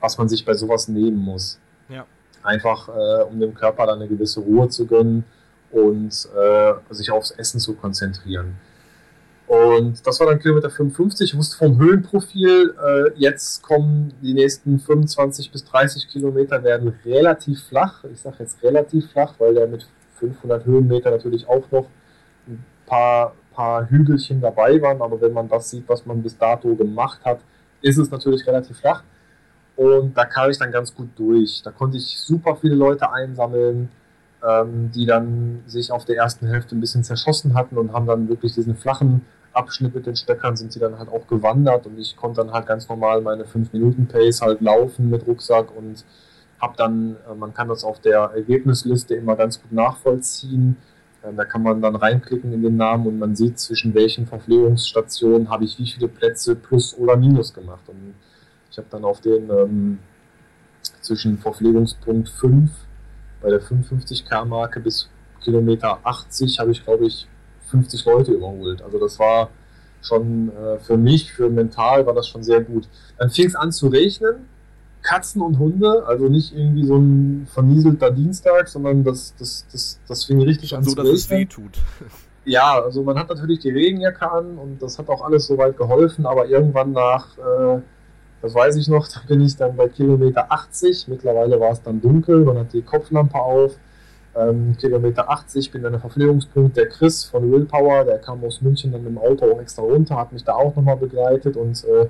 [0.00, 1.58] was man sich bei sowas nehmen muss.
[1.88, 2.04] Ja.
[2.42, 5.24] Einfach, äh, um dem Körper dann eine gewisse Ruhe zu gönnen
[5.70, 8.56] und äh, sich aufs Essen zu konzentrieren.
[9.50, 11.32] Und das war dann Kilometer 55.
[11.32, 17.64] Ich wusste vom Höhenprofil, äh, jetzt kommen die nächsten 25 bis 30 Kilometer werden relativ
[17.64, 18.04] flach.
[18.04, 19.88] Ich sage jetzt relativ flach, weil der mit
[20.20, 21.86] 500 Höhenmeter natürlich auch noch
[22.46, 25.02] ein paar, paar Hügelchen dabei waren.
[25.02, 27.40] Aber wenn man das sieht, was man bis dato gemacht hat,
[27.82, 29.02] ist es natürlich relativ flach.
[29.74, 31.60] Und da kam ich dann ganz gut durch.
[31.64, 33.88] Da konnte ich super viele Leute einsammeln,
[34.48, 38.28] ähm, die dann sich auf der ersten Hälfte ein bisschen zerschossen hatten und haben dann
[38.28, 39.22] wirklich diesen flachen
[39.52, 42.66] Abschnitt mit den Stöckern sind sie dann halt auch gewandert und ich konnte dann halt
[42.66, 46.04] ganz normal meine 5-Minuten-Pace halt laufen mit Rucksack und
[46.60, 50.76] habe dann, äh, man kann das auf der Ergebnisliste immer ganz gut nachvollziehen.
[51.24, 55.50] Ähm, da kann man dann reinklicken in den Namen und man sieht, zwischen welchen Verpflegungsstationen
[55.50, 57.88] habe ich wie viele Plätze plus oder minus gemacht.
[57.88, 58.14] Und
[58.70, 59.98] ich habe dann auf den ähm,
[61.00, 62.70] zwischen Verpflegungspunkt 5
[63.42, 65.08] bei der 55 K-Marke bis
[65.42, 67.26] Kilometer 80 habe ich, glaube ich,
[67.70, 68.82] 50 Leute überholt.
[68.82, 69.50] Also das war
[70.02, 72.88] schon äh, für mich, für mental war das schon sehr gut.
[73.18, 74.46] Dann fing es an zu regnen.
[75.02, 80.24] Katzen und Hunde, also nicht irgendwie so ein vernieselter Dienstag, sondern das, das, das, das
[80.26, 81.48] fing richtig an so, zu dass es weh regnen.
[81.48, 81.78] tut.
[82.46, 86.24] Ja, also man hat natürlich die Regenjacke an und das hat auch alles soweit geholfen,
[86.24, 87.80] aber irgendwann nach, äh,
[88.40, 92.00] das weiß ich noch, da bin ich dann bei Kilometer 80, mittlerweile war es dann
[92.00, 93.76] dunkel, man hat die Kopflampe auf,
[94.40, 98.92] ähm, Kilometer 80, bin dann der Verpflegungspunkt, der Chris von Willpower, der kam aus München
[98.92, 102.06] dann mit dem Auto auch extra runter, hat mich da auch nochmal begleitet und äh,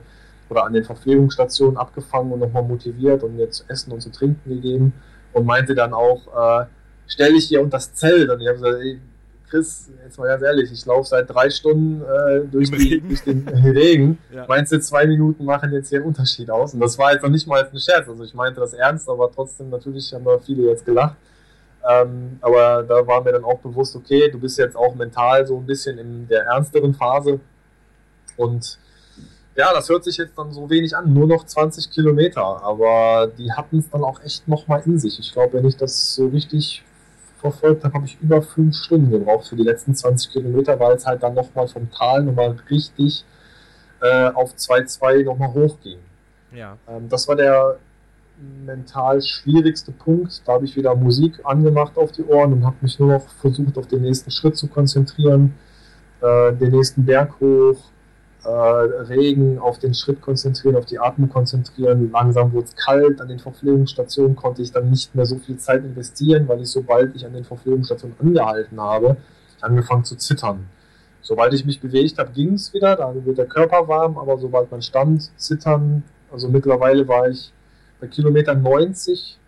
[0.48, 4.50] oder an den Verpflegungsstationen abgefangen und nochmal motiviert und mir zu essen und zu trinken
[4.50, 4.92] gegeben
[5.32, 6.66] und meinte dann auch, äh,
[7.06, 9.00] stell dich hier unter das Zelt und ich habe gesagt, ey,
[9.48, 13.22] Chris, jetzt mal ganz ehrlich, ich laufe seit drei Stunden äh, durch, Im die, durch
[13.22, 14.18] den Regen.
[14.32, 14.46] Ja.
[14.46, 16.72] Meinst du, zwei Minuten machen jetzt hier einen Unterschied aus?
[16.72, 18.08] Und das war jetzt noch nicht mal ein Scherz.
[18.08, 21.16] Also ich meinte das ernst, aber trotzdem natürlich haben da viele jetzt gelacht.
[21.88, 25.56] Ähm, aber da war mir dann auch bewusst, okay, du bist jetzt auch mental so
[25.56, 27.40] ein bisschen in der ernsteren Phase.
[28.36, 28.78] Und
[29.56, 32.42] ja, das hört sich jetzt dann so wenig an, nur noch 20 Kilometer.
[32.42, 35.18] Aber die hatten es dann auch echt nochmal in sich.
[35.18, 36.84] Ich glaube, wenn ich das so richtig
[37.40, 41.06] verfolgt habe, habe ich über fünf Stunden gebraucht für die letzten 20 Kilometer, weil es
[41.06, 43.24] halt dann nochmal vom Tal nochmal richtig
[44.02, 45.98] äh, auf 2-2 nochmal hochging.
[46.52, 46.76] Ja.
[46.88, 47.78] Ähm, das war der
[48.64, 50.42] mental schwierigste Punkt.
[50.46, 53.76] Da habe ich wieder Musik angemacht auf die Ohren und habe mich nur noch versucht,
[53.78, 55.54] auf den nächsten Schritt zu konzentrieren,
[56.20, 57.78] äh, den nächsten Berg hoch,
[58.44, 62.10] äh, Regen auf den Schritt konzentrieren, auf die Atmung konzentrieren.
[62.10, 63.20] Langsam wurde es kalt.
[63.20, 67.14] An den Verpflegungsstationen konnte ich dann nicht mehr so viel Zeit investieren, weil ich, sobald
[67.14, 69.16] ich an den Verpflegungsstationen angehalten habe,
[69.60, 70.66] angefangen zu zittern.
[71.22, 74.70] Sobald ich mich bewegt habe, ging es wieder, da wird der Körper warm, aber sobald
[74.70, 76.02] man stand, zittern,
[76.32, 77.52] also mittlerweile war ich
[78.00, 79.38] bei Kilometer 90,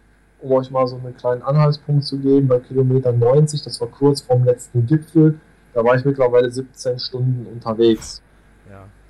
[0.40, 4.20] um euch mal so einen kleinen Anhaltspunkt zu geben, bei Kilometer 90, das war kurz
[4.20, 5.38] vorm letzten Gipfel,
[5.74, 8.22] da war ich mittlerweile 17 Stunden unterwegs.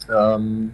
[0.08, 0.36] Ja.
[0.36, 0.72] Ähm,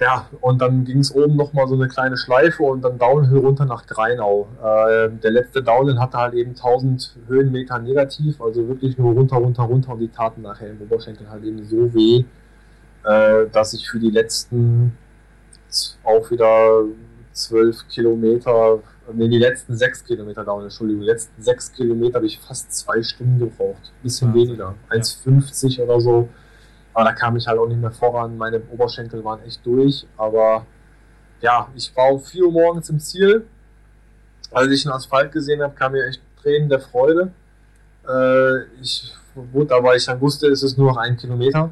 [0.00, 3.66] ja, und dann ging es oben nochmal so eine kleine Schleife und dann Downhill runter
[3.66, 4.48] nach Greinau.
[4.58, 9.64] Äh, der letzte Downhill hatte halt eben 1000 Höhenmeter negativ, also wirklich nur runter, runter,
[9.64, 12.24] runter und die taten nachher im Oberschenkel halt eben so weh,
[13.04, 14.96] äh, dass ich für die letzten
[16.02, 16.82] auch wieder
[17.44, 18.80] 12 Kilometer,
[19.12, 23.02] nee, die letzten 6 Kilometer Downhill, Entschuldigung, die letzten 6 Kilometer habe ich fast zwei
[23.02, 23.92] Stunden gebraucht.
[24.02, 24.48] Bisschen Wahnsinn.
[24.48, 26.28] weniger, 1,50 oder so.
[26.92, 28.36] Aber da kam ich halt auch nicht mehr voran.
[28.36, 30.06] Meine Oberschenkel waren echt durch.
[30.16, 30.66] Aber
[31.40, 33.46] ja, ich war um 4 Uhr morgens im Ziel.
[34.50, 37.32] Als ich den Asphalt gesehen habe, kam mir echt Tränen der Freude.
[38.08, 41.70] Äh, ich wurde, aber ich dann wusste, es ist nur noch ein Kilometer.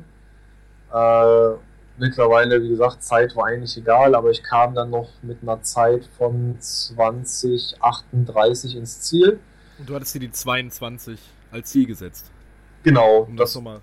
[0.93, 1.51] Äh,
[1.99, 6.05] mittlerweile, wie gesagt, Zeit war eigentlich egal, aber ich kam dann noch mit einer Zeit
[6.19, 9.39] von 2038 ins Ziel.
[9.79, 11.19] Und du hattest dir die 22
[11.53, 12.31] als Ziel gesetzt.
[12.83, 13.81] Genau, Um das das, nochmal.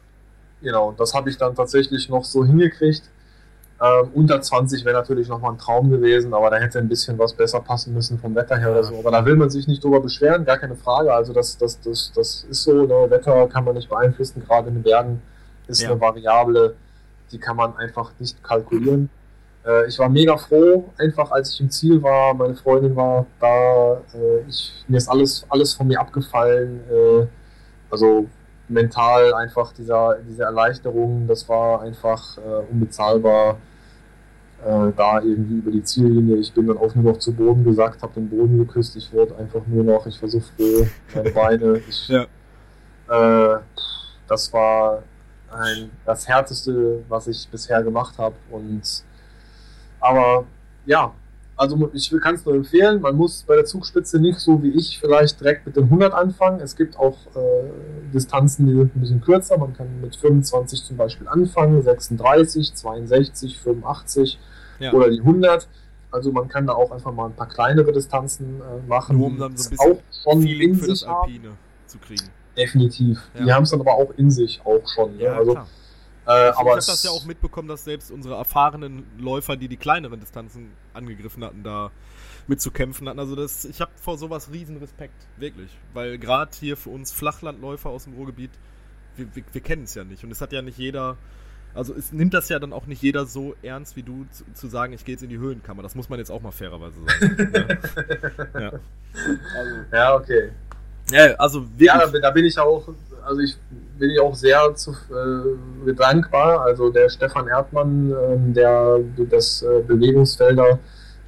[0.62, 3.04] genau, das habe ich dann tatsächlich noch so hingekriegt.
[3.82, 7.34] Ähm, unter 20 wäre natürlich nochmal ein Traum gewesen, aber da hätte ein bisschen was
[7.34, 8.98] besser passen müssen vom Wetter her oder so.
[8.98, 11.14] Aber da will man sich nicht drüber beschweren, gar keine Frage.
[11.14, 13.10] Also das, das, das, das ist so, ne?
[13.10, 15.22] Wetter kann man nicht beeinflussen, gerade in den Bergen
[15.68, 15.92] ist Ja.
[15.92, 16.76] eine Variable,
[17.32, 19.10] die kann man einfach nicht kalkulieren.
[19.66, 24.02] Äh, ich war mega froh, einfach als ich im Ziel war, meine Freundin war da,
[24.14, 26.82] äh, ich, mir ist alles, alles von mir abgefallen.
[26.90, 27.26] Äh,
[27.90, 28.28] also
[28.68, 33.58] mental einfach dieser, diese Erleichterung, das war einfach äh, unbezahlbar.
[34.66, 36.38] Äh, da irgendwie über die Ziellinie.
[36.38, 38.96] Ich bin dann auch nur noch zu Boden gesackt, habe den Boden geküsst.
[38.96, 41.78] Ich wurde einfach nur noch, ich war so froh, meine Beine.
[41.88, 42.24] Ich, Ja.
[43.10, 43.60] äh,
[44.28, 45.04] das war
[45.56, 48.36] ein, das härteste, was ich bisher gemacht habe.
[48.52, 48.82] Und
[50.00, 50.46] aber
[50.86, 51.12] ja,
[51.58, 53.02] also ich kann es nur empfehlen.
[53.02, 56.60] Man muss bei der Zugspitze nicht so wie ich vielleicht direkt mit den 100 anfangen.
[56.60, 57.70] Es gibt auch äh,
[58.14, 59.58] Distanzen, die sind ein bisschen kürzer.
[59.58, 64.38] Man kann mit 25 zum Beispiel anfangen, 36, 62, 85
[64.80, 64.92] Ja.
[64.94, 65.68] oder die 100.
[66.12, 69.18] Also man kann da auch einfach mal ein paar kleinere Distanzen äh, machen.
[69.18, 71.22] Nur um dann so ein bisschen auch schon Feeling in für das sich haben.
[71.32, 71.52] Alpine
[71.88, 72.26] zu kriegen.
[72.58, 73.20] Definitiv.
[73.38, 73.56] Die Ja.
[73.56, 75.18] haben es dann aber auch in sich auch schon.
[75.18, 75.30] Ne?
[75.30, 75.68] also, klar.
[76.28, 80.20] äh, ich habe das ja auch mitbekommen, dass selbst unsere erfahrenen Läufer, die die kleineren
[80.20, 81.92] Distanzen angegriffen hatten, da
[82.48, 83.20] mitzukämpfen hatten.
[83.20, 85.70] Also das, ich habe vor sowas riesen Respekt, wirklich.
[85.94, 88.52] Weil gerade hier für uns Flachlandläufer aus dem Ruhrgebiet,
[89.18, 90.24] wir, wir, wir kennen es ja nicht.
[90.24, 91.18] Und es hat ja nicht jeder,
[91.74, 94.68] also es nimmt das ja dann auch nicht jeder so ernst wie du, zu, zu
[94.68, 95.82] sagen, ich gehe jetzt in die Höhenkammer.
[95.84, 97.54] Das muss man jetzt auch mal fairerweise sagen.
[98.54, 98.62] ja.
[98.62, 98.72] Ja.
[99.58, 100.52] Also, ja, okay.
[101.12, 101.88] Ja, also wirklich.
[101.88, 102.88] Ja, da, bin- ich auch,
[103.26, 103.58] also ich
[103.98, 106.62] bin ich auch sehr zu, äh, dankbar.
[106.62, 109.00] Also der Stefan Erdmann, ähm, der
[109.30, 110.80] das äh, Bewegungsfelder,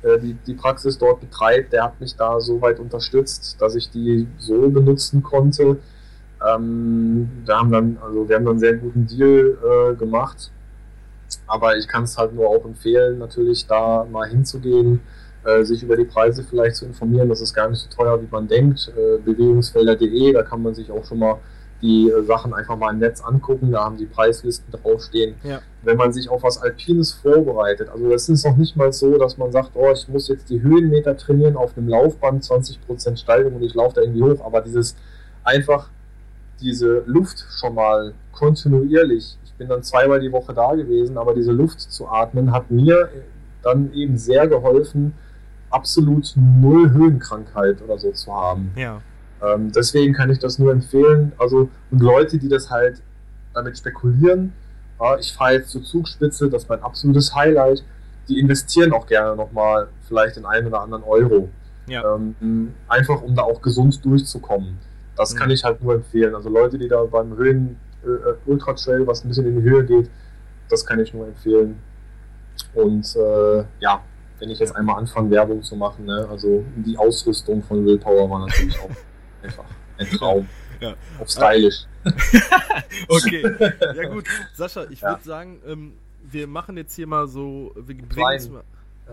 [0.03, 3.89] äh, die, die Praxis dort betreibt, der hat mich da so weit unterstützt, dass ich
[3.89, 5.77] die so benutzen konnte.
[6.45, 10.51] Ähm, wir haben dann, also wir haben dann einen sehr guten Deal äh, gemacht.
[11.47, 15.01] Aber ich kann es halt nur auch empfehlen, natürlich da mal hinzugehen,
[15.47, 17.29] äh, sich über die Preise vielleicht zu informieren.
[17.29, 18.91] Das ist gar nicht so teuer, wie man denkt.
[18.97, 21.37] Äh, bewegungsfelder.de, da kann man sich auch schon mal
[21.81, 23.71] die äh, Sachen einfach mal im Netz angucken.
[23.71, 25.35] Da haben die Preislisten draufstehen.
[25.43, 25.61] Ja.
[25.83, 29.37] Wenn man sich auf was Alpines vorbereitet, also das ist noch nicht mal so, dass
[29.37, 33.63] man sagt, oh, ich muss jetzt die Höhenmeter trainieren auf einem Laufband, 20% Steigung und
[33.63, 34.45] ich laufe da irgendwie hoch.
[34.45, 34.97] Aber dieses
[35.45, 35.89] einfach
[36.59, 41.53] diese Luft schon mal kontinuierlich, ich bin dann zweimal die Woche da gewesen, aber diese
[41.53, 43.09] Luft zu atmen hat mir
[43.63, 45.13] dann eben sehr geholfen,
[45.69, 48.71] absolut null Höhenkrankheit oder so zu haben.
[48.75, 49.01] ja.
[49.39, 51.31] Ähm, deswegen kann ich das nur empfehlen.
[51.37, 53.03] Also, und Leute, die das halt
[53.53, 54.51] damit spekulieren,
[54.99, 57.83] ja, ich fahre jetzt zur Zugspitze, das ist mein absolutes Highlight,
[58.29, 61.49] die investieren auch gerne nochmal vielleicht den einen oder anderen Euro.
[61.87, 62.15] Ja.
[62.15, 64.79] Ähm, einfach um da auch gesund durchzukommen.
[65.15, 65.37] Das Mhm.
[65.37, 66.33] kann ich halt nur empfehlen.
[66.33, 68.07] Also Leute, die da beim Höhen äh,
[68.47, 70.09] Ultra Trail, was ein bisschen in die Höhe geht,
[70.69, 71.77] das kann ich nur empfehlen.
[72.73, 74.01] Und äh, ja,
[74.39, 78.39] wenn ich jetzt einmal anfange, Werbung zu machen, ne, also die Ausrüstung von Willpower war
[78.47, 78.89] natürlich auch
[79.43, 79.65] einfach
[79.97, 80.47] ein Traum.
[80.79, 80.93] Ja.
[81.19, 81.85] Auch stylisch.
[83.09, 83.43] Okay.
[83.95, 85.09] Ja gut, Sascha, ich Ja.
[85.11, 85.93] würde sagen, ähm,
[86.29, 88.35] wir machen jetzt hier mal so, wir Klein.
[88.39, 88.63] uns mal,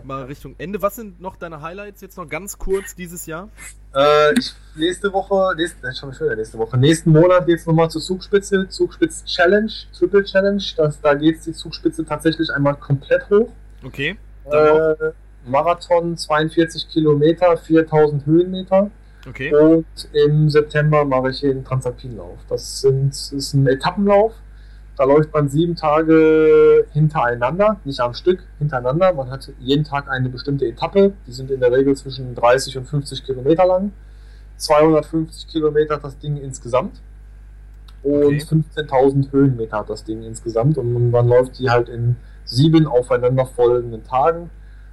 [0.03, 0.83] mal Richtung Ende.
[0.83, 3.49] Was sind noch deine Highlights jetzt noch ganz kurz dieses Jahr?
[3.95, 8.01] Äh, ich, nächste Woche, nächste, schon wieder nächste Woche, nächsten Monat geht es nochmal zur
[8.01, 10.63] Zugspitze, Zugspitze Challenge, Triple Challenge.
[10.77, 13.49] Das, da geht die Zugspitze tatsächlich einmal komplett hoch.
[13.85, 14.17] Okay.
[14.51, 15.13] Äh,
[15.47, 18.91] Marathon 42 Kilometer, 4000 Höhenmeter.
[19.29, 19.55] Okay.
[19.55, 22.39] Und im September mache ich den Transalpinlauf.
[22.49, 24.33] Das, sind, das ist ein Etappenlauf.
[24.97, 29.13] Da läuft man sieben Tage hintereinander, nicht am Stück, hintereinander.
[29.13, 31.13] Man hat jeden Tag eine bestimmte Etappe.
[31.27, 33.93] Die sind in der Regel zwischen 30 und 50 Kilometer lang.
[34.57, 37.01] 250 Kilometer hat das Ding insgesamt.
[38.05, 38.39] Und Okay.
[38.39, 40.79] 15.000 Höhenmeter hat das Ding insgesamt.
[40.79, 44.51] Und man läuft die halt in sieben aufeinanderfolgenden Tagen.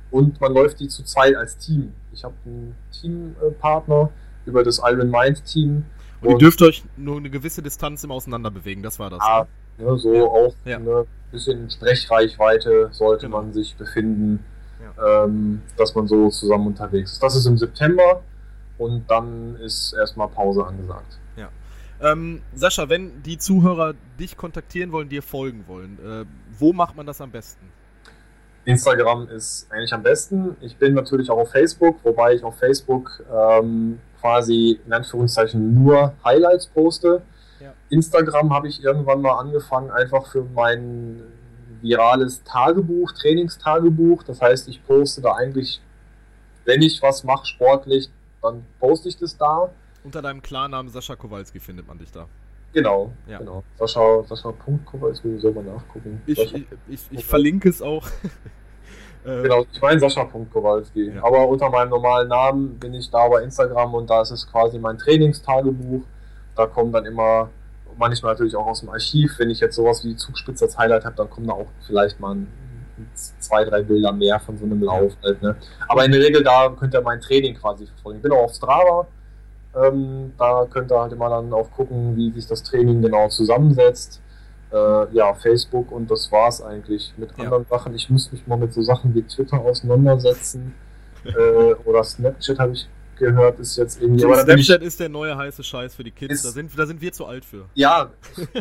[0.09, 1.93] Und man läuft die zu zweit als Team.
[2.11, 4.09] Ich habe einen Teampartner
[4.45, 5.85] über das Iron Mind Team.
[6.21, 9.19] Und ihr dürft euch nur eine gewisse Distanz im Auseinander bewegen, das war das.
[9.25, 9.47] Ja,
[9.77, 10.23] ne, so Ja.
[10.23, 10.77] auch Ja.
[10.77, 13.41] eine bisschen Sprechreichweite sollte Genau.
[13.41, 14.43] man sich befinden,
[15.03, 17.23] ähm, dass man so zusammen unterwegs ist.
[17.23, 18.21] Das ist im September
[18.77, 21.17] und dann ist erstmal Pause angesagt.
[22.01, 26.25] Ähm, Sascha, wenn die Zuhörer dich kontaktieren wollen, dir folgen wollen, äh,
[26.57, 27.71] wo macht man das am besten?
[28.65, 30.55] Instagram ist eigentlich am besten.
[30.61, 36.13] Ich bin natürlich auch auf Facebook, wobei ich auf Facebook ähm, quasi in Anführungszeichen nur
[36.23, 37.21] Highlights poste.
[37.59, 37.73] Ja.
[37.89, 41.21] Instagram habe ich irgendwann mal angefangen, einfach für mein
[41.81, 44.23] virales Tagebuch, Trainingstagebuch.
[44.23, 45.81] Das heißt, ich poste da eigentlich,
[46.65, 48.09] wenn ich was mache sportlich,
[48.41, 49.71] dann poste ich das da.
[50.03, 52.27] Unter deinem Klarnamen Sascha Kowalski findet man dich da.
[52.73, 53.39] Genau, ja.
[53.39, 53.63] genau.
[53.77, 54.53] Sascha, Sascha
[54.85, 56.21] Kowalski, soll man nachgucken.
[56.25, 58.07] Ich, ich, ich, ich verlinke es auch.
[59.23, 61.11] Genau, ich meine Sascha Kowalski.
[61.11, 61.23] Ja.
[61.23, 64.79] Aber unter meinem normalen Namen bin ich da bei Instagram und da ist es quasi
[64.79, 66.01] mein Trainingstagebuch.
[66.55, 67.49] Da kommen dann immer,
[67.97, 71.15] manchmal natürlich auch aus dem Archiv, wenn ich jetzt sowas wie Zugspitze als Highlight habe,
[71.15, 72.47] dann kommen da auch vielleicht mal ein,
[73.13, 75.13] zwei, drei Bilder mehr von so einem Lauf.
[75.23, 75.55] Halt, ne?
[75.87, 78.17] Aber in der Regel, da könnt ihr mein Training quasi verfolgen.
[78.17, 79.07] Ich bin auch auf Strava
[79.75, 84.21] ähm, da könnt ihr halt immer dann auch gucken, wie sich das Training genau zusammensetzt.
[84.71, 87.13] Äh, ja, Facebook und das war's eigentlich.
[87.17, 87.45] Mit ja.
[87.45, 90.73] anderen Sachen, ich muss mich mal mit so Sachen wie Twitter auseinandersetzen.
[91.25, 92.87] äh, oder Snapchat habe ich
[93.21, 94.25] gehört, ist jetzt irgendwie.
[94.25, 96.41] Aber Snapchat ist der neue heiße Scheiß für die Kids.
[96.41, 97.65] Da sind, da sind wir zu alt für.
[97.75, 98.11] Ja,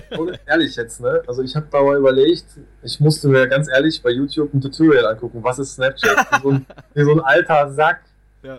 [0.47, 1.23] ehrlich jetzt, ne?
[1.27, 2.45] Also ich habe da mal überlegt,
[2.83, 6.17] ich musste mir ganz ehrlich bei YouTube ein Tutorial angucken, was ist Snapchat?
[6.31, 8.03] Wie so ein, wie so ein alter Sack.
[8.43, 8.59] Ja.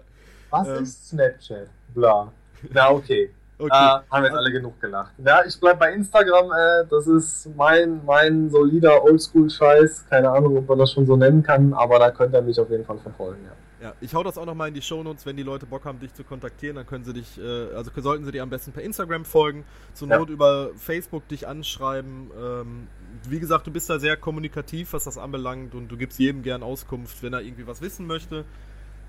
[0.51, 1.67] Was ähm, ist Snapchat?
[1.95, 2.31] Bla.
[2.73, 3.29] Na, okay.
[3.57, 3.69] okay.
[3.69, 5.11] Äh, haben jetzt alle genug gelacht.
[5.17, 6.51] Ja, ich bleib bei Instagram.
[6.51, 10.07] Äh, das ist mein, mein solider Oldschool-Scheiß.
[10.09, 12.69] Keine Ahnung, ob man das schon so nennen kann, aber da könnt ihr mich auf
[12.69, 13.51] jeden Fall verfolgen, ja.
[13.81, 16.13] Ja, ich hau das auch nochmal in die Shownotes, wenn die Leute Bock haben, dich
[16.13, 19.25] zu kontaktieren, dann können sie dich, äh, also sollten sie dir am besten per Instagram
[19.25, 19.65] folgen,
[19.95, 20.33] zur Not ja.
[20.33, 22.29] über Facebook dich anschreiben.
[22.39, 22.87] Ähm,
[23.27, 26.61] wie gesagt, du bist da sehr kommunikativ, was das anbelangt und du gibst jedem gern
[26.61, 28.45] Auskunft, wenn er irgendwie was wissen möchte.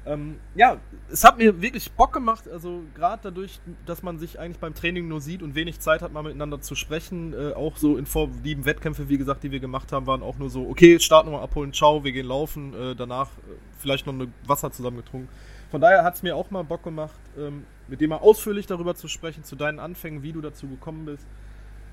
[0.04, 0.78] Ähm, ja,
[1.10, 5.06] es hat mir wirklich Bock gemacht, also gerade dadurch, dass man sich eigentlich beim Training
[5.06, 8.64] nur sieht und wenig Zeit hat, mal miteinander zu sprechen, äh, auch so in vorlieben
[8.64, 11.72] Wettkämpfe, wie gesagt, die wir gemacht haben, waren auch nur so, okay, Start nochmal abholen,
[11.72, 15.28] ciao, wir gehen laufen, äh, danach äh, vielleicht noch ein Wasser zusammen getrunken.
[15.70, 18.96] Von daher hat es mir auch mal Bock gemacht, ähm, mit dir mal ausführlich darüber
[18.96, 21.26] zu sprechen, zu deinen Anfängen, wie du dazu gekommen bist.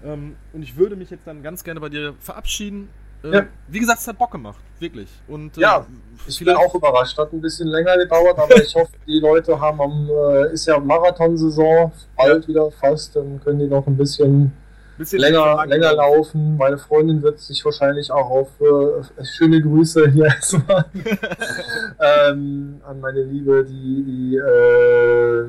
[0.03, 2.89] Ähm, und ich würde mich jetzt dann ganz gerne bei dir verabschieden.
[3.23, 3.45] Äh, ja.
[3.67, 5.09] Wie gesagt, es hat Bock gemacht, wirklich.
[5.27, 5.85] Und, äh, ja,
[6.27, 7.17] ich bin auch überrascht.
[7.17, 10.79] Hat ein bisschen länger gedauert, aber ich hoffe, die Leute haben am, äh, ist ja
[10.79, 12.47] Marathonsaison, bald ja.
[12.47, 14.53] wieder fast, dann können die noch ein bisschen,
[14.97, 16.57] bisschen länger, länger laufen.
[16.57, 20.85] Meine Freundin wird sich wahrscheinlich auch auf äh, schöne Grüße hier erstmal
[21.99, 25.45] ähm, an meine Liebe, die, die, äh,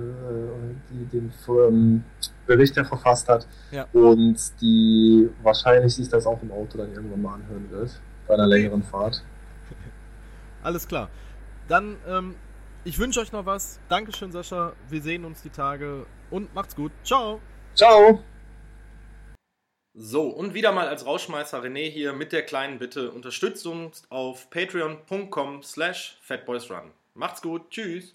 [0.90, 2.05] die den ähm,
[2.51, 3.47] Bericht ja verfasst hat.
[3.70, 3.86] Ja.
[3.93, 8.01] Und die wahrscheinlich sich das auch im Auto dann irgendwann mal anhören wird.
[8.27, 9.22] Bei einer längeren Fahrt.
[10.64, 11.09] Alles klar.
[11.68, 12.35] Dann, ähm,
[12.82, 13.78] ich wünsche euch noch was.
[13.89, 14.72] Dankeschön, Sascha.
[14.89, 16.90] Wir sehen uns die Tage und macht's gut.
[17.05, 17.40] Ciao.
[17.77, 18.18] Ciao.
[19.94, 24.51] So, und wieder mal als Rauschmeister René hier mit der kleinen Bitte, unterstützt uns auf
[24.51, 26.90] patreon.com slash fatboysrun.
[27.14, 28.14] Macht's gut, tschüss.